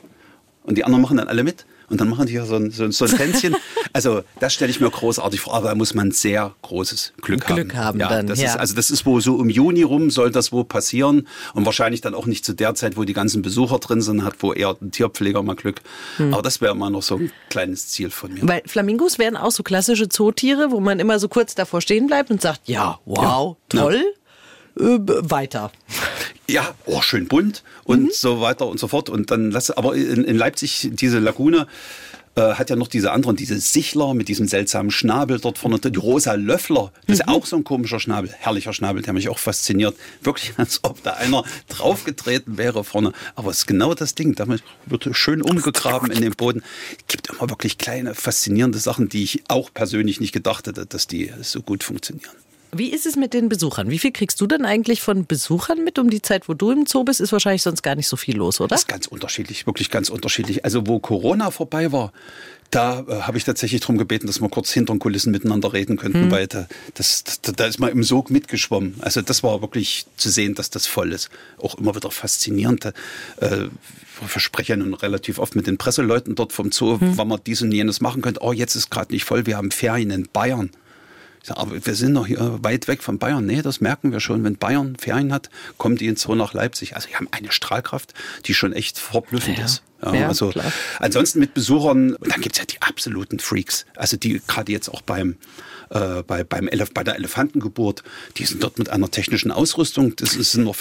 und 0.62 0.78
die 0.78 0.84
anderen 0.84 1.02
machen 1.02 1.16
dann 1.16 1.28
alle 1.28 1.42
mit 1.42 1.66
und 1.90 2.00
dann 2.00 2.08
machen 2.08 2.26
die 2.26 2.32
hier 2.32 2.44
so 2.44 2.56
ein, 2.56 2.70
so 2.70 2.84
ein, 2.84 2.92
so 2.92 3.04
ein 3.04 3.10
Tänzchen. 3.16 3.56
also 3.92 4.22
das 4.40 4.54
stelle 4.54 4.70
ich 4.70 4.80
mir 4.80 4.90
großartig 4.90 5.40
vor, 5.40 5.54
aber 5.54 5.68
da 5.68 5.74
muss 5.74 5.94
man 5.94 6.10
sehr 6.10 6.54
großes 6.62 7.14
Glück, 7.20 7.46
Glück 7.46 7.74
haben. 7.74 7.84
haben 7.84 8.00
ja, 8.00 8.08
dann, 8.08 8.26
das 8.26 8.40
ja. 8.40 8.50
Ist, 8.50 8.56
also 8.56 8.74
das 8.74 8.90
ist 8.90 9.06
wo 9.06 9.20
so 9.20 9.34
um 9.34 9.48
Juni 9.48 9.82
rum 9.82 10.10
soll 10.10 10.30
das 10.30 10.52
wo 10.52 10.64
passieren 10.64 11.26
und 11.54 11.66
wahrscheinlich 11.66 12.00
dann 12.00 12.14
auch 12.14 12.26
nicht 12.26 12.44
zu 12.44 12.52
der 12.52 12.74
Zeit, 12.74 12.96
wo 12.96 13.04
die 13.04 13.12
ganzen 13.12 13.42
Besucher 13.42 13.78
drin 13.78 14.00
sind, 14.00 14.24
hat 14.24 14.34
wo 14.40 14.52
eher 14.52 14.76
ein 14.80 14.90
Tierpfleger 14.90 15.42
mal 15.42 15.56
Glück. 15.56 15.80
Hm. 16.16 16.32
Aber 16.32 16.42
das 16.42 16.60
wäre 16.60 16.74
mal 16.74 16.90
noch 16.90 17.02
so 17.02 17.16
ein 17.16 17.32
kleines 17.50 17.88
Ziel 17.88 18.10
von 18.10 18.32
mir. 18.32 18.46
Weil 18.46 18.62
Flamingos 18.66 19.18
wären 19.18 19.36
auch 19.36 19.52
so 19.52 19.62
klassische 19.62 20.08
Zootiere, 20.08 20.70
wo 20.70 20.80
man 20.80 21.00
immer 21.00 21.18
so 21.18 21.28
kurz 21.28 21.54
davor 21.54 21.80
stehen 21.80 22.06
bleibt 22.06 22.30
und 22.30 22.40
sagt, 22.42 22.62
ja, 22.66 22.98
wow, 23.04 23.56
ja. 23.72 23.80
toll. 23.80 24.02
Äh, 24.78 24.98
weiter. 25.30 25.72
Ja, 26.48 26.74
oh, 26.86 27.02
schön 27.02 27.28
bunt 27.28 27.62
und 27.84 28.04
mhm. 28.04 28.10
so 28.12 28.40
weiter 28.40 28.66
und 28.66 28.78
so 28.78 28.88
fort. 28.88 29.10
Und 29.10 29.30
dann 29.30 29.50
lasse, 29.50 29.76
aber 29.76 29.94
in, 29.94 30.24
in 30.24 30.36
Leipzig 30.36 30.88
diese 30.92 31.18
Lagune 31.18 31.66
äh, 32.36 32.54
hat 32.54 32.70
ja 32.70 32.76
noch 32.76 32.88
diese 32.88 33.10
anderen, 33.12 33.36
diese 33.36 33.58
Sichler 33.58 34.14
mit 34.14 34.28
diesem 34.28 34.46
seltsamen 34.46 34.90
Schnabel 34.90 35.40
dort 35.40 35.58
vorne, 35.58 35.78
die 35.78 35.98
rosa 35.98 36.34
Löffler. 36.34 36.92
Das 37.06 37.18
mhm. 37.18 37.22
ist 37.22 37.28
auch 37.28 37.46
so 37.46 37.56
ein 37.56 37.64
komischer 37.64 38.00
Schnabel, 38.00 38.32
herrlicher 38.38 38.72
Schnabel, 38.72 39.02
der 39.02 39.12
mich 39.12 39.28
auch 39.28 39.38
fasziniert. 39.38 39.96
Wirklich, 40.22 40.52
als 40.56 40.80
ob 40.84 41.02
da 41.02 41.14
einer 41.14 41.44
draufgetreten 41.68 42.56
wäre 42.56 42.84
vorne. 42.84 43.12
Aber 43.34 43.50
es 43.50 43.58
ist 43.58 43.66
genau 43.66 43.92
das 43.94 44.14
Ding. 44.14 44.34
Damit 44.34 44.62
wird 44.86 45.08
schön 45.12 45.42
umgegraben 45.42 46.10
in 46.10 46.20
den 46.20 46.32
Boden. 46.32 46.62
Gibt 47.08 47.28
immer 47.28 47.50
wirklich 47.50 47.76
kleine, 47.76 48.14
faszinierende 48.14 48.78
Sachen, 48.78 49.08
die 49.08 49.24
ich 49.24 49.42
auch 49.48 49.70
persönlich 49.74 50.20
nicht 50.20 50.32
gedacht 50.32 50.66
hätte, 50.66 50.86
dass 50.86 51.08
die 51.08 51.32
so 51.42 51.60
gut 51.60 51.82
funktionieren. 51.82 52.47
Wie 52.72 52.90
ist 52.90 53.06
es 53.06 53.16
mit 53.16 53.32
den 53.32 53.48
Besuchern? 53.48 53.90
Wie 53.90 53.98
viel 53.98 54.12
kriegst 54.12 54.40
du 54.40 54.46
denn 54.46 54.64
eigentlich 54.64 55.00
von 55.00 55.26
Besuchern 55.26 55.84
mit 55.84 55.98
um 55.98 56.10
die 56.10 56.20
Zeit, 56.20 56.48
wo 56.48 56.54
du 56.54 56.70
im 56.70 56.86
Zoo 56.86 57.04
bist? 57.04 57.20
Ist 57.20 57.32
wahrscheinlich 57.32 57.62
sonst 57.62 57.82
gar 57.82 57.94
nicht 57.94 58.08
so 58.08 58.16
viel 58.16 58.36
los, 58.36 58.60
oder? 58.60 58.68
Das 58.68 58.82
ist 58.82 58.88
ganz 58.88 59.06
unterschiedlich, 59.06 59.66
wirklich 59.66 59.90
ganz 59.90 60.10
unterschiedlich. 60.10 60.64
Also 60.64 60.86
wo 60.86 60.98
Corona 60.98 61.50
vorbei 61.50 61.92
war, 61.92 62.12
da 62.70 63.00
äh, 63.08 63.22
habe 63.22 63.38
ich 63.38 63.44
tatsächlich 63.44 63.80
darum 63.80 63.96
gebeten, 63.96 64.26
dass 64.26 64.40
wir 64.40 64.48
kurz 64.50 64.70
hinter 64.70 64.92
den 64.92 64.98
Kulissen 64.98 65.30
miteinander 65.30 65.72
reden 65.72 65.96
könnten, 65.96 66.24
hm. 66.24 66.30
weil 66.30 66.46
da, 66.46 66.68
das, 66.94 67.24
das, 67.24 67.40
da 67.40 67.66
ist 67.66 67.78
man 67.78 67.90
im 67.90 68.02
Sog 68.02 68.30
mitgeschwommen. 68.30 68.96
Also 69.00 69.22
das 69.22 69.42
war 69.42 69.62
wirklich 69.62 70.06
zu 70.16 70.28
sehen, 70.28 70.54
dass 70.54 70.68
das 70.68 70.86
voll 70.86 71.12
ist. 71.12 71.30
Auch 71.58 71.76
immer 71.76 71.96
wieder 71.96 72.10
faszinierend. 72.10 72.84
Äh, 72.84 72.92
wir 73.40 74.40
sprechen 74.40 74.80
nun 74.80 74.94
relativ 74.94 75.38
oft 75.38 75.56
mit 75.56 75.66
den 75.66 75.78
Presseleuten 75.78 76.34
dort 76.34 76.52
vom 76.52 76.70
Zoo, 76.70 77.00
hm. 77.00 77.16
wann 77.16 77.28
man 77.28 77.40
dies 77.46 77.62
und 77.62 77.72
jenes 77.72 78.00
machen 78.00 78.20
könnte. 78.20 78.40
Oh, 78.42 78.52
jetzt 78.52 78.74
ist 78.74 78.90
gerade 78.90 79.12
nicht 79.12 79.24
voll, 79.24 79.46
wir 79.46 79.56
haben 79.56 79.70
Ferien 79.70 80.10
in 80.10 80.28
Bayern. 80.30 80.70
Aber 81.56 81.84
wir 81.86 81.94
sind 81.94 82.12
noch 82.12 82.26
hier 82.26 82.58
weit 82.62 82.88
weg 82.88 83.02
von 83.02 83.18
Bayern. 83.18 83.46
Nee, 83.46 83.62
das 83.62 83.80
merken 83.80 84.12
wir 84.12 84.20
schon. 84.20 84.44
Wenn 84.44 84.56
Bayern 84.56 84.96
Ferien 84.96 85.32
hat, 85.32 85.50
kommen 85.76 85.96
die 85.96 86.06
ins 86.06 86.22
Zoo 86.22 86.34
nach 86.34 86.52
Leipzig. 86.52 86.96
Also 86.96 87.08
die 87.08 87.16
haben 87.16 87.28
eine 87.30 87.52
Strahlkraft, 87.52 88.14
die 88.46 88.54
schon 88.54 88.72
echt 88.72 88.98
verblüffend 88.98 89.58
ja. 89.58 89.64
ist. 89.64 89.82
Ja, 90.02 90.14
ja, 90.14 90.28
also 90.28 90.50
klar. 90.50 90.72
ansonsten 91.00 91.40
mit 91.40 91.54
Besuchern, 91.54 92.16
dann 92.20 92.40
gibt's 92.40 92.58
ja 92.58 92.64
die 92.64 92.80
absoluten 92.80 93.40
Freaks. 93.40 93.84
Also 93.96 94.16
die 94.16 94.40
gerade 94.46 94.70
jetzt 94.70 94.88
auch 94.88 95.02
beim 95.02 95.36
äh, 95.90 96.22
bei, 96.22 96.44
beim 96.44 96.68
Elef 96.68 96.92
bei 96.92 97.04
der 97.04 97.16
Elefantengeburt, 97.16 98.02
die 98.36 98.44
sind 98.44 98.62
dort 98.62 98.78
mit 98.78 98.88
einer 98.88 99.10
technischen 99.10 99.50
Ausrüstung, 99.50 100.16
das 100.16 100.34
ist 100.34 100.56
noch 100.56 100.76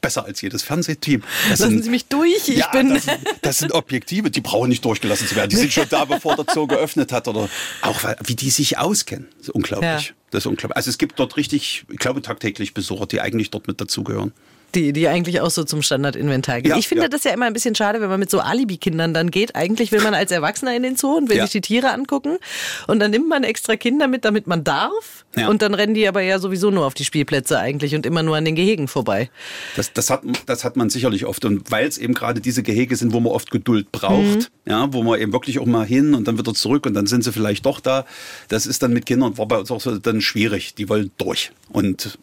besser 0.00 0.24
als 0.24 0.40
jedes 0.40 0.62
Fernsehteam. 0.62 1.22
Das 1.48 1.60
Lassen 1.60 1.72
sind, 1.72 1.84
Sie 1.84 1.90
mich 1.90 2.06
durch, 2.06 2.48
ich 2.48 2.58
ja, 2.58 2.68
bin... 2.68 2.90
Das 2.90 3.04
sind, 3.04 3.18
das 3.42 3.58
sind, 3.58 3.72
Objektive, 3.72 4.30
die 4.30 4.40
brauchen 4.40 4.68
nicht 4.68 4.84
durchgelassen 4.84 5.26
zu 5.26 5.36
werden. 5.36 5.50
Die 5.50 5.56
sind 5.56 5.72
schon 5.72 5.88
da, 5.88 6.04
bevor 6.04 6.36
der 6.36 6.46
Zoo 6.52 6.66
geöffnet 6.66 7.12
hat. 7.12 7.28
Oder 7.28 7.48
auch 7.82 8.04
wie 8.24 8.34
die 8.34 8.50
sich 8.50 8.78
auskennen. 8.78 9.28
Das 9.38 9.48
ist 9.48 9.54
unglaublich. 9.54 10.08
Ja. 10.08 10.14
Das 10.30 10.42
ist 10.42 10.46
unglaublich. 10.46 10.76
Also 10.76 10.90
es 10.90 10.98
gibt 10.98 11.18
dort 11.18 11.36
richtig, 11.36 11.84
ich 11.88 11.98
glaube 11.98 12.22
tagtäglich 12.22 12.74
Besucher, 12.74 13.06
die 13.06 13.20
eigentlich 13.20 13.50
dort 13.50 13.66
mit 13.66 13.80
dazugehören. 13.80 14.32
Die, 14.74 14.92
die 14.92 15.08
eigentlich 15.08 15.40
auch 15.40 15.50
so 15.50 15.64
zum 15.64 15.82
Standardinventar 15.82 16.60
gehen. 16.62 16.70
Ja, 16.70 16.76
ich 16.78 16.88
finde 16.88 17.04
ja. 17.04 17.08
das 17.08 17.24
ja 17.24 17.32
immer 17.32 17.46
ein 17.46 17.52
bisschen 17.52 17.74
schade, 17.74 18.00
wenn 18.00 18.08
man 18.08 18.20
mit 18.20 18.30
so 18.30 18.40
Alibi-Kindern 18.40 19.14
dann 19.14 19.30
geht. 19.30 19.54
Eigentlich 19.56 19.92
will 19.92 20.00
man 20.02 20.14
als 20.14 20.30
Erwachsener 20.30 20.74
in 20.74 20.82
den 20.82 20.96
Zoo 20.96 21.16
und 21.16 21.28
will 21.28 21.36
Ja. 21.36 21.44
sich 21.44 21.52
die 21.52 21.60
Tiere 21.60 21.90
angucken. 21.92 22.38
Und 22.86 23.00
dann 23.00 23.10
nimmt 23.10 23.28
man 23.28 23.44
extra 23.44 23.76
Kinder 23.76 24.08
mit, 24.08 24.24
damit 24.24 24.46
man 24.46 24.64
darf. 24.64 25.24
Und 25.48 25.62
dann 25.62 25.74
rennen 25.74 25.94
die 25.94 26.08
aber 26.08 26.22
ja 26.22 26.38
sowieso 26.40 26.70
nur 26.70 26.84
auf 26.86 26.94
die 26.94 27.04
Spielplätze 27.04 27.58
eigentlich 27.58 27.94
und 27.94 28.04
immer 28.04 28.22
nur 28.24 28.36
an 28.36 28.44
den 28.44 28.56
Gehegen 28.56 28.88
vorbei. 28.88 29.30
Das, 29.76 29.92
das, 29.92 30.10
hat, 30.10 30.22
das 30.46 30.64
hat 30.64 30.76
man 30.76 30.90
sicherlich 30.90 31.24
oft. 31.24 31.44
Und 31.44 31.70
weil 31.70 31.86
es 31.86 31.98
eben 31.98 32.14
gerade 32.14 32.40
diese 32.40 32.62
Gehege 32.64 32.96
sind, 32.96 33.12
wo 33.12 33.20
man 33.20 33.32
oft 33.32 33.50
Geduld 33.50 33.92
braucht, 33.92 34.20
Mhm. 34.20 34.46
ja, 34.66 34.92
wo 34.92 35.02
man 35.04 35.20
eben 35.20 35.32
wirklich 35.32 35.58
auch 35.60 35.66
mal 35.66 35.86
hin 35.86 36.14
und 36.14 36.26
dann 36.26 36.36
wieder 36.38 36.52
zurück 36.54 36.84
und 36.86 36.94
dann 36.94 37.06
sind 37.06 37.22
sie 37.22 37.32
vielleicht 37.32 37.64
doch 37.64 37.78
da. 37.80 38.04
Das 38.48 38.66
ist 38.66 38.82
dann 38.82 38.92
mit 38.92 39.06
Kindern, 39.06 39.38
war 39.38 39.46
bei 39.46 39.58
uns 39.58 39.70
auch 39.70 39.80
so 39.80 39.96
dann 39.98 40.20
schwierig. 40.20 40.74
Die 40.74 40.88
wollen 40.88 41.10
durch. 41.16 41.52
Und 41.68 42.18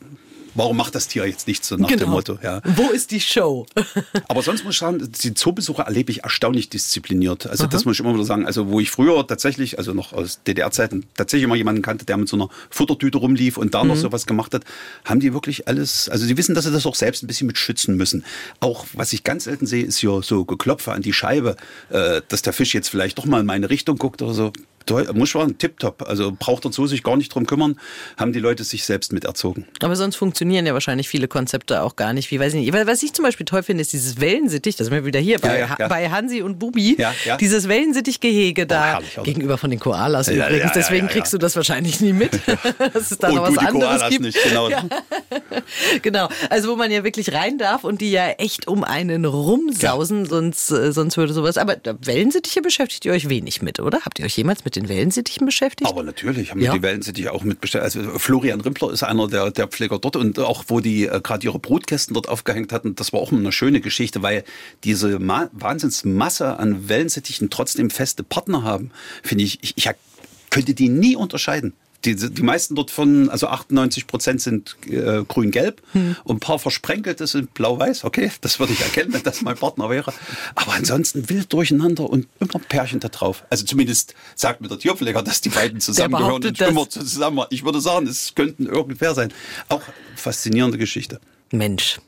warum 0.58 0.76
macht 0.76 0.94
das 0.96 1.08
Tier 1.08 1.26
jetzt 1.26 1.48
nicht 1.48 1.64
so 1.64 1.78
nach 1.78 1.88
Genau. 1.88 2.04
dem 2.04 2.10
Motto? 2.10 2.38
Ja. 2.44 2.62
Wo 2.66 2.90
ist 2.90 3.12
die 3.12 3.22
Show? 3.22 3.66
Aber 4.28 4.42
sonst 4.42 4.64
muss 4.66 4.74
ich 4.76 4.80
sagen, 4.80 5.10
die 5.24 5.34
Zoobesucher 5.34 5.84
erlebe 5.84 6.12
ich 6.12 6.24
erstaunlich 6.24 6.70
diszipliniert. 6.70 7.48
Also 7.48 7.66
das 7.68 7.86
muss 7.86 7.96
ich 7.96 8.00
immer 8.02 8.14
wieder 8.14 8.26
sagen. 8.26 8.46
Also 8.46 8.68
wo 8.70 8.80
ich 8.80 8.92
früher 8.92 9.26
tatsächlich, 9.26 9.78
also 9.78 9.94
noch 9.94 10.12
aus 10.14 10.42
DDR-Zeiten, 10.46 11.06
tatsächlich 11.16 11.46
immer 11.46 11.56
jemanden 11.56 11.82
kannte, 11.82 12.06
der 12.06 12.18
mit 12.18 12.28
so 12.28 12.36
einer 12.36 12.50
Futtertüte 12.70 13.18
rumlief 13.20 13.58
und 13.58 13.74
da 13.74 13.84
noch 13.84 13.96
sowas 13.96 14.26
gemacht 14.26 14.54
hat, 14.54 14.64
haben 15.06 15.20
die 15.20 15.34
wirklich 15.34 15.68
alles, 15.68 16.10
also 16.10 16.26
die 16.28 16.36
wissen, 16.38 16.56
dass 16.56 16.66
sie 16.66 16.72
das 16.72 16.86
auch 16.86 16.96
selbst 16.96 17.24
ein 17.24 17.28
bisschen 17.28 17.48
mit 17.48 17.58
schützen 17.58 17.96
müssen. 17.96 18.26
Auch 18.60 18.86
was 18.94 19.14
ich 19.14 19.24
ganz 19.24 19.46
selten 19.46 19.66
sehe, 19.66 19.86
ist 19.86 19.98
hier 20.00 20.22
so 20.24 20.44
Geklopfe 20.46 20.92
an 20.92 21.02
die 21.02 21.14
Scheibe, 21.14 21.56
äh, 21.90 22.22
dass 22.28 22.42
der 22.42 22.54
Fisch 22.54 22.74
jetzt 22.74 22.90
vielleicht 22.90 23.18
doch 23.18 23.26
mal 23.26 23.40
in 23.40 23.46
meine 23.46 23.70
Richtung 23.70 23.98
guckt 23.98 24.22
oder 24.22 24.34
so. 24.34 24.52
Muss 25.14 25.30
schon 25.30 25.58
tipptopp. 25.58 26.08
Also 26.08 26.32
braucht 26.38 26.72
Zoo 26.74 26.88
sich 26.88 27.04
gar 27.04 27.18
nicht 27.18 27.34
drum 27.34 27.46
kümmern, 27.46 27.80
haben 28.18 28.34
die 28.34 28.40
Leute 28.40 28.64
sich 28.64 28.84
selbst 28.86 29.14
miterzogen. 29.14 29.66
Aber 29.82 29.96
sonst 29.96 30.16
funktionieren 30.16 30.66
ja 30.66 30.74
wahrscheinlich 30.74 31.08
viele 31.08 31.28
Konzepte 31.28 31.82
auch 31.82 31.96
gar 31.96 32.14
nicht. 32.14 32.30
Wie 32.32 32.40
weiß 32.40 32.54
ich 32.54 32.62
nicht. 32.62 32.74
Weil 32.74 32.88
Was 32.88 33.04
ich 33.04 33.14
zum 33.14 33.24
Beispiel 33.24 33.46
toll 33.46 33.64
finde, 33.64 33.82
ist 33.82 33.94
dieses 33.94 34.20
Wellensittich, 34.20 34.76
das 34.76 34.88
sind 34.88 34.96
wir 34.96 35.06
wieder 35.06 35.20
hier 35.20 35.40
bei, 35.40 35.60
Ja, 35.60 35.76
ja, 35.80 35.88
bei 35.88 36.10
Hansi 36.10 36.42
und 36.42 36.60
Bubi, 36.60 36.98
dieses 37.40 37.68
Wellensittich-Gehege 37.68 38.66
da 38.66 38.86
herrlich, 38.86 39.18
oder? 39.18 39.24
gegenüber 39.24 39.58
von 39.58 39.70
den 39.70 39.80
Koalas 39.80 40.28
übrigens. 40.28 40.72
Deswegen 40.74 41.08
kriegst 41.08 41.34
du 41.34 41.38
das 41.38 41.56
wahrscheinlich 41.56 42.02
nie 42.02 42.14
mit. 42.14 42.32
dass 42.94 43.12
es 43.12 43.18
da 43.18 43.30
noch 43.30 43.38
und 43.38 43.42
was 43.42 43.54
du 43.54 43.60
die 43.60 43.66
anderes 43.66 43.96
Koalas 43.98 44.10
gibt. 44.10 44.22
nicht, 44.24 44.44
genau. 44.44 44.70
Genau, 46.02 46.30
also 46.50 46.70
wo 46.70 46.76
man 46.76 46.92
ja 46.92 47.04
wirklich 47.04 47.34
rein 47.34 47.58
darf 47.58 47.84
und 47.84 48.02
die 48.02 48.12
ja 48.12 48.30
echt 48.30 48.68
um 48.68 48.84
einen 48.84 49.26
rumsausen, 49.26 50.26
sonst, 50.26 50.72
äh, 50.72 50.92
sonst 50.92 51.18
würde 51.18 51.34
sowas. 51.34 51.58
Aber 51.58 51.76
Wellensittiche 52.02 52.62
beschäftigt 52.62 53.06
ihr 53.06 53.12
euch 53.14 53.30
wenig 53.30 53.62
mit, 53.62 53.80
oder? 53.80 54.02
Habt 54.02 54.20
ihr 54.20 54.26
euch 54.26 54.38
jemals 54.38 54.64
mit 54.64 54.76
den 54.78 54.90
Wellensittichen 54.90 55.46
beschäftigt? 55.46 55.90
Aber 55.90 56.04
natürlich 56.04 56.52
haben 56.52 56.60
Ja. 56.62 56.72
wir 56.74 56.80
die 56.80 56.84
Wellensittiche 56.84 57.32
auch 57.34 57.44
mitbestellt. 57.44 57.84
Also 57.84 58.02
Florian 58.20 58.62
Rimpler 58.62 58.92
ist 58.92 59.04
einer 59.04 59.28
der, 59.28 59.52
der 59.52 59.68
Pfleger 59.68 60.00
dort 60.00 60.16
und 60.16 60.40
auch 60.40 60.66
wo 60.68 60.80
die 60.80 61.06
äh, 61.06 61.20
gerade 61.22 61.46
ihre 61.46 61.60
Brutkästen 61.60 62.14
dort 62.14 62.30
aufgehängt 62.30 62.72
hatten, 62.72 62.96
das 62.96 63.14
war 63.14 63.20
auch 63.20 63.32
eine 63.32 63.52
schöne 63.52 63.82
Geschichte, 63.82 64.22
weil 64.22 64.44
diese 64.84 65.20
Ma 65.20 65.50
Wahnsinnsmasse 65.54 66.58
an 66.60 66.90
Wellensittichen 66.90 67.50
trotzdem 67.50 67.90
feste 67.90 68.24
Partner 68.24 68.64
haben, 68.64 68.92
finde 69.24 69.44
ich, 69.44 69.60
ich, 69.62 69.74
ich 69.78 69.90
könnte 70.50 70.74
die 70.74 70.90
nie 70.90 71.16
unterscheiden. 71.16 71.74
Die, 72.06 72.16
die 72.16 72.44
meisten 72.44 72.76
dort 72.76 72.92
von, 72.92 73.30
also 73.30 73.48
98 73.48 74.08
Prozent 74.08 74.42
sind 74.42 74.78
äh, 74.88 75.24
grün-gelb 75.28 75.82
und 76.24 76.38
ein 76.38 76.40
paar 76.40 76.60
versprenkelte 76.60 77.26
sind 77.26 77.54
blau-weiß. 77.56 78.04
Okay, 78.04 78.32
das 78.42 78.60
würde 78.60 78.74
ich 78.74 78.82
erkennen, 78.82 79.14
wenn 79.14 79.24
das 79.24 79.42
mein 79.42 79.56
Partner 79.56 79.90
wäre. 79.90 80.14
Aber 80.56 80.74
ansonsten 80.74 81.30
wild 81.30 81.52
durcheinander 81.52 82.10
und 82.10 82.28
immer 82.40 82.60
Pärchen 82.70 83.00
da 83.00 83.10
drauf. 83.10 83.44
Also 83.50 83.66
zumindest 83.66 84.14
sagt 84.36 84.62
mir 84.62 84.68
der 84.68 84.80
Tierpfleger, 84.80 85.24
dass 85.24 85.42
die 85.42 85.50
beiden 85.50 85.82
zusammengehören 85.82 86.46
und 86.46 86.62
immer 86.62 86.90
zusammen. 86.90 87.46
Ich 87.50 87.66
würde 87.66 87.82
sagen, 87.82 88.08
es 88.08 88.36
könnten 88.36 88.68
irgendwer 88.68 89.16
sein. 89.16 89.34
Auch 89.68 89.82
faszinierende 90.16 90.78
Geschichte. 90.78 91.20
Mensch. 91.52 92.00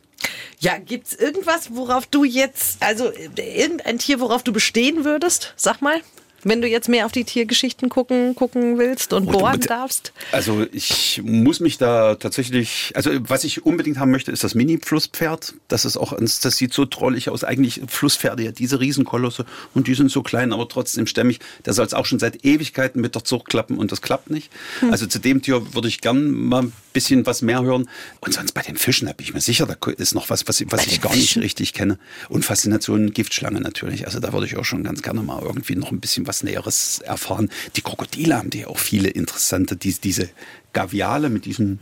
Ja, 0.60 0.78
gibt's 0.78 1.13
irgendwas, 1.15 1.73
worauf 1.73 2.06
du 2.06 2.23
jetzt, 2.25 2.84
also 2.84 3.10
äh, 3.10 3.62
irgendein 3.62 3.97
Tier, 3.97 4.19
worauf 4.19 4.43
du 4.43 4.52
bestehen 4.52 5.06
würdest? 5.06 5.54
Sag 5.56 5.82
mal. 5.82 6.02
Wenn 6.43 6.62
du 6.62 6.67
jetzt 6.67 6.89
mehr 6.89 7.06
auf 7.06 7.12
die 7.12 7.23
Tiergeschichten 7.23 7.89
gucken, 7.89 8.36
gucken 8.36 8.78
willst 8.78 9.13
und 9.13 9.28
Und- 9.28 9.34
bohren 9.34 9.60
darfst. 9.62 10.13
Also 10.32 10.65
ich 10.71 11.21
muss 11.23 11.60
mich 11.60 11.78
da 11.78 12.15
tatsächlich, 12.15 12.91
also 12.95 13.12
was 13.21 13.43
ich 13.43 13.65
unbedingt 13.65 13.97
haben 13.99 14.12
möchte, 14.12 14.32
ist 14.32 14.43
das 14.43 14.56
Mini-Flusspferd. 14.56 15.54
Das 15.67 15.86
ist 15.86 15.97
auch, 15.97 16.13
das 16.17 16.41
sieht 16.58 16.73
so 16.73 16.86
trollig 16.86 17.30
aus. 17.30 17.43
Eigentlich 17.43 17.82
Flusspferde, 17.88 18.43
ja, 18.43 18.52
diese 18.52 18.80
Riesenkolosse 18.80 19.45
und 19.73 19.88
die 19.88 19.95
sind 19.95 20.12
so 20.12 20.23
klein, 20.23 20.54
aber 20.54 20.67
trotzdem 20.67 21.08
stämmig. 21.08 21.39
Der 21.65 21.73
soll 21.73 21.86
es 21.86 21.93
auch 21.93 22.06
schon 22.06 22.19
seit 22.19 22.45
Ewigkeiten 22.45 23.02
mit 23.02 23.15
der 23.15 23.23
Zucht 23.23 23.47
klappen 23.49 23.78
und 23.78 23.91
das 23.91 24.02
klappt 24.02 24.30
nicht. 24.30 24.49
Also 24.91 25.06
zu 25.06 25.19
dem 25.19 25.41
Tier 25.41 25.73
würde 25.73 25.88
ich 25.88 26.02
gern 26.02 26.32
mal 26.32 26.63
ein 26.63 26.73
bisschen 26.93 27.25
was 27.25 27.41
mehr 27.41 27.62
hören. 27.62 27.89
Und 28.21 28.34
sonst 28.34 28.54
bei 28.54 28.62
den 28.62 28.78
Fischen, 28.78 29.08
da 29.08 29.13
bin 29.13 29.25
ich 29.25 29.34
mir 29.34 29.41
sicher, 29.41 29.65
da 29.67 29.75
ist 29.91 30.15
noch 30.15 30.30
was, 30.30 30.47
was, 30.47 30.63
was 30.69 30.88
ich 30.88 31.02
gar 31.02 31.15
nicht 31.15 31.38
richtig 31.38 31.73
kenne. 31.73 31.99
Und 32.30 32.45
Faszination 32.45 33.12
Giftschlange 33.13 33.62
natürlich. 33.62 34.06
Also 34.08 34.19
da 34.19 34.34
würde 34.34 34.45
ich 34.47 34.58
auch 34.58 34.65
schon 34.65 34.84
ganz 34.84 35.02
gerne 35.02 35.21
mal 35.21 35.41
irgendwie 35.41 35.75
noch 35.75 35.91
ein 35.91 35.99
bisschen 35.99 36.25
was 36.29 36.43
Näheres 36.43 36.99
erfahren. 36.99 37.49
Die 37.75 37.81
Krokodile 37.81 38.37
haben 38.37 38.51
die 38.51 38.65
auch 38.65 38.77
viele 38.77 39.09
interessante, 39.09 39.75
die, 39.75 39.91
diese 39.93 40.29
Gaviale 40.71 41.29
mit 41.29 41.45
diesem, 41.45 41.79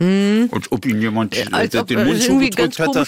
als 0.50 0.72
ob 0.72 0.86
ihnen 0.86 1.02
jemand 1.02 1.36
äh, 1.36 1.44
als 1.52 1.72
den 1.72 1.98
äh, 1.98 2.04
Mund 2.06 2.22
zugedrückt 2.22 2.78
hätte. 2.78 3.04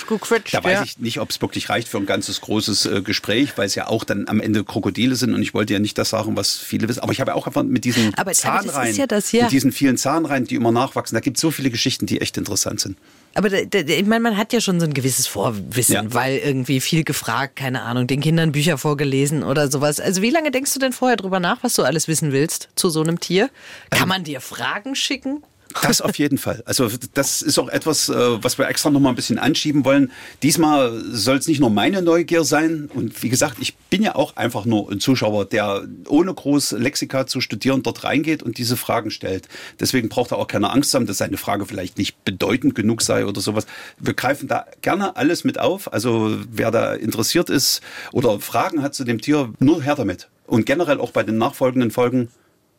Da 0.52 0.62
weiß 0.62 0.72
ja. 0.72 0.82
ich 0.84 0.98
nicht, 0.98 1.18
ob 1.20 1.30
es 1.30 1.40
wirklich 1.40 1.70
reicht 1.70 1.88
für 1.88 1.96
ein 1.96 2.04
ganzes 2.04 2.42
großes 2.42 2.84
äh, 2.84 3.00
Gespräch, 3.02 3.56
weil 3.56 3.64
es 3.66 3.74
ja 3.74 3.86
auch 3.88 4.04
dann 4.04 4.28
am 4.28 4.40
Ende 4.40 4.62
Krokodile 4.62 5.16
sind 5.16 5.32
und 5.32 5.40
ich 5.40 5.54
wollte 5.54 5.72
ja 5.72 5.78
nicht 5.78 5.96
das 5.96 6.10
sagen, 6.10 6.36
was 6.36 6.58
viele 6.58 6.86
wissen. 6.88 7.00
Aber 7.00 7.12
ich 7.12 7.20
habe 7.20 7.30
ja 7.30 7.34
auch 7.34 7.46
einfach 7.46 7.62
mit 7.62 7.84
diesen 7.84 8.08
Aber- 8.14 8.20
aber 8.20 8.32
Zahnreihen, 8.32 8.94
ja 8.94 9.06
das, 9.06 9.32
ja. 9.32 9.44
mit 9.44 9.52
diesen 9.52 9.72
vielen 9.72 9.96
Zahnreihen, 9.96 10.44
die 10.44 10.54
immer 10.54 10.70
nachwachsen, 10.70 11.16
da 11.16 11.20
gibt 11.20 11.38
es 11.38 11.40
so 11.40 11.50
viele 11.50 11.70
Geschichten, 11.70 12.04
die 12.04 12.20
echt 12.20 12.36
interessant 12.36 12.80
sind. 12.80 12.98
Aber 13.34 13.48
da- 13.48 13.64
da- 13.64 13.78
ich 13.80 14.06
meine, 14.06 14.20
man 14.20 14.36
hat 14.36 14.52
ja 14.52 14.60
schon 14.60 14.80
so 14.80 14.86
ein 14.86 14.92
gewisses 14.94 15.26
Vorwissen, 15.26 15.94
Ja. 15.94 16.02
weil 16.14 16.38
irgendwie 16.38 16.80
viel 16.80 17.04
gefragt, 17.04 17.56
keine 17.56 17.82
Ahnung, 17.82 18.06
den 18.06 18.20
Kindern 18.20 18.52
Bücher 18.52 18.76
vorgelesen 18.76 19.42
oder 19.44 19.70
sowas. 19.70 20.00
Also 20.00 20.20
wie 20.22 20.30
lange 20.30 20.50
denkst 20.50 20.72
du 20.74 20.80
denn 20.80 20.92
vorher 20.92 21.16
drüber 21.16 21.38
nach, 21.40 21.58
was 21.62 21.74
du 21.74 21.82
alles 21.82 22.08
wissen 22.08 22.32
willst 22.32 22.68
zu 22.74 22.90
so 22.90 23.00
einem 23.02 23.20
Tier? 23.20 23.48
Kann 23.90 24.08
man 24.08 24.24
dir 24.24 24.40
Fragen 24.40 24.94
schicken? 24.96 25.42
Das 25.82 26.00
auf 26.00 26.18
jeden 26.18 26.38
Fall. 26.38 26.62
Also 26.66 26.88
das 27.14 27.42
ist 27.42 27.58
auch 27.58 27.68
etwas, 27.68 28.08
äh, 28.08 28.42
was 28.42 28.58
wir 28.58 28.68
extra 28.68 28.90
noch 28.90 29.00
mal 29.00 29.10
ein 29.10 29.14
bisschen 29.14 29.38
anschieben 29.38 29.84
wollen. 29.84 30.10
Diesmal 30.42 31.00
soll 31.12 31.36
es 31.36 31.46
nicht 31.46 31.60
nur 31.60 31.70
meine 31.70 32.02
Neugier 32.02 32.44
sein. 32.44 32.90
Und 32.92 33.22
wie 33.22 33.28
gesagt, 33.28 33.56
ich 33.60 33.76
bin 33.76 34.02
ja 34.02 34.16
auch 34.16 34.36
einfach 34.36 34.64
nur 34.64 34.90
ein 34.90 35.00
Zuschauer, 35.00 35.44
der 35.44 35.86
ohne 36.08 36.34
groß 36.34 36.72
Lexika 36.72 37.26
zu 37.26 37.40
studieren 37.40 37.82
dort 37.82 38.04
reingeht 38.04 38.42
und 38.42 38.58
diese 38.58 38.76
Fragen 38.76 39.10
stellt. 39.10 39.48
Deswegen 39.78 40.08
braucht 40.08 40.32
er 40.32 40.38
auch 40.38 40.48
keine 40.48 40.70
Angst 40.70 40.92
haben, 40.94 41.06
dass 41.06 41.18
seine 41.18 41.36
Frage 41.36 41.66
vielleicht 41.66 41.98
nicht 41.98 42.24
bedeutend 42.24 42.74
genug 42.74 43.02
sei 43.02 43.26
oder 43.26 43.40
sowas. 43.40 43.66
Wir 43.98 44.14
greifen 44.14 44.48
da 44.48 44.66
gerne 44.82 45.16
alles 45.16 45.44
mit 45.44 45.58
auf. 45.58 45.92
Also 45.92 46.36
wer 46.50 46.70
da 46.70 46.94
interessiert 46.94 47.50
ist 47.50 47.80
oder 48.12 48.40
Fragen 48.40 48.82
hat 48.82 48.94
zu 48.94 49.04
dem 49.04 49.20
Tier, 49.20 49.52
nur 49.60 49.82
her 49.82 49.94
damit. 49.94 50.28
Und 50.46 50.66
generell 50.66 50.98
auch 50.98 51.12
bei 51.12 51.22
den 51.22 51.38
nachfolgenden 51.38 51.92
Folgen 51.92 52.28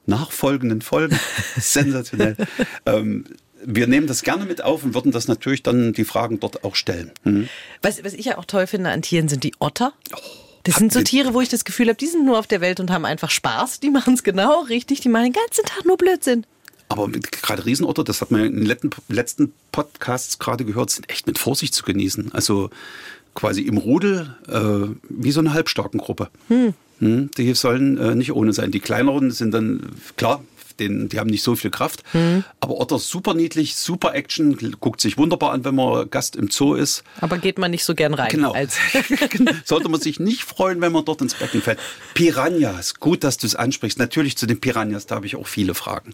nachfolgenden 0.06 0.82
Folgen. 0.82 1.20
Sensationell. 1.58 2.36
ähm, 2.86 3.26
wir 3.64 3.88
nehmen 3.88 4.08
das 4.08 4.24
gerne 4.24 4.46
mit 4.46 4.64
auf 4.64 4.84
und 4.84 4.94
würden 4.94 5.12
das 5.12 5.28
natürlich 5.28 5.64
dann 5.64 5.94
die 5.94 6.06
Fragen 6.06 6.40
dort 6.40 6.64
auch 6.64 6.76
stellen. 6.76 7.12
Mhm. 7.24 7.48
Was, 7.82 8.04
was 8.04 8.14
ich 8.14 8.26
ja 8.26 8.38
auch 8.38 8.46
toll 8.46 8.68
finde 8.68 8.90
an 8.90 9.02
Tieren 9.02 9.28
sind 9.28 9.44
die 9.44 9.54
Otter. 9.60 9.94
Das 10.64 10.76
Oh, 10.76 10.76
habt 10.76 10.80
sind 10.80 10.94
so 10.94 11.02
Tiere, 11.02 11.34
wo 11.34 11.42
ich 11.42 11.50
das 11.50 11.66
Gefühl 11.66 11.88
habe, 11.88 11.98
die 11.98 12.08
sind 12.08 12.26
nur 12.26 12.40
auf 12.40 12.48
der 12.48 12.62
Welt 12.62 12.80
und 12.80 12.92
haben 12.92 13.06
einfach 13.06 13.30
Spaß. 13.30 13.80
Die 13.80 13.90
machen 13.90 14.14
es 14.14 14.24
genau 14.24 14.62
richtig. 14.62 15.02
Die 15.02 15.10
machen 15.10 15.26
den 15.26 15.34
ganzen 15.34 15.66
Tag 15.66 15.86
nur 15.86 15.98
Blödsinn. 15.98 16.46
Aber 16.88 17.08
mit, 17.08 17.32
gerade 17.32 17.66
Riesenotter, 17.66 18.04
das 18.04 18.22
hat 18.22 18.32
man 18.32 18.42
in 18.46 18.66
den 18.66 18.92
letzten, 19.08 19.54
Podcasts 19.72 20.40
gerade 20.40 20.66
gehört, 20.66 20.90
sind 20.90 21.10
echt 21.10 21.26
mit 21.26 21.40
Vorsicht 21.40 21.74
zu 21.74 21.84
genießen. 21.84 22.34
Also 22.34 22.70
quasi 23.34 23.62
im 23.62 23.78
Rudel 23.78 24.36
äh, 24.50 24.94
wie 25.08 25.32
so 25.32 25.40
eine 25.40 25.54
Halbstarkengruppe. 25.54 26.30
Hm. 26.50 26.74
Die 27.02 27.54
sollen 27.56 27.98
äh, 27.98 28.16
nicht 28.16 28.32
ohne 28.32 28.54
sein. 28.54 28.72
Die 28.72 28.80
kleineren 28.80 29.32
sind 29.32 29.54
dann, 29.54 29.82
klar, 30.18 30.44
den, 30.80 31.10
die 31.10 31.20
haben 31.20 31.30
nicht 31.30 31.44
so 31.44 31.56
viel 31.56 31.72
Kraft. 31.72 32.04
Aber 32.60 32.80
Otter 32.80 33.00
super 33.00 33.34
niedlich, 33.34 33.76
super 33.76 34.14
Action, 34.14 34.58
guckt 34.80 35.02
sich 35.02 35.18
wunderbar 35.18 35.52
an, 35.52 35.66
wenn 35.66 35.76
man 35.76 36.10
Gast 36.10 36.36
im 36.36 36.50
Zoo 36.50 36.76
ist. 36.76 37.04
Aber 37.20 37.38
geht 37.38 37.58
man 37.58 37.72
nicht 37.72 37.84
so 37.84 37.96
gern 37.96 38.14
rein. 38.14 38.30
Genau. 38.30 38.54
Als 38.54 38.78
Sollte 39.66 39.90
man 39.90 40.00
sich 40.00 40.20
nicht 40.20 40.44
freuen, 40.44 40.82
wenn 40.82 40.92
man 40.92 41.06
dort 41.06 41.22
ins 41.22 41.34
Becken 41.34 41.62
fällt. 41.62 41.80
Piranhas, 42.14 42.96
gut, 42.96 43.24
dass 43.24 43.38
du 43.38 43.48
es 43.48 43.56
ansprichst. 43.56 44.00
Natürlich 44.00 44.38
zu 44.38 44.46
den 44.46 44.60
Piranhas, 44.60 45.06
da 45.06 45.16
habe 45.16 45.26
ich 45.26 45.36
auch 45.36 45.48
viele 45.48 45.74
Fragen. 45.74 46.14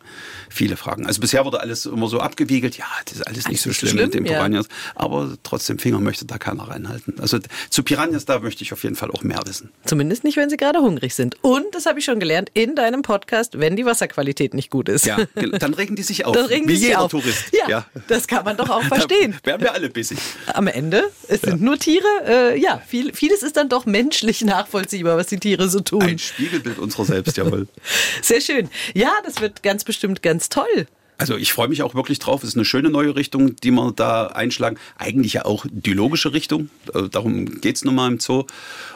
Viele 0.50 0.78
Fragen. 0.78 1.06
Also 1.06 1.22
bisher 1.22 1.46
wurde 1.46 1.60
alles 1.60 1.86
immer 1.86 2.08
so 2.08 2.20
abgewiegelt. 2.20 2.78
Ja, 2.78 2.86
das 3.06 3.16
ist 3.16 3.28
alles 3.28 3.48
nicht 3.48 3.62
so 3.62 3.70
nicht 3.70 3.80
so 3.80 3.88
schlimm, 3.88 4.04
mit 4.04 4.14
schlimm, 4.14 4.26
den 4.26 4.32
ja. 4.32 4.38
Piranhas. 4.38 4.68
Aber 4.96 5.38
trotzdem, 5.44 5.80
Finger 5.80 6.00
möchte 6.00 6.26
da 6.26 6.38
keiner 6.38 6.64
reinhalten. 6.64 7.20
Also 7.20 7.40
zu 7.70 7.84
Piranhas, 7.84 8.26
da 8.26 8.40
möchte 8.40 8.64
ich 8.64 8.74
auf 8.74 8.84
jeden 8.84 8.96
Fall 8.96 9.12
auch 9.12 9.24
mehr 9.24 9.40
wissen. 9.46 9.72
Zumindest 9.86 10.24
nicht, 10.24 10.38
wenn 10.38 10.50
sie 10.50 10.58
gerade 10.58 10.80
hungrig 10.80 11.16
sind. 11.16 11.38
Und, 11.44 11.74
das 11.74 11.86
habe 11.86 12.00
ich 12.00 12.06
schon 12.06 12.20
gelernt, 12.20 12.50
in 12.54 12.76
deinem 12.76 13.02
Podcast, 13.02 13.60
wenn 13.60 13.76
die 13.76 13.86
Wasserqualität 13.86 14.47
nicht 14.54 14.70
gut 14.70 14.90
ist. 14.90 15.06
Ja, 15.06 15.18
dann 15.36 15.74
regen 15.74 15.96
die 15.96 16.04
sich 16.04 16.26
auf. 16.26 16.34
Dann 16.36 16.46
regen 16.46 16.68
wie 16.68 16.74
die 16.74 16.78
sich 16.78 16.88
jeder 16.90 17.02
auf. 17.02 17.12
Tourist. 17.12 17.46
Ja, 17.68 17.86
das 18.08 18.28
kann 18.28 18.46
man 18.46 18.58
doch 18.58 18.70
auch 18.70 18.84
verstehen. 18.86 19.36
Da 19.44 19.52
werden 19.52 19.64
wir 19.64 19.74
alle 19.74 19.90
bissig. 19.90 20.18
Am 20.48 20.68
Ende, 20.68 21.10
es 21.28 21.42
sind 21.42 21.62
nur 21.62 21.78
Tiere. 21.78 22.06
Äh, 22.26 22.60
ja, 22.60 22.82
viel, 22.86 23.14
vieles 23.14 23.44
ist 23.44 23.58
dann 23.58 23.70
doch 23.70 23.86
menschlich 23.86 24.42
nachvollziehbar, 24.44 25.18
was 25.18 25.28
die 25.28 25.38
Tiere 25.38 25.70
so 25.70 25.80
tun. 25.80 26.02
Ein 26.02 26.20
Spiegelbild 26.20 26.80
unserer 26.80 27.06
selbst, 27.06 27.38
jawohl. 27.38 27.68
Sehr 28.22 28.42
schön. 28.42 28.70
Ja, 28.94 29.12
das 29.26 29.42
wird 29.42 29.64
ganz 29.64 29.84
bestimmt 29.84 30.22
ganz 30.22 30.50
toll. 30.50 30.88
Also 31.18 31.36
ich 31.36 31.52
freue 31.52 31.68
mich 31.68 31.82
auch 31.82 31.96
wirklich 31.96 32.20
drauf. 32.20 32.44
Es 32.44 32.50
ist 32.50 32.56
eine 32.56 32.66
schöne 32.66 32.90
neue 32.90 33.16
Richtung, 33.16 33.56
die 33.56 33.72
wir 33.72 33.92
da 33.92 34.28
einschlagen. 34.28 34.78
Eigentlich 34.98 35.34
ja 35.34 35.46
auch 35.46 35.66
die 35.70 35.94
logische 35.94 36.34
Richtung. 36.34 36.70
Äh, 36.94 37.10
darum 37.10 37.60
geht's 37.60 37.84
nun 37.84 37.96
mal 37.96 38.08
im 38.08 38.20
Zoo. 38.20 38.46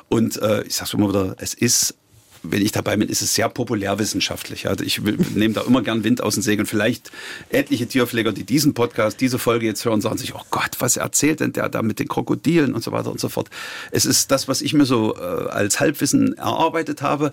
Und 0.07 0.39
äh, 0.41 0.63
ich 0.63 0.75
sage 0.75 0.91
immer 0.97 1.09
wieder, 1.09 1.35
es 1.39 1.53
ist 1.53 1.95
wenn 2.43 2.61
ich 2.61 2.71
dabei 2.71 2.97
bin, 2.97 3.09
ist 3.09 3.21
es 3.21 3.35
sehr 3.35 3.49
populärwissenschaftlich. 3.49 4.67
Also 4.67 4.83
ich 4.83 5.01
nehme 5.35 5.53
da 5.53 5.61
immer 5.61 5.81
gern 5.81 6.03
Wind 6.03 6.21
aus 6.21 6.35
den 6.35 6.43
Segeln. 6.43 6.65
Vielleicht 6.65 7.11
etliche 7.49 7.87
Tierpfleger, 7.87 8.31
die 8.31 8.43
diesen 8.43 8.73
Podcast, 8.73 9.21
diese 9.21 9.39
Folge 9.39 9.65
jetzt 9.65 9.85
hören, 9.85 10.01
sagen 10.01 10.17
sich, 10.17 10.33
oh 10.33 10.41
Gott, 10.49 10.77
was 10.79 10.97
erzählt 10.97 11.39
denn 11.39 11.53
der 11.53 11.69
da 11.69 11.81
mit 11.81 11.99
den 11.99 12.07
Krokodilen 12.07 12.73
und 12.73 12.83
so 12.83 12.91
weiter 12.91 13.11
und 13.11 13.19
so 13.19 13.29
fort. 13.29 13.49
Es 13.91 14.05
ist 14.05 14.31
das, 14.31 14.47
was 14.47 14.61
ich 14.61 14.73
mir 14.73 14.85
so 14.85 15.15
äh, 15.15 15.19
als 15.19 15.79
Halbwissen 15.79 16.37
erarbeitet 16.37 17.01
habe. 17.01 17.31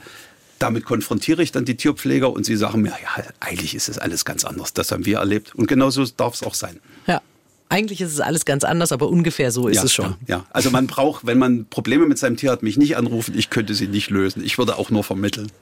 Damit 0.58 0.84
konfrontiere 0.84 1.42
ich 1.42 1.52
dann 1.52 1.64
die 1.64 1.76
Tierpfleger 1.76 2.30
und 2.30 2.44
sie 2.44 2.56
sagen 2.56 2.82
mir, 2.82 2.90
ja, 2.90 3.24
eigentlich 3.38 3.74
ist 3.74 3.88
es 3.88 3.98
alles 3.98 4.24
ganz 4.24 4.44
anders. 4.44 4.74
Das 4.74 4.90
haben 4.90 5.06
wir 5.06 5.18
erlebt. 5.18 5.54
Und 5.54 5.68
genauso 5.68 6.04
darf 6.04 6.34
es 6.34 6.42
auch 6.42 6.54
sein. 6.54 6.80
Ja. 7.06 7.22
Eigentlich 7.70 8.00
ist 8.00 8.12
es 8.12 8.20
alles 8.20 8.44
ganz 8.44 8.64
anders, 8.64 8.92
aber 8.92 9.08
ungefähr 9.08 9.50
so 9.50 9.68
ist 9.68 9.76
ja, 9.76 9.84
es 9.84 9.92
schon. 9.92 10.16
Ja, 10.26 10.38
ja, 10.38 10.44
also 10.50 10.70
man 10.70 10.86
braucht, 10.86 11.26
wenn 11.26 11.38
man 11.38 11.66
Probleme 11.66 12.06
mit 12.06 12.18
seinem 12.18 12.36
Tier 12.36 12.50
hat, 12.50 12.62
mich 12.62 12.78
nicht 12.78 12.96
anrufen, 12.96 13.34
ich 13.36 13.50
könnte 13.50 13.74
sie 13.74 13.88
nicht 13.88 14.10
lösen. 14.10 14.42
Ich 14.44 14.56
würde 14.56 14.76
auch 14.76 14.90
nur 14.90 15.04
vermitteln. 15.04 15.52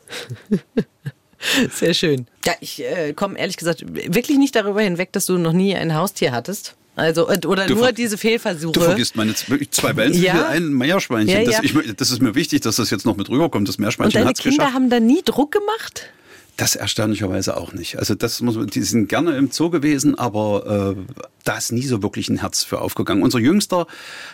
Sehr 1.72 1.94
schön. 1.94 2.26
Ja, 2.44 2.54
ich 2.60 2.82
äh, 2.82 3.12
komme 3.12 3.38
ehrlich 3.38 3.56
gesagt 3.56 3.84
wirklich 3.92 4.38
nicht 4.38 4.54
darüber 4.54 4.80
hinweg, 4.80 5.12
dass 5.12 5.26
du 5.26 5.36
noch 5.36 5.52
nie 5.52 5.74
ein 5.74 5.94
Haustier 5.94 6.32
hattest. 6.32 6.76
Also, 6.96 7.28
äh, 7.28 7.38
oder 7.46 7.66
du 7.66 7.74
nur 7.74 7.92
diese 7.92 8.16
Fehlversuche. 8.16 8.72
Du 8.72 8.80
vergisst 8.80 9.16
meine 9.16 9.34
zwei 9.34 9.96
Wellen 9.96 10.14
ja. 10.14 10.48
ein 10.48 10.68
Meerschweinchen. 10.68 11.42
Ja, 11.42 11.50
ja. 11.50 11.60
Das, 11.60 11.62
ich, 11.62 11.94
das, 11.94 12.10
ist 12.10 12.22
mir 12.22 12.34
wichtig, 12.34 12.62
dass 12.62 12.76
das 12.76 12.90
jetzt 12.90 13.04
noch 13.04 13.16
mit 13.16 13.28
rüberkommt. 13.28 13.68
Das 13.68 13.78
Meerschweinchen 13.78 14.24
hat 14.24 14.38
es 14.38 14.42
geschafft. 14.42 14.58
Kinder 14.58 14.72
haben 14.72 14.88
da 14.88 14.98
nie 14.98 15.22
Druck 15.22 15.52
gemacht? 15.52 16.08
Das 16.56 16.74
erstaunlicherweise 16.74 17.56
auch 17.56 17.72
nicht. 17.72 17.98
Also 17.98 18.14
das 18.14 18.40
muss 18.40 18.56
man, 18.56 18.66
die 18.66 18.82
sind 18.82 19.08
gerne 19.08 19.36
im 19.36 19.50
Zoo 19.50 19.68
gewesen, 19.68 20.18
aber 20.18 20.96
äh, 20.96 21.14
da 21.46 21.56
ist 21.56 21.70
nie 21.70 21.86
so 21.86 22.02
wirklich 22.02 22.28
ein 22.28 22.38
Herz 22.38 22.64
für 22.64 22.80
aufgegangen. 22.80 23.22
Unser 23.22 23.38
Jüngster 23.38 23.86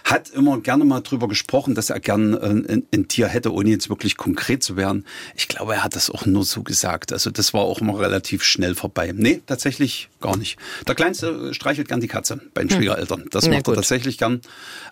hat 0.05 0.31
immer 0.31 0.61
gerne 0.61 0.85
mal 0.85 1.01
drüber 1.01 1.29
gesprochen, 1.29 1.75
dass 1.75 1.91
er 1.91 2.01
gern 2.01 2.35
äh, 2.35 2.73
ein, 2.73 2.87
ein, 2.93 3.09
Tier 3.09 3.29
hätte, 3.29 3.53
ohne 3.53 3.69
jetzt 3.69 3.91
wirklich 3.91 4.17
konkret 4.17 4.63
zu 4.63 4.77
werden. 4.77 5.05
Ich 5.35 5.49
glaube, 5.49 5.75
er 5.75 5.85
hat 5.85 5.95
das 5.95 6.09
auch 6.09 6.25
nur 6.25 6.45
so 6.45 6.63
gesagt. 6.63 7.13
Also 7.13 7.31
das 7.31 7.53
war 7.53 7.63
auch 7.63 7.81
immer 7.81 7.99
relativ 8.01 8.43
schnell 8.43 8.75
vorbei. 8.75 9.13
Nee, 9.15 9.43
tatsächlich 9.47 10.09
gar 10.21 10.39
nicht. 10.39 10.59
Der 10.87 10.95
Kleinste 10.95 11.53
streichelt 11.53 11.89
gern 11.89 12.01
die 12.01 12.09
Katze 12.09 12.41
bei 12.55 12.63
den 12.63 12.71
hm. 12.71 12.77
Schwiegereltern. 12.79 13.27
Das 13.31 13.47
macht 13.47 13.69
er 13.69 13.75
tatsächlich 13.75 14.17
gern. 14.17 14.41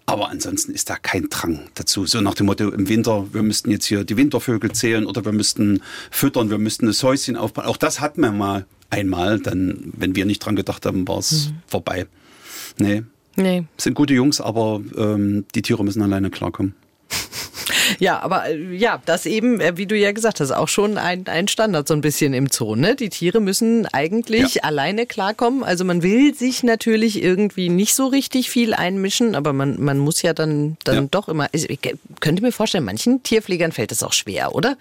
Aber 0.04 0.28
ansonsten 0.28 0.72
ist 0.72 0.90
da 0.90 0.96
kein 0.96 1.30
Drang 1.30 1.60
dazu. 1.74 2.04
So 2.04 2.20
nach 2.20 2.34
dem 2.34 2.46
Motto, 2.46 2.68
im 2.68 2.88
Winter, 2.88 3.32
wir 3.32 3.42
müssten 3.42 3.70
jetzt 3.70 3.86
hier 3.86 4.04
die 4.04 4.16
Wintervögel 4.16 4.72
zählen 4.72 5.06
oder 5.06 5.24
wir 5.24 5.32
müssten 5.32 5.80
füttern, 6.10 6.50
wir 6.50 6.58
müssten 6.58 6.86
das 6.86 6.98
Häuschen 7.20 7.36
aufbauen. 7.36 7.66
Auch 7.66 7.76
das 7.76 8.00
hatten 8.00 8.22
wir 8.22 8.32
mal 8.32 8.66
einmal, 8.88 9.38
dann, 9.38 9.92
wenn 9.96 10.16
wir 10.16 10.24
nicht 10.24 10.40
dran 10.40 10.56
gedacht 10.56 10.86
haben, 10.86 11.06
war 11.06 11.18
es 11.18 11.48
mhm. 11.50 11.56
vorbei. 11.66 12.06
Nee. 12.78 13.02
Nee. 13.36 13.64
Sind 13.76 13.94
gute 13.94 14.14
Jungs, 14.14 14.40
aber 14.40 14.80
ähm, 14.96 15.44
die 15.54 15.62
Tiere 15.62 15.84
müssen 15.84 16.02
alleine 16.02 16.30
klarkommen. 16.30 16.74
Ja, 17.98 18.20
aber 18.20 18.48
äh, 18.48 18.74
ja, 18.74 19.00
das 19.04 19.26
eben, 19.26 19.60
äh, 19.60 19.76
wie 19.76 19.86
du 19.86 19.96
ja 19.96 20.12
gesagt 20.12 20.40
hast, 20.40 20.52
auch 20.52 20.68
schon 20.68 20.98
ein, 20.98 21.26
ein 21.26 21.48
Standard 21.48 21.88
so 21.88 21.94
ein 21.94 22.00
bisschen 22.00 22.34
im 22.34 22.48
Zoo. 22.50 22.76
Ne? 22.76 22.94
Die 22.94 23.08
Tiere 23.08 23.40
müssen 23.40 23.86
eigentlich 23.86 24.56
ja. 24.56 24.62
alleine 24.64 25.06
klarkommen. 25.06 25.64
Also 25.64 25.84
man 25.84 26.02
will 26.02 26.34
sich 26.34 26.62
natürlich 26.62 27.22
irgendwie 27.22 27.68
nicht 27.68 27.94
so 27.94 28.06
richtig 28.06 28.50
viel 28.50 28.74
einmischen, 28.74 29.34
aber 29.34 29.52
man, 29.52 29.80
man 29.80 29.98
muss 29.98 30.22
ja 30.22 30.34
dann, 30.34 30.76
dann 30.84 30.94
ja. 30.94 31.08
doch 31.10 31.28
immer. 31.28 31.48
Ich 31.52 31.78
könnte 32.20 32.42
mir 32.42 32.52
vorstellen, 32.52 32.84
manchen 32.84 33.22
Tierpflegern 33.22 33.72
fällt 33.72 33.90
das 33.90 34.02
auch 34.02 34.12
schwer, 34.12 34.54
oder? 34.54 34.76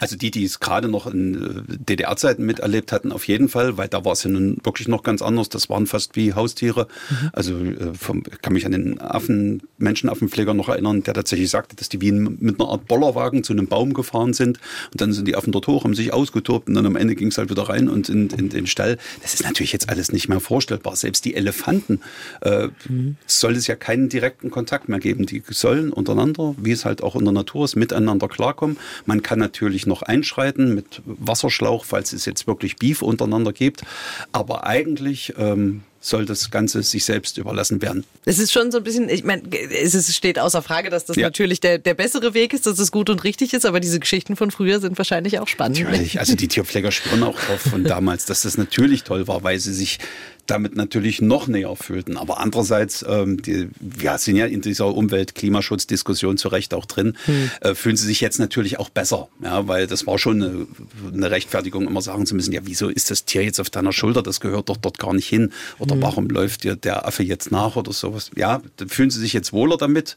Also 0.00 0.16
die, 0.16 0.30
die 0.30 0.44
es 0.44 0.60
gerade 0.60 0.88
noch 0.88 1.06
in 1.06 1.66
äh, 1.68 1.76
DDR-Zeiten 1.78 2.44
miterlebt 2.44 2.92
hatten, 2.92 3.12
auf 3.12 3.26
jeden 3.26 3.48
Fall, 3.48 3.76
weil 3.76 3.88
da 3.88 4.04
war 4.04 4.12
es 4.12 4.22
ja 4.22 4.30
nun 4.30 4.58
wirklich 4.62 4.88
noch 4.88 5.02
ganz 5.02 5.22
anders. 5.22 5.48
Das 5.48 5.68
waren 5.68 5.86
fast 5.86 6.16
wie 6.16 6.34
Haustiere. 6.34 6.88
Mhm. 7.10 7.30
Also 7.32 7.54
vom, 7.98 8.22
kann 8.42 8.52
mich 8.52 8.66
an 8.66 8.72
den 8.72 9.00
Affen, 9.00 9.62
Menschenaffenpfleger 9.78 10.54
noch 10.54 10.68
erinnern, 10.68 11.02
der 11.02 11.14
tatsächlich 11.14 11.50
sagte, 11.50 11.76
dass 11.76 11.88
die 11.88 12.00
wie 12.00 12.10
ein 12.10 12.27
mit 12.38 12.60
einer 12.60 12.68
Art 12.70 12.86
Bollerwagen 12.86 13.44
zu 13.44 13.52
einem 13.52 13.66
Baum 13.66 13.94
gefahren 13.94 14.32
sind. 14.32 14.58
Und 14.92 15.00
dann 15.00 15.12
sind 15.12 15.26
die 15.28 15.36
Affen 15.36 15.52
dort 15.52 15.66
hoch, 15.66 15.84
haben 15.84 15.94
sich 15.94 16.12
ausgetobt 16.12 16.68
und 16.68 16.74
dann 16.74 16.86
am 16.86 16.96
Ende 16.96 17.14
ging 17.14 17.28
es 17.28 17.38
halt 17.38 17.50
wieder 17.50 17.68
rein 17.68 17.88
und 17.88 18.08
in, 18.08 18.28
in, 18.30 18.48
den 18.48 18.66
Stall. 18.66 18.98
Das 19.22 19.34
ist 19.34 19.44
natürlich 19.44 19.72
jetzt 19.72 19.88
alles 19.88 20.12
nicht 20.12 20.28
mehr 20.28 20.40
vorstellbar. 20.40 20.96
Selbst 20.96 21.24
die 21.24 21.34
Elefanten 21.34 22.00
äh, 22.42 22.68
mhm. 22.88 23.16
soll 23.26 23.56
es 23.56 23.66
ja 23.66 23.76
keinen 23.76 24.08
direkten 24.08 24.50
Kontakt 24.50 24.88
mehr 24.88 24.98
geben. 24.98 25.26
Die 25.26 25.42
sollen 25.48 25.92
untereinander, 25.92 26.54
wie 26.58 26.72
es 26.72 26.84
halt 26.84 27.02
auch 27.02 27.16
in 27.16 27.24
der 27.24 27.32
Natur 27.32 27.64
ist, 27.64 27.76
miteinander 27.76 28.28
klarkommen. 28.28 28.78
Man 29.06 29.22
kann 29.22 29.38
natürlich 29.38 29.86
noch 29.86 30.02
einschreiten 30.02 30.74
mit 30.74 31.02
Wasserschlauch, 31.04 31.84
falls 31.84 32.12
es 32.12 32.24
jetzt 32.24 32.46
wirklich 32.46 32.76
Beef 32.76 33.02
untereinander 33.02 33.52
gibt. 33.52 33.82
Aber 34.32 34.66
eigentlich 34.66 35.34
ähm, 35.38 35.82
soll 36.00 36.26
das 36.26 36.50
Ganze 36.50 36.82
sich 36.82 37.04
selbst 37.04 37.38
überlassen 37.38 37.82
werden. 37.82 38.04
Es 38.24 38.38
ist 38.38 38.52
schon 38.52 38.70
so 38.70 38.78
ein 38.78 38.84
bisschen, 38.84 39.08
ich 39.08 39.24
meine, 39.24 39.42
es 39.50 40.14
steht 40.14 40.38
außer 40.38 40.62
Frage, 40.62 40.90
dass 40.90 41.04
das 41.04 41.16
ja. 41.16 41.24
natürlich 41.24 41.60
der, 41.60 41.78
der 41.78 41.94
bessere 41.94 42.34
Weg 42.34 42.52
ist, 42.52 42.66
dass 42.66 42.78
es 42.78 42.92
gut 42.92 43.10
und 43.10 43.24
richtig 43.24 43.52
ist, 43.52 43.66
aber 43.66 43.80
diese 43.80 43.98
Geschichten 43.98 44.36
von 44.36 44.50
früher 44.50 44.80
sind 44.80 44.96
wahrscheinlich 44.96 45.40
auch 45.40 45.48
spannend. 45.48 45.80
Natürlich, 45.80 46.20
also 46.20 46.36
die 46.36 46.48
Tierpfleger 46.48 46.92
spüren 46.92 47.22
auch 47.24 47.38
drauf 47.38 47.60
von 47.60 47.84
damals, 47.84 48.26
dass 48.26 48.42
das 48.42 48.56
natürlich 48.56 49.02
toll 49.02 49.26
war, 49.26 49.42
weil 49.42 49.58
sie 49.58 49.74
sich 49.74 49.98
damit 50.50 50.76
natürlich 50.76 51.20
noch 51.20 51.46
näher 51.46 51.76
fühlten. 51.76 52.16
Aber 52.16 52.38
andererseits, 52.40 53.04
ähm, 53.08 53.40
die, 53.42 53.68
wir 53.80 54.18
sind 54.18 54.36
ja 54.36 54.46
in 54.46 54.60
dieser 54.60 54.86
Umwelt-Klimaschutz-Diskussion 54.94 56.38
zu 56.38 56.48
Recht 56.48 56.74
auch 56.74 56.86
drin, 56.86 57.16
hm. 57.26 57.50
äh, 57.60 57.74
fühlen 57.74 57.96
sie 57.96 58.06
sich 58.06 58.20
jetzt 58.20 58.38
natürlich 58.38 58.78
auch 58.78 58.88
besser. 58.88 59.28
Ja, 59.42 59.68
weil 59.68 59.86
das 59.86 60.06
war 60.06 60.18
schon 60.18 60.42
eine, 60.42 60.66
eine, 61.12 61.30
Rechtfertigung, 61.30 61.86
immer 61.86 62.02
sagen 62.02 62.26
zu 62.26 62.34
müssen, 62.34 62.52
ja, 62.52 62.60
wieso 62.64 62.88
ist 62.88 63.10
das 63.10 63.24
Tier 63.24 63.44
jetzt 63.44 63.60
auf 63.60 63.70
deiner 63.70 63.92
Schulter? 63.92 64.22
Das 64.22 64.40
gehört 64.40 64.68
doch 64.68 64.76
dort 64.76 64.98
gar 64.98 65.12
nicht 65.12 65.28
hin. 65.28 65.52
Oder 65.78 65.94
hm. 65.94 66.02
warum 66.02 66.28
läuft 66.28 66.64
dir 66.64 66.76
der 66.76 67.06
Affe 67.06 67.22
jetzt 67.22 67.52
nach 67.52 67.76
oder 67.76 67.92
sowas? 67.92 68.30
Ja, 68.34 68.62
fühlen 68.88 69.10
sie 69.10 69.20
sich 69.20 69.32
jetzt 69.32 69.52
wohler 69.52 69.76
damit. 69.76 70.16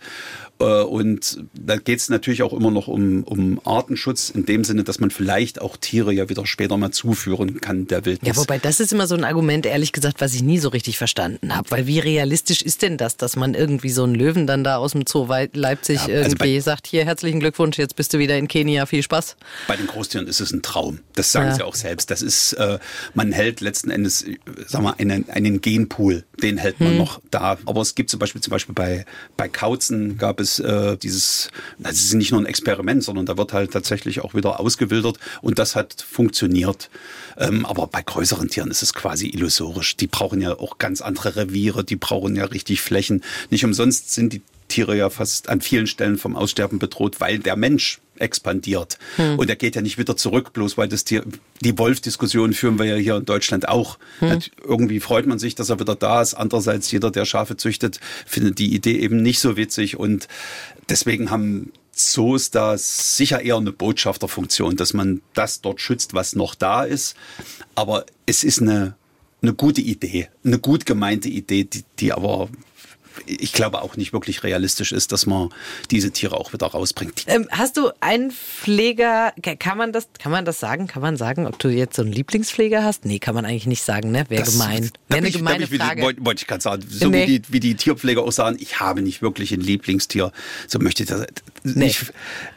Äh, 0.61 0.83
und 0.83 1.43
da 1.53 1.75
geht 1.77 1.99
es 1.99 2.09
natürlich 2.09 2.43
auch 2.43 2.53
immer 2.53 2.71
noch 2.71 2.87
um, 2.87 3.23
um 3.23 3.59
Artenschutz 3.65 4.29
in 4.29 4.45
dem 4.45 4.63
Sinne, 4.63 4.83
dass 4.83 4.99
man 4.99 5.09
vielleicht 5.09 5.59
auch 5.59 5.75
Tiere 5.75 6.13
ja 6.13 6.29
wieder 6.29 6.45
später 6.45 6.77
mal 6.77 6.91
zuführen 6.91 7.59
kann 7.61 7.87
der 7.87 8.05
Wildnis. 8.05 8.35
Ja, 8.35 8.39
wobei 8.39 8.59
das 8.59 8.79
ist 8.79 8.93
immer 8.93 9.07
so 9.07 9.15
ein 9.15 9.23
Argument, 9.23 9.65
ehrlich 9.65 9.91
gesagt, 9.91 10.21
was 10.21 10.33
ich 10.33 10.43
nie 10.43 10.59
so 10.59 10.69
richtig 10.69 10.97
verstanden 10.97 11.55
habe. 11.55 11.69
Weil 11.71 11.87
wie 11.87 11.99
realistisch 11.99 12.61
ist 12.61 12.81
denn 12.83 12.97
das, 12.97 13.17
dass 13.17 13.35
man 13.35 13.55
irgendwie 13.55 13.89
so 13.89 14.03
einen 14.03 14.15
Löwen 14.15 14.45
dann 14.45 14.63
da 14.63 14.77
aus 14.77 14.91
dem 14.91 15.05
Zoo 15.07 15.27
Leipzig 15.53 16.07
ja, 16.07 16.15
also 16.15 16.31
irgendwie 16.31 16.59
sagt, 16.59 16.87
hier 16.87 17.05
herzlichen 17.05 17.39
Glückwunsch, 17.39 17.77
jetzt 17.77 17.95
bist 17.95 18.13
du 18.13 18.19
wieder 18.19 18.37
in 18.37 18.47
Kenia, 18.47 18.85
viel 18.85 19.01
Spaß. 19.03 19.37
Bei 19.67 19.75
den 19.75 19.87
Großtieren 19.87 20.27
ist 20.27 20.41
es 20.41 20.51
ein 20.51 20.61
Traum. 20.61 20.99
Das 21.15 21.31
sagen 21.31 21.47
ja. 21.47 21.55
sie 21.55 21.63
auch 21.63 21.75
selbst. 21.75 22.11
Das 22.11 22.21
ist, 22.21 22.53
äh, 22.53 22.79
man 23.13 23.31
hält 23.31 23.61
letzten 23.61 23.89
Endes, 23.89 24.23
äh, 24.23 24.37
sagen 24.67 24.83
wir, 24.83 24.99
einen, 24.99 25.29
einen 25.29 25.61
Genpool, 25.61 26.25
den 26.41 26.57
hält 26.57 26.79
man 26.79 26.91
hm. 26.91 26.97
noch 26.97 27.21
da. 27.31 27.57
Aber 27.65 27.81
es 27.81 27.95
gibt 27.95 28.09
zum 28.09 28.19
Beispiel, 28.19 28.41
zum 28.41 28.51
Beispiel 28.51 28.75
bei, 28.75 29.05
bei 29.37 29.47
Kauzen 29.47 30.17
gab 30.17 30.39
es 30.39 30.50
äh, 30.59 30.97
dieses, 30.97 31.49
das 31.77 31.95
ist 31.95 32.13
nicht 32.13 32.31
nur 32.31 32.41
ein 32.41 32.45
Experiment, 32.45 33.03
sondern 33.03 33.25
da 33.25 33.37
wird 33.37 33.53
halt 33.53 33.71
tatsächlich 33.71 34.21
auch 34.21 34.33
wieder 34.33 34.59
ausgewildert 34.59 35.17
und 35.41 35.59
das 35.59 35.75
hat 35.75 36.05
funktioniert. 36.09 36.89
Ähm, 37.37 37.65
aber 37.65 37.87
bei 37.87 38.01
größeren 38.01 38.49
Tieren 38.49 38.71
ist 38.71 38.83
es 38.83 38.93
quasi 38.93 39.27
illusorisch. 39.27 39.97
Die 39.97 40.07
brauchen 40.07 40.41
ja 40.41 40.57
auch 40.57 40.77
ganz 40.77 41.01
andere 41.01 41.35
Reviere, 41.35 41.83
die 41.83 41.95
brauchen 41.95 42.35
ja 42.35 42.45
richtig 42.45 42.81
Flächen. 42.81 43.23
Nicht 43.49 43.65
umsonst 43.65 44.13
sind 44.13 44.33
die 44.33 44.41
Tiere 44.67 44.95
ja 44.95 45.09
fast 45.09 45.49
an 45.49 45.61
vielen 45.61 45.87
Stellen 45.87 46.17
vom 46.17 46.35
Aussterben 46.35 46.79
bedroht, 46.79 47.19
weil 47.19 47.39
der 47.39 47.55
Mensch 47.57 47.99
expandiert. 48.21 48.97
Hm. 49.17 49.39
Und 49.39 49.49
er 49.49 49.55
geht 49.55 49.75
ja 49.75 49.81
nicht 49.81 49.97
wieder 49.97 50.15
zurück, 50.15 50.53
bloß 50.53 50.77
weil 50.77 50.87
das 50.87 51.03
Tier, 51.03 51.23
die 51.61 51.77
Wolf-Diskussion 51.77 52.53
führen 52.53 52.79
wir 52.79 52.85
ja 52.85 52.95
hier 52.95 53.17
in 53.17 53.25
Deutschland 53.25 53.67
auch. 53.67 53.97
Hm. 54.19 54.39
Irgendwie 54.63 54.99
freut 54.99 55.25
man 55.25 55.39
sich, 55.39 55.55
dass 55.55 55.69
er 55.69 55.79
wieder 55.79 55.95
da 55.95 56.21
ist. 56.21 56.33
Andererseits, 56.33 56.91
jeder, 56.91 57.11
der 57.11 57.25
Schafe 57.25 57.57
züchtet, 57.57 57.99
findet 58.25 58.59
die 58.59 58.73
Idee 58.73 58.97
eben 58.99 59.21
nicht 59.21 59.39
so 59.39 59.57
witzig. 59.57 59.97
Und 59.97 60.27
deswegen 60.89 61.29
haben 61.29 61.71
Zoos 61.91 62.51
da 62.51 62.77
sicher 62.77 63.41
eher 63.41 63.57
eine 63.57 63.71
Botschafterfunktion, 63.71 64.75
dass 64.75 64.93
man 64.93 65.21
das 65.33 65.61
dort 65.61 65.81
schützt, 65.81 66.13
was 66.13 66.35
noch 66.35 66.55
da 66.55 66.83
ist. 66.83 67.15
Aber 67.75 68.05
es 68.25 68.43
ist 68.43 68.61
eine, 68.61 68.95
eine 69.41 69.53
gute 69.53 69.81
Idee, 69.81 70.29
eine 70.43 70.59
gut 70.59 70.85
gemeinte 70.85 71.29
Idee, 71.29 71.65
die, 71.65 71.83
die 71.99 72.13
aber 72.13 72.49
ich 73.25 73.53
glaube 73.53 73.81
auch 73.81 73.97
nicht 73.97 74.13
wirklich 74.13 74.43
realistisch 74.43 74.91
ist, 74.91 75.11
dass 75.11 75.25
man 75.25 75.49
diese 75.89 76.11
Tiere 76.11 76.37
auch 76.37 76.53
wieder 76.53 76.67
rausbringt. 76.67 77.25
Ähm, 77.27 77.47
hast 77.51 77.77
du 77.77 77.91
einen 77.99 78.31
Pfleger, 78.31 79.33
kann 79.59 79.77
man 79.77 79.93
das, 79.93 80.07
kann 80.19 80.31
man 80.31 80.45
das 80.45 80.59
sagen? 80.59 80.87
Kann 80.87 81.01
man 81.01 81.17
sagen, 81.17 81.47
ob 81.47 81.59
du 81.59 81.69
jetzt 81.69 81.95
so 81.95 82.01
einen 82.01 82.11
Lieblingspfleger 82.11 82.83
hast? 82.83 83.05
Nee, 83.05 83.19
kann 83.19 83.35
man 83.35 83.45
eigentlich 83.45 83.67
nicht 83.67 83.83
sagen, 83.83 84.11
ne? 84.11 84.25
Wäre 84.29 84.43
gemein. 84.43 84.91
Wäre 85.07 85.17
eine 85.19 85.27
ich, 85.27 85.37
gemeine 85.37 85.63
ich, 85.63 85.77
Frage. 85.77 86.01
Wollte 86.01 86.25
wollt 86.25 86.41
ich 86.41 86.47
gerade 86.47 86.61
sagen, 86.61 86.83
so 86.87 87.09
nee. 87.09 87.27
wie, 87.27 87.39
die, 87.39 87.53
wie 87.53 87.59
die 87.59 87.75
Tierpfleger 87.75 88.23
auch 88.23 88.31
sagen, 88.31 88.57
ich 88.59 88.79
habe 88.79 89.01
nicht 89.01 89.21
wirklich 89.21 89.51
ein 89.51 89.61
Lieblingstier. 89.61 90.31
So 90.67 90.79
möchte 90.79 91.03
ich 91.03 91.09
das. 91.09 91.25
Nee. 91.63 91.87
Ich, 91.87 92.05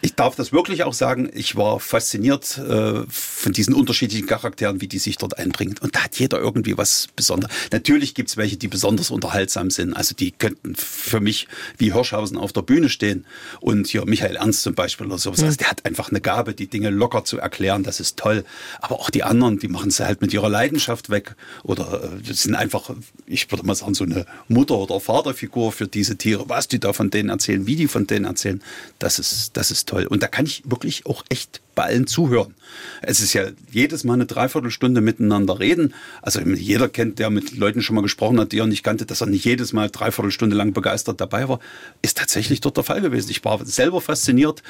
ich 0.01 0.15
darf 0.15 0.37
das 0.37 0.53
wirklich 0.53 0.85
auch 0.85 0.95
sagen, 0.95 1.31
ich 1.35 1.57
war 1.57 1.81
fasziniert 1.81 2.59
äh, 2.59 3.03
von 3.09 3.53
diesen 3.53 3.75
unterschiedlichen 3.75 4.27
Charakteren, 4.27 4.81
wie 4.81 4.89
die 4.89 4.99
sich 4.99 5.19
dort 5.19 5.39
einbringen. 5.39 5.77
Und 5.81 5.95
da 5.97 6.05
hat 6.05 6.19
jeder 6.19 6.39
irgendwie 6.39 6.77
was 6.79 7.09
Besonderes. 7.15 7.55
Natürlich 7.73 8.15
gibt 8.15 8.31
es 8.31 8.37
welche, 8.37 8.57
die 8.57 8.69
besonders 8.69 9.11
unterhaltsam 9.11 9.71
sind. 9.71 9.95
Also 9.95 10.15
die 10.15 10.33
könnten 10.45 10.75
für 10.75 11.21
mich 11.21 11.49
wie 11.79 11.95
Hirschhausen 11.95 12.37
auf 12.37 12.53
der 12.53 12.61
Bühne 12.61 12.91
stehen 12.91 13.25
und 13.61 13.87
hier 13.87 14.05
Michael 14.05 14.37
Ernst 14.37 14.63
zum 14.63 14.75
Beispiel 14.75 15.07
oder 15.07 15.17
sowas. 15.17 15.43
Also 15.43 15.57
der 15.57 15.71
hat 15.71 15.87
einfach 15.87 16.11
eine 16.11 16.21
Gabe, 16.21 16.53
die 16.53 16.67
Dinge 16.67 16.91
locker 16.91 17.25
zu 17.25 17.39
erklären, 17.39 17.83
das 17.83 17.99
ist 17.99 18.19
toll. 18.19 18.45
Aber 18.83 19.01
auch 19.01 19.09
die 19.09 19.23
anderen, 19.23 19.59
die 19.59 19.69
machen 19.69 19.89
es 19.89 20.01
halt 20.01 20.21
mit 20.21 20.35
ihrer 20.35 20.51
Leidenschaft 20.51 21.09
weg 21.09 21.35
oder 21.63 22.11
äh, 22.29 22.33
sind 22.35 22.57
einfach, 22.57 22.91
ich 23.25 23.51
würde 23.51 23.65
mal 23.65 23.75
sagen, 23.75 23.95
so 23.95 24.05
eine 24.05 24.27
Mutter- 24.49 24.77
oder 24.77 25.01
Vaterfigur 25.01 25.73
für 25.73 25.87
diese 25.87 26.17
Tiere. 26.17 26.47
Was 26.47 26.69
die 26.69 26.79
da 26.79 26.93
von 26.93 27.09
denen 27.09 27.31
erzählen, 27.31 27.67
wie 27.67 27.77
die 27.77 27.89
von 27.89 28.07
denen 28.07 28.27
erzählen, 28.27 28.63
das 28.99 29.19
ist, 29.19 29.57
das 29.57 29.71
ist 29.71 29.89
toll. 29.89 30.05
Und 30.05 30.23
da 30.23 30.27
kann 30.27 30.45
ich 30.45 30.63
wirklich 30.67 31.07
auch 31.07 31.25
echt 31.31 31.63
bei 31.75 31.85
allen 31.85 32.07
zuhören. 32.07 32.55
Es 33.03 33.21
ist 33.21 33.33
ja 33.33 33.47
jedes 33.71 34.05
Mal 34.05 34.15
eine 34.15 34.27
Dreiviertelstunde 34.27 35.01
miteinander 35.01 35.59
reden. 35.59 35.95
Also 36.23 36.41
jeder 36.41 36.89
kennt, 36.89 37.19
der 37.19 37.31
mit 37.31 37.57
Leuten 37.57 37.83
schon 37.83 37.97
mal 37.97 38.03
gesprochen 38.03 38.41
hat, 38.41 38.53
die 38.53 38.59
er 38.59 38.67
nicht 38.67 38.85
kannte, 38.85 39.07
dass 39.07 39.21
er 39.21 39.27
nicht 39.27 39.45
jedes 39.45 39.73
Mal 39.73 39.91
Dreiviertelstunde 40.35 40.57
lang 40.57 40.73
begeistert 40.73 41.21
dabei 41.21 41.49
war, 41.49 41.61
ist 42.03 42.19
tatsächlich 42.19 42.61
dort 42.61 42.77
der 42.77 42.85
Fall 42.85 43.01
gewesen. 43.01 43.31
Ich 43.31 43.45
war 43.45 43.65
selber 43.65 44.01
fasziniert. 44.01 44.63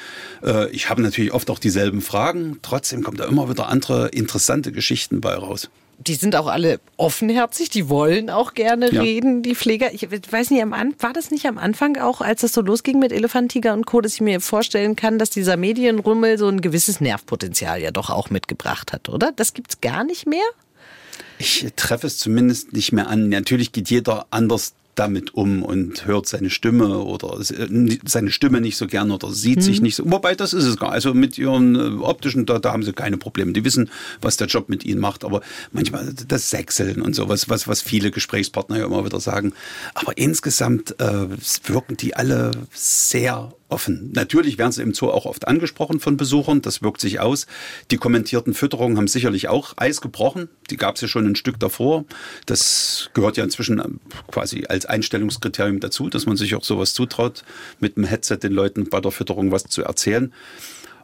Äh, 0.43 0.69
ich 0.71 0.89
habe 0.89 1.01
natürlich 1.01 1.33
oft 1.33 1.49
auch 1.49 1.59
dieselben 1.59 2.01
Fragen. 2.01 2.59
Trotzdem 2.61 3.03
kommt 3.03 3.19
da 3.19 3.25
immer 3.25 3.49
wieder 3.49 3.67
andere 3.69 4.07
interessante 4.09 4.71
Geschichten 4.71 5.21
bei 5.21 5.33
raus 5.33 5.69
die 5.97 6.15
sind 6.15 6.35
auch 6.35 6.47
alle 6.47 6.81
offenherzig, 6.97 7.69
die 7.69 7.87
wollen 7.87 8.29
auch 8.29 8.53
gerne 8.53 8.93
ja. 8.93 9.01
reden, 9.01 9.43
die 9.43 9.55
Pfleger. 9.55 9.93
Ich 9.93 10.03
weiß 10.03 10.51
nicht, 10.51 10.61
war 10.65 11.13
das 11.13 11.31
nicht 11.31 11.45
am 11.45 11.57
Anfang 11.57 11.95
auch, 11.95 12.19
als 12.19 12.41
das 12.41 12.51
so 12.51 12.59
losging 12.59 12.99
mit 12.99 13.13
Elefant, 13.13 13.53
Tiger 13.53 13.71
und 13.71 13.85
Co., 13.85 14.01
dass 14.01 14.15
ich 14.15 14.19
mir 14.19 14.41
vorstellen 14.41 14.97
kann, 14.97 15.19
dass 15.19 15.29
dieser 15.29 15.55
Medienrummel 15.55 16.37
so 16.37 16.49
ein 16.49 16.59
gewisses 16.59 16.99
Nervpotenzial 16.99 17.81
ja 17.81 17.91
doch 17.91 18.09
auch 18.09 18.29
mitgebracht 18.29 18.91
hat, 18.91 19.07
oder? 19.07 19.31
Das 19.33 19.53
gibt's 19.53 19.79
gar 19.79 20.03
nicht 20.03 20.27
mehr? 20.27 20.43
Ich 21.37 21.65
treffe 21.77 22.07
es 22.07 22.17
zumindest 22.17 22.73
nicht 22.73 22.91
mehr 22.91 23.07
an. 23.07 23.29
Natürlich 23.29 23.71
geht 23.71 23.89
jeder 23.89 24.25
anders 24.31 24.73
damit 24.95 25.33
um 25.33 25.61
und 25.63 26.05
hört 26.05 26.27
seine 26.27 26.49
Stimme 26.49 26.99
oder 26.99 27.37
seine 28.05 28.31
Stimme 28.31 28.61
nicht 28.61 28.77
so 28.77 28.87
gern 28.87 29.11
oder 29.11 29.31
sieht 29.31 29.57
mhm. 29.57 29.61
sich 29.61 29.81
nicht 29.81 29.95
so. 29.95 30.03
Wobei 30.05 30.35
das 30.35 30.53
ist 30.53 30.63
es 30.63 30.77
gar. 30.77 30.91
Also 30.91 31.13
mit 31.13 31.37
ihren 31.37 31.75
äh, 31.75 32.03
optischen, 32.03 32.45
da, 32.45 32.59
da 32.59 32.71
haben 32.71 32.83
sie 32.83 32.93
keine 32.93 33.17
Probleme. 33.17 33.53
Die 33.53 33.63
wissen, 33.65 33.89
was 34.21 34.37
der 34.37 34.47
Job 34.47 34.69
mit 34.69 34.85
ihnen 34.85 34.99
macht. 34.99 35.25
Aber 35.25 35.41
manchmal 35.71 36.13
das 36.27 36.49
Sechseln 36.49 37.01
und 37.01 37.15
sowas, 37.15 37.49
was, 37.49 37.67
was 37.67 37.81
viele 37.81 38.11
Gesprächspartner 38.11 38.77
ja 38.77 38.85
immer 38.85 39.05
wieder 39.05 39.19
sagen. 39.19 39.53
Aber 39.93 40.17
insgesamt 40.17 40.99
äh, 40.99 41.27
wirken 41.65 41.97
die 41.97 42.15
alle 42.15 42.51
sehr 42.71 43.53
offen. 43.69 44.11
Natürlich 44.13 44.57
werden 44.57 44.71
sie 44.71 44.83
im 44.83 44.93
Zoo 44.93 45.09
auch 45.09 45.25
oft 45.25 45.47
angesprochen 45.47 45.99
von 45.99 46.17
Besuchern, 46.17 46.61
das 46.61 46.81
wirkt 46.81 47.01
sich 47.01 47.19
aus. 47.19 47.47
Die 47.91 47.97
kommentierten 47.97 48.53
Fütterungen 48.53 48.97
haben 48.97 49.07
sicherlich 49.07 49.47
auch 49.47 49.73
Eis 49.77 50.01
gebrochen. 50.01 50.49
Die 50.69 50.77
gab 50.77 50.95
es 50.95 51.01
ja 51.01 51.07
schon 51.07 51.25
ein 51.25 51.35
Stück 51.35 51.59
davor. 51.59 52.05
Das 52.45 53.09
gehört 53.13 53.37
ja 53.37 53.43
inzwischen 53.43 53.79
ähm, 53.79 53.99
quasi 54.27 54.65
als 54.67 54.85
Einstellungskriterium 54.85 55.79
dazu, 55.79 56.09
dass 56.09 56.25
man 56.25 56.37
sich 56.37 56.55
auch 56.55 56.63
sowas 56.63 56.93
zutraut, 56.93 57.43
mit 57.79 57.97
dem 57.97 58.03
Headset 58.03 58.37
den 58.37 58.51
Leuten 58.51 58.89
bei 58.89 59.01
der 59.01 59.11
Fütterung 59.11 59.51
was 59.51 59.63
zu 59.63 59.83
erzählen. 59.83 60.31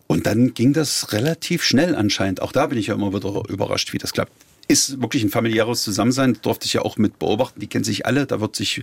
Und 0.08 0.28
dann 0.28 0.54
ging 0.54 0.74
das 0.74 1.14
relativ 1.14 1.64
schnell 1.64 1.96
anscheinend. 1.96 2.42
Auch 2.42 2.52
da 2.52 2.68
bin 2.68 2.78
ich 2.78 2.88
ja 2.88 2.96
immer 2.96 3.14
wieder 3.14 3.44
überrascht, 3.50 3.94
wie 3.94 3.98
das 3.98 4.12
klappt 4.12 4.32
ist 4.68 5.02
wirklich 5.02 5.24
ein 5.24 5.30
familiäres 5.30 5.84
Zusammensein. 5.84 6.34
Das 6.34 6.42
durfte 6.42 6.66
ich 6.66 6.74
ja 6.74 6.82
auch 6.82 6.98
mit 6.98 7.20
beobachten. 7.20 7.60
Die 7.60 7.68
kennen 7.68 7.84
sich 7.84 8.06
alle. 8.06 8.26
Da 8.26 8.42
wird 8.42 8.56
sich 8.56 8.82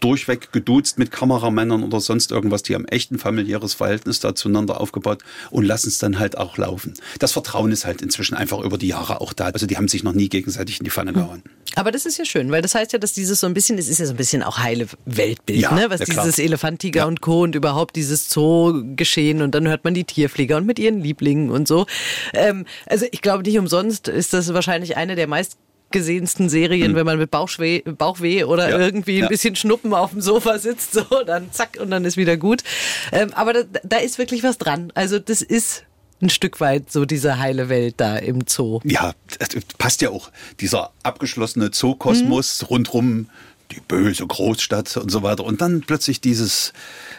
durchweg 0.00 0.52
geduzt 0.52 0.98
mit 0.98 1.10
Kameramännern 1.10 1.82
oder 1.82 2.00
sonst 2.00 2.30
irgendwas. 2.30 2.62
Die 2.62 2.74
haben 2.74 2.86
echt 2.86 3.10
ein 3.10 3.18
familiäres 3.18 3.74
Verhältnis 3.74 4.20
da 4.20 4.34
zueinander 4.34 4.80
aufgebaut 4.80 5.22
und 5.50 5.64
lassen 5.64 5.88
es 5.88 5.98
dann 5.98 6.18
halt 6.18 6.38
auch 6.38 6.56
laufen. 6.58 6.94
Das 7.18 7.32
Vertrauen 7.32 7.72
ist 7.72 7.84
halt 7.84 8.02
inzwischen 8.02 8.34
einfach 8.34 8.60
über 8.60 8.78
die 8.78 8.88
Jahre 8.88 9.20
auch 9.20 9.32
da. 9.32 9.46
Also 9.46 9.66
die 9.66 9.76
haben 9.76 9.88
sich 9.88 10.02
noch 10.04 10.12
nie 10.12 10.28
gegenseitig 10.28 10.78
in 10.78 10.84
die 10.84 10.90
Pfanne 10.90 11.12
gehauen. 11.12 11.42
Aber 11.76 11.90
das 11.90 12.06
ist 12.06 12.18
ja 12.18 12.24
schön, 12.24 12.50
weil 12.50 12.62
das 12.62 12.74
heißt 12.74 12.92
ja, 12.92 12.98
dass 12.98 13.12
dieses 13.12 13.40
so 13.40 13.46
ein 13.46 13.54
bisschen, 13.54 13.78
es 13.78 13.88
ist 13.88 13.98
ja 13.98 14.06
so 14.06 14.12
ein 14.12 14.16
bisschen 14.16 14.42
auch 14.42 14.58
heile 14.58 14.86
Weltbild, 15.06 15.60
ja, 15.60 15.72
ne? 15.72 15.86
was 15.88 16.00
ja, 16.00 16.06
dieses 16.06 16.38
Elefant, 16.38 16.80
Tiger 16.80 17.00
ja. 17.00 17.06
und 17.06 17.20
Co. 17.20 17.42
und 17.42 17.54
überhaupt 17.54 17.96
dieses 17.96 18.30
Zoo-Geschehen 18.30 19.42
und 19.42 19.54
dann 19.54 19.66
hört 19.66 19.84
man 19.84 19.94
die 19.94 20.04
Tierpfleger 20.04 20.56
und 20.56 20.66
mit 20.66 20.78
ihren 20.78 21.00
Lieblingen 21.00 21.50
und 21.50 21.66
so. 21.66 21.86
Ähm, 22.32 22.64
also 22.86 23.06
ich 23.10 23.22
glaube 23.22 23.42
nicht 23.42 23.58
umsonst 23.58 24.08
ist 24.08 24.32
das 24.32 24.52
wahrscheinlich 24.54 24.96
eine 24.96 25.13
der 25.14 25.26
meist 25.26 25.58
gesehensten 25.90 26.48
Serien, 26.48 26.92
mhm. 26.92 26.96
wenn 26.96 27.06
man 27.06 27.18
mit 27.18 27.30
Bauchweh, 27.30 27.82
Bauchweh 27.82 28.44
oder 28.44 28.68
ja, 28.68 28.78
irgendwie 28.78 29.18
ein 29.18 29.24
ja. 29.24 29.28
bisschen 29.28 29.54
Schnuppen 29.54 29.94
auf 29.94 30.10
dem 30.10 30.20
Sofa 30.20 30.58
sitzt, 30.58 30.92
so, 30.92 31.04
dann 31.24 31.52
zack 31.52 31.78
und 31.80 31.90
dann 31.90 32.04
ist 32.04 32.16
wieder 32.16 32.36
gut. 32.36 32.64
Ähm, 33.12 33.32
aber 33.34 33.52
da, 33.52 33.60
da 33.84 33.96
ist 33.98 34.18
wirklich 34.18 34.42
was 34.42 34.58
dran. 34.58 34.90
Also 34.94 35.20
das 35.20 35.40
ist 35.40 35.84
ein 36.20 36.30
Stück 36.30 36.60
weit 36.60 36.90
so 36.90 37.04
diese 37.04 37.38
heile 37.38 37.68
Welt 37.68 37.94
da 37.98 38.16
im 38.16 38.40
Zoo. 38.46 38.80
Ja, 38.84 39.12
das 39.38 39.50
passt 39.78 40.02
ja 40.02 40.10
auch. 40.10 40.30
Dieser 40.60 40.90
abgeschlossene 41.02 41.70
Zookosmos 41.70 42.62
mhm. 42.62 42.66
rundrum 42.66 43.30
die 43.74 43.80
böse 43.80 44.26
Großstadt 44.26 44.96
und 44.96 45.10
so 45.10 45.22
weiter. 45.22 45.44
Und 45.44 45.60
dann 45.60 45.80
plötzlich 45.80 46.20
dieses, 46.20 46.72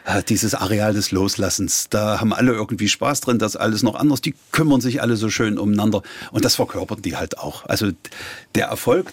äh, 0.06 0.24
dieses 0.24 0.56
Areal 0.56 0.94
des 0.94 1.12
Loslassens. 1.12 1.88
Da 1.90 2.20
haben 2.20 2.34
alle 2.34 2.54
irgendwie 2.54 2.88
Spaß 2.88 3.22
drin, 3.22 3.40
das 3.40 3.56
alles 3.56 3.84
noch 3.84 3.96
anders. 3.96 4.22
Die 4.22 4.36
kümmern 4.52 4.82
sich 4.82 5.02
alle 5.02 5.18
so 5.18 5.30
schön 5.30 5.58
umeinander. 5.58 6.02
Und 6.32 6.46
das 6.46 6.56
verkörpern 6.56 7.02
die 7.02 7.16
halt 7.16 7.38
auch. 7.38 7.66
Also 7.66 7.92
der 8.56 8.68
Erfolg, 8.68 9.12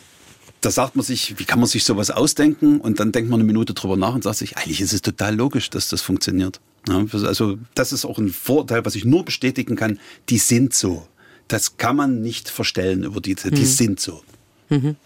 da 0.61 0.71
sagt 0.71 0.97
man 0.97 1.05
sich, 1.05 1.39
wie 1.39 1.45
kann 1.45 1.59
man 1.59 1.69
sich 1.69 1.85
sowas 1.85 2.11
ausdenken? 2.11 2.81
Und 2.81 3.01
dann 3.01 3.13
denkt 3.13 3.31
man 3.31 3.41
eine 3.41 3.47
Minute 3.47 3.75
drüber 3.75 3.97
nach 3.97 4.15
und 4.15 4.23
sagt 4.23 4.39
sich, 4.39 4.57
eigentlich 4.57 4.81
ist 4.81 4.93
es 4.93 5.03
total 5.03 5.35
logisch, 5.35 5.71
dass 5.71 5.89
das 5.89 6.03
funktioniert. 6.03 6.61
Ja, 6.89 7.05
also 7.13 7.59
das 7.75 7.93
ist 7.93 8.05
auch 8.05 8.19
ein 8.19 8.31
Vorteil, 8.31 8.85
was 8.85 8.95
ich 8.95 9.05
nur 9.05 9.25
bestätigen 9.25 9.77
kann. 9.77 9.99
Die 10.29 10.39
sind 10.39 10.75
so. 10.75 11.07
Das 11.49 11.77
kann 11.77 11.97
man 11.97 12.23
nicht 12.23 12.49
verstellen 12.49 13.03
über 13.03 13.21
die, 13.21 13.35
die 13.35 13.51
hm. 13.51 13.65
sind 13.65 14.01
so. 14.01 14.23
Mhm. 14.73 14.97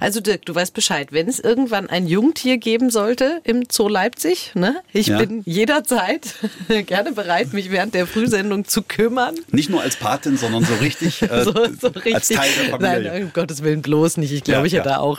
Also 0.00 0.20
Dirk, 0.20 0.44
du 0.44 0.54
weißt 0.54 0.74
Bescheid, 0.74 1.08
wenn 1.12 1.28
es 1.28 1.40
irgendwann 1.40 1.88
ein 1.88 2.06
Jungtier 2.06 2.58
geben 2.58 2.90
sollte 2.90 3.40
im 3.44 3.64
Zoo 3.70 3.88
Leipzig, 3.88 4.52
ne? 4.54 4.82
ich 4.92 5.08
ja. 5.08 5.18
bin 5.18 5.42
jederzeit 5.46 6.34
gerne 6.86 7.12
bereit, 7.12 7.52
mich 7.52 7.70
während 7.70 7.94
der 7.94 8.06
Frühsendung 8.06 8.66
zu 8.66 8.82
kümmern. 8.82 9.34
Nicht 9.50 9.70
nur 9.70 9.80
als 9.80 9.96
Patin, 9.96 10.36
sondern 10.36 10.64
so 10.64 10.74
richtig, 10.74 11.22
äh, 11.22 11.28
so, 11.44 11.52
so 11.52 11.88
richtig. 11.88 12.14
als 12.14 12.28
Teil 12.28 12.50
der 12.60 12.70
Familie. 12.70 13.10
Nein, 13.10 13.22
um 13.24 13.32
Gottes 13.32 13.62
Willen 13.62 13.80
bloß 13.80 14.18
nicht. 14.18 14.32
Ich 14.32 14.44
glaube, 14.44 14.60
ja, 14.60 14.66
ich 14.66 14.72
hätte 14.74 14.88
ja. 14.88 14.96
da 14.96 15.00
auch 15.00 15.18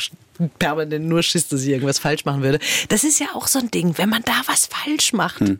permanent 0.59 1.07
nur 1.07 1.23
Schiss, 1.23 1.47
dass 1.47 1.63
ich 1.63 1.69
irgendwas 1.69 1.97
falsch 1.97 2.25
machen 2.25 2.43
würde. 2.43 2.59
Das 2.89 3.03
ist 3.03 3.19
ja 3.19 3.27
auch 3.33 3.47
so 3.47 3.59
ein 3.59 3.71
Ding, 3.71 3.97
wenn 3.97 4.09
man 4.09 4.21
da 4.23 4.41
was 4.45 4.67
falsch 4.67 5.13
macht. 5.13 5.39
Hm. 5.39 5.59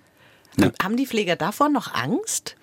Haben 0.81 0.95
die 0.95 1.07
Pfleger 1.07 1.35
davor 1.35 1.69
noch 1.69 1.93
Angst? 1.93 2.55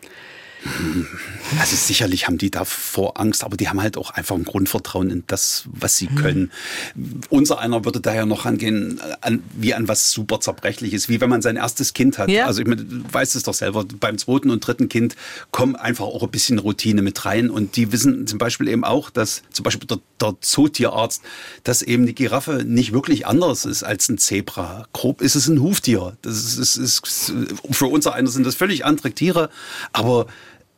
Also 1.58 1.76
sicherlich 1.76 2.26
haben 2.26 2.38
die 2.38 2.50
davor 2.50 3.20
Angst, 3.20 3.44
aber 3.44 3.56
die 3.56 3.68
haben 3.68 3.80
halt 3.80 3.96
auch 3.96 4.10
einfach 4.10 4.36
ein 4.36 4.44
Grundvertrauen 4.44 5.10
in 5.10 5.24
das, 5.26 5.64
was 5.66 5.96
sie 5.96 6.06
können. 6.06 6.50
Mhm. 6.94 7.20
Unser 7.30 7.58
einer 7.58 7.84
würde 7.84 8.00
daher 8.00 8.26
noch 8.26 8.46
angehen, 8.46 9.00
an, 9.20 9.42
wie 9.56 9.74
an 9.74 9.88
was 9.88 10.12
super 10.12 10.40
zerbrechliches, 10.40 11.08
wie 11.08 11.20
wenn 11.20 11.30
man 11.30 11.42
sein 11.42 11.56
erstes 11.56 11.94
Kind 11.94 12.18
hat. 12.18 12.30
Ja. 12.30 12.46
Also 12.46 12.62
ich 12.62 12.68
meine, 12.68 12.84
du 12.84 13.02
weißt 13.12 13.34
es 13.36 13.42
doch 13.42 13.54
selber, 13.54 13.84
beim 13.84 14.18
zweiten 14.18 14.50
und 14.50 14.66
dritten 14.66 14.88
Kind 14.88 15.16
kommt 15.50 15.78
einfach 15.78 16.04
auch 16.04 16.22
ein 16.22 16.30
bisschen 16.30 16.58
Routine 16.58 17.02
mit 17.02 17.24
rein 17.24 17.50
und 17.50 17.76
die 17.76 17.92
wissen 17.92 18.26
zum 18.26 18.38
Beispiel 18.38 18.68
eben 18.68 18.84
auch, 18.84 19.10
dass 19.10 19.42
zum 19.50 19.64
Beispiel 19.64 19.86
der, 19.86 19.98
der 20.20 20.36
Zootierarzt, 20.40 21.22
dass 21.64 21.82
eben 21.82 22.06
die 22.06 22.14
Giraffe 22.14 22.64
nicht 22.64 22.92
wirklich 22.92 23.26
anders 23.26 23.64
ist 23.64 23.82
als 23.82 24.08
ein 24.08 24.18
Zebra. 24.18 24.86
Grob 24.92 25.20
ist 25.20 25.34
es 25.34 25.48
ein 25.48 25.60
Huftier. 25.60 26.16
Das 26.22 26.56
ist, 26.56 26.76
ist, 26.76 27.06
ist 27.06 27.32
für 27.70 27.86
unser 27.86 28.14
einer 28.14 28.28
sind 28.28 28.46
das 28.46 28.54
völlig 28.54 28.84
andere 28.84 29.12
Tiere, 29.12 29.50
aber 29.92 30.26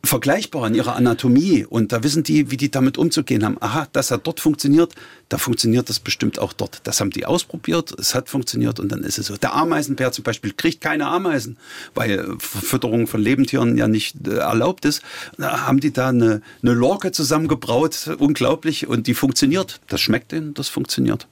vergleichbar 0.05 0.67
in 0.67 0.75
ihrer 0.75 0.97
Anatomie 0.97 1.65
und 1.65 1.93
da 1.93 2.03
wissen 2.03 2.23
die, 2.23 2.51
wie 2.51 2.57
die 2.57 2.71
damit 2.71 2.99
umzugehen 2.99 3.45
haben. 3.45 3.57
Aha, 3.61 3.89
das 3.93 4.11
hat 4.11 4.27
dort 4.27 4.41
funktioniert, 4.41 4.95
da 5.29 5.39
funktioniert 5.39 5.89
das 5.89 6.01
bestimmt 6.01 6.39
auch 6.39 6.53
dort. 6.53 6.81
Das 6.85 7.01
haben 7.01 7.11
die 7.11 7.27
ausprobiert, 7.27 7.95
es 7.99 8.15
hat 8.15 8.29
funktioniert 8.29 8.81
und 8.81 8.91
dann 8.91 9.03
ist 9.03 9.19
es 9.19 9.27
so. 9.27 9.37
Der 9.37 9.55
Ameisenbär 9.55 10.13
zum 10.13 10.25
Beispiel 10.25 10.53
kriegt 10.53 10.81
keine 10.81 11.07
Ameisen, 11.07 11.59
weil 11.95 12.37
Fütterung 12.39 13.07
von 13.07 13.21
Lebendtieren 13.21 13.77
ja 13.77 13.89
nicht 13.89 14.27
äh, 14.27 14.37
erlaubt 14.37 14.85
ist. 14.85 15.03
Da 15.39 15.67
haben 15.67 15.81
die 15.81 15.93
da 15.93 16.09
eine, 16.09 16.43
eine 16.63 16.73
Lorke 16.73 17.13
zusammengebraut, 17.13 18.11
unglaublich, 18.19 18.87
und 18.87 19.07
die 19.07 19.15
funktioniert. 19.15 19.81
Das 19.89 20.01
schmeckt 20.01 20.33
denen, 20.33 20.55
das 20.55 20.69
funktioniert. 20.69 21.27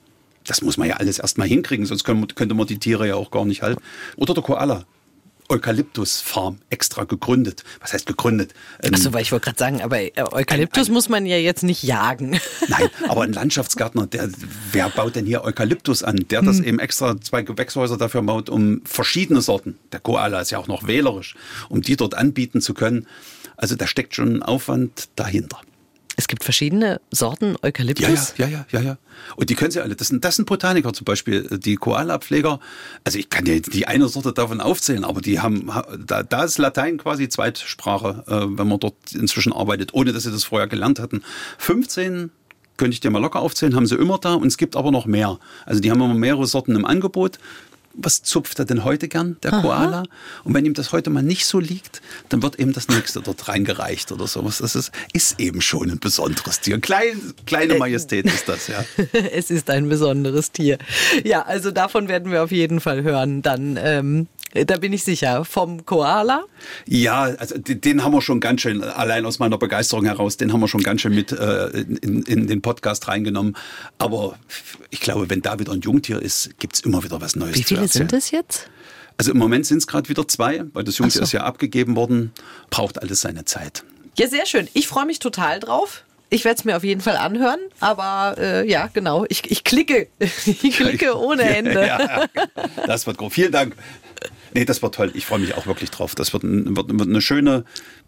Das 0.46 0.62
muss 0.62 0.76
man 0.76 0.88
ja 0.88 0.96
alles 0.96 1.18
erstmal 1.18 1.46
hinkriegen, 1.46 1.86
sonst 1.86 2.04
könnte 2.04 2.54
man 2.54 2.66
die 2.66 2.78
Tiere 2.78 3.06
ja 3.06 3.14
auch 3.14 3.30
gar 3.30 3.44
nicht 3.44 3.62
halten. 3.62 3.82
Oder 4.16 4.34
der 4.34 4.42
Koala. 4.42 4.84
Eukalyptusfarm 5.48 6.58
extra 6.70 7.04
gegründet. 7.04 7.64
Was 7.80 7.92
heißt 7.92 8.06
gegründet? 8.06 8.54
Ähm, 8.82 8.94
Achso, 8.94 9.12
weil 9.12 9.22
ich 9.22 9.32
wollte 9.32 9.44
gerade 9.44 9.58
sagen, 9.58 9.82
aber 9.82 10.00
äh, 10.00 10.12
Eukalyptus 10.16 10.86
ein, 10.86 10.92
ein, 10.92 10.94
muss 10.94 11.08
man 11.08 11.26
ja 11.26 11.36
jetzt 11.36 11.62
nicht 11.62 11.82
jagen. 11.82 12.40
Nein, 12.68 12.88
aber 13.08 13.22
ein 13.22 13.32
Landschaftsgärtner, 13.32 14.06
der, 14.06 14.30
wer 14.72 14.88
baut 14.88 15.16
denn 15.16 15.26
hier 15.26 15.44
Eukalyptus 15.44 16.02
an? 16.02 16.24
Der 16.30 16.40
hm. 16.40 16.46
das 16.46 16.60
eben 16.60 16.78
extra 16.78 17.20
zwei 17.20 17.42
Gewächshäuser 17.42 17.96
dafür 17.96 18.22
baut, 18.22 18.48
um 18.48 18.82
verschiedene 18.84 19.40
Sorten, 19.40 19.78
der 19.92 20.00
Koala 20.00 20.40
ist 20.40 20.50
ja 20.50 20.58
auch 20.58 20.68
noch 20.68 20.86
wählerisch, 20.86 21.34
um 21.68 21.82
die 21.82 21.96
dort 21.96 22.14
anbieten 22.14 22.60
zu 22.60 22.74
können. 22.74 23.06
Also 23.56 23.76
da 23.76 23.86
steckt 23.86 24.14
schon 24.14 24.36
ein 24.36 24.42
Aufwand 24.42 25.08
dahinter. 25.16 25.60
Es 26.16 26.28
gibt 26.28 26.44
verschiedene 26.44 27.00
Sorten 27.10 27.56
Eukalyptus. 27.62 28.34
Ja, 28.36 28.46
ja, 28.46 28.64
ja, 28.70 28.80
ja, 28.80 28.80
ja. 28.80 28.98
Und 29.36 29.50
die 29.50 29.54
können 29.54 29.70
sie 29.70 29.80
alle. 29.80 29.96
Das 29.96 30.08
sind, 30.08 30.24
das 30.24 30.36
sind 30.36 30.46
Botaniker 30.46 30.92
zum 30.92 31.04
Beispiel, 31.04 31.48
die 31.58 31.76
Koala-Pfleger. 31.76 32.60
Also 33.04 33.18
ich 33.18 33.30
kann 33.30 33.46
ja 33.46 33.58
die 33.58 33.86
eine 33.86 34.08
Sorte 34.08 34.32
davon 34.32 34.60
aufzählen, 34.60 35.04
aber 35.04 35.20
die 35.20 35.40
haben, 35.40 35.70
da, 35.98 36.22
da 36.22 36.44
ist 36.44 36.58
Latein 36.58 36.98
quasi 36.98 37.28
Zweitsprache, 37.28 38.24
äh, 38.26 38.58
wenn 38.58 38.68
man 38.68 38.78
dort 38.78 39.12
inzwischen 39.12 39.52
arbeitet, 39.52 39.94
ohne 39.94 40.12
dass 40.12 40.24
sie 40.24 40.30
das 40.30 40.44
vorher 40.44 40.68
gelernt 40.68 40.98
hatten. 40.98 41.22
15 41.58 42.30
könnte 42.76 42.94
ich 42.94 43.00
dir 43.00 43.10
mal 43.10 43.20
locker 43.20 43.40
aufzählen, 43.40 43.76
haben 43.76 43.86
sie 43.86 43.96
immer 43.96 44.18
da 44.18 44.34
und 44.34 44.48
es 44.48 44.56
gibt 44.56 44.76
aber 44.76 44.90
noch 44.90 45.06
mehr. 45.06 45.38
Also 45.66 45.80
die 45.80 45.90
haben 45.90 46.00
immer 46.00 46.14
mehrere 46.14 46.46
Sorten 46.46 46.74
im 46.74 46.84
Angebot 46.84 47.38
was 47.94 48.22
zupft 48.22 48.58
er 48.58 48.64
denn 48.64 48.84
heute 48.84 49.08
gern, 49.08 49.36
der 49.42 49.50
Koala? 49.50 50.00
Aha. 50.00 50.02
Und 50.44 50.54
wenn 50.54 50.64
ihm 50.64 50.74
das 50.74 50.92
heute 50.92 51.10
mal 51.10 51.22
nicht 51.22 51.46
so 51.46 51.58
liegt, 51.58 52.02
dann 52.28 52.42
wird 52.42 52.58
eben 52.58 52.72
das 52.72 52.88
nächste 52.88 53.20
dort 53.20 53.48
reingereicht 53.48 54.12
oder 54.12 54.26
sowas. 54.26 54.58
Das 54.58 54.74
ist, 54.74 54.92
ist 55.12 55.40
eben 55.40 55.60
schon 55.60 55.90
ein 55.90 55.98
besonderes 55.98 56.60
Tier. 56.60 56.80
Klein, 56.80 57.34
kleine 57.46 57.74
äh, 57.74 57.78
Majestät 57.78 58.26
ist 58.26 58.48
das, 58.48 58.68
ja. 58.68 58.84
es 59.32 59.50
ist 59.50 59.70
ein 59.70 59.88
besonderes 59.88 60.52
Tier. 60.52 60.78
Ja, 61.24 61.42
also 61.42 61.70
davon 61.70 62.08
werden 62.08 62.32
wir 62.32 62.42
auf 62.42 62.52
jeden 62.52 62.80
Fall 62.80 63.02
hören. 63.02 63.42
Dann 63.42 63.78
ähm, 63.80 64.28
da 64.52 64.76
bin 64.76 64.92
ich 64.92 65.04
sicher. 65.04 65.44
Vom 65.44 65.84
Koala? 65.86 66.44
Ja, 66.86 67.22
also 67.22 67.56
den 67.58 68.04
haben 68.04 68.12
wir 68.12 68.20
schon 68.20 68.40
ganz 68.40 68.60
schön, 68.60 68.82
allein 68.82 69.24
aus 69.24 69.38
meiner 69.38 69.58
Begeisterung 69.58 70.04
heraus, 70.04 70.36
den 70.36 70.52
haben 70.52 70.60
wir 70.60 70.68
schon 70.68 70.82
ganz 70.82 71.00
schön 71.00 71.14
mit 71.14 71.32
äh, 71.32 71.68
in, 71.80 72.22
in 72.22 72.46
den 72.46 72.62
Podcast 72.62 73.08
reingenommen. 73.08 73.56
Aber 73.98 74.38
ich 74.90 75.00
glaube, 75.00 75.30
wenn 75.30 75.42
da 75.42 75.58
wieder 75.58 75.72
ein 75.72 75.80
Jungtier 75.80 76.20
ist, 76.20 76.58
gibt's 76.58 76.80
immer 76.80 77.02
wieder 77.02 77.20
was 77.20 77.36
Neues 77.36 77.56
Wie 77.56 77.62
viele 77.62 77.88
sind 77.88 78.12
es 78.12 78.30
jetzt? 78.30 78.68
Also 79.16 79.32
im 79.32 79.38
Moment 79.38 79.66
sind 79.66 79.78
es 79.78 79.86
gerade 79.86 80.08
wieder 80.08 80.26
zwei, 80.26 80.64
weil 80.72 80.84
das 80.84 80.98
Jungtier 80.98 81.20
so. 81.20 81.24
ist 81.24 81.32
ja 81.32 81.44
abgegeben 81.44 81.96
worden. 81.96 82.32
Braucht 82.70 83.00
alles 83.00 83.20
seine 83.20 83.44
Zeit. 83.44 83.84
Ja, 84.18 84.28
sehr 84.28 84.46
schön. 84.46 84.68
Ich 84.74 84.88
freue 84.88 85.06
mich 85.06 85.18
total 85.18 85.60
drauf. 85.60 86.04
Ich 86.28 86.46
werde 86.46 86.58
es 86.58 86.64
mir 86.64 86.76
auf 86.76 86.84
jeden 86.84 87.02
Fall 87.02 87.16
anhören, 87.16 87.60
aber 87.78 88.36
äh, 88.38 88.68
ja, 88.68 88.86
genau. 88.86 89.26
Ich, 89.28 89.50
ich 89.50 89.64
klicke. 89.64 90.08
Ich 90.46 90.76
klicke 90.76 91.18
ohne 91.18 91.42
Ende. 91.56 91.86
Ja, 91.86 92.26
das 92.86 93.06
wird 93.06 93.18
groß. 93.18 93.32
Vielen 93.32 93.52
Dank. 93.52 93.76
Nee, 94.54 94.64
das 94.64 94.82
wird 94.82 94.94
toll. 94.94 95.10
Ich 95.14 95.26
freue 95.26 95.38
mich 95.38 95.54
auch 95.54 95.66
wirklich 95.66 95.90
drauf. 95.90 96.14
Das 96.14 96.32
wird, 96.32 96.42
wird, 96.44 96.98
wird 96.98 97.08
eine 97.08 97.20
schöne 97.22 97.64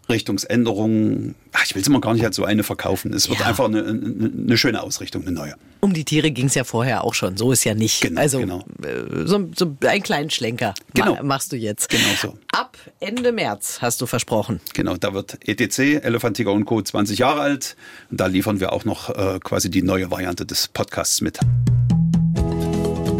Richtungsänderung. 0.09 1.35
Ach, 1.53 1.63
ich 1.65 1.73
will 1.73 1.81
es 1.81 1.87
immer 1.87 2.01
gar 2.01 2.13
nicht 2.13 2.23
als 2.23 2.35
so 2.35 2.45
eine 2.45 2.63
verkaufen. 2.63 3.13
Es 3.13 3.29
wird 3.29 3.39
ja. 3.39 3.47
einfach 3.47 3.65
eine, 3.65 3.83
eine, 3.83 4.57
schöne 4.57 4.81
Ausrichtung, 4.81 5.23
eine 5.23 5.31
neue. 5.31 5.55
Um 5.81 5.93
die 5.93 6.03
Tiere 6.03 6.31
ging 6.31 6.45
es 6.45 6.55
ja 6.55 6.63
vorher 6.63 7.03
auch 7.03 7.13
schon. 7.13 7.37
So 7.37 7.51
ist 7.51 7.63
ja 7.63 7.73
nicht. 7.73 8.01
Genau, 8.01 8.21
also 8.21 8.39
genau. 8.39 8.65
Äh, 8.83 9.25
so, 9.25 9.49
so 9.55 9.75
einen 9.85 10.03
kleinen 10.03 10.29
Schlenker 10.29 10.73
genau. 10.93 11.21
machst 11.23 11.51
du 11.51 11.55
jetzt. 11.55 11.89
Genau 11.89 12.03
so. 12.21 12.37
Ab 12.51 12.77
Ende 12.99 13.31
März 13.31 13.79
hast 13.81 14.01
du 14.01 14.05
versprochen. 14.05 14.59
Genau, 14.73 14.97
da 14.97 15.13
wird 15.13 15.39
ETC, 15.47 16.03
Elephant 16.03 16.37
Tiger 16.37 16.51
und 16.51 16.65
Co. 16.65 16.81
20 16.81 17.19
Jahre 17.19 17.41
alt. 17.41 17.75
Und 18.11 18.19
da 18.19 18.27
liefern 18.27 18.59
wir 18.59 18.73
auch 18.73 18.85
noch 18.85 19.09
äh, 19.09 19.39
quasi 19.43 19.69
die 19.69 19.81
neue 19.81 20.11
Variante 20.11 20.45
des 20.45 20.67
Podcasts 20.67 21.21
mit. 21.21 21.39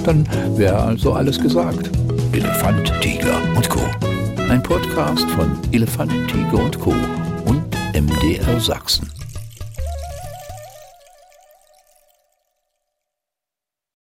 Dann 0.06 0.28
wäre 0.58 0.78
also 0.84 1.14
alles 1.14 1.42
gesagt. 1.42 1.90
Elefant, 2.36 2.92
Tiger 3.00 3.42
und 3.56 3.70
Co. 3.70 3.80
Ein 4.50 4.62
Podcast 4.62 5.26
von 5.32 5.58
Elefant, 5.72 6.12
Tiger 6.30 6.66
und 6.66 6.78
Co. 6.78 6.94
und 7.46 7.64
MDR 7.94 8.60
Sachsen. 8.60 9.15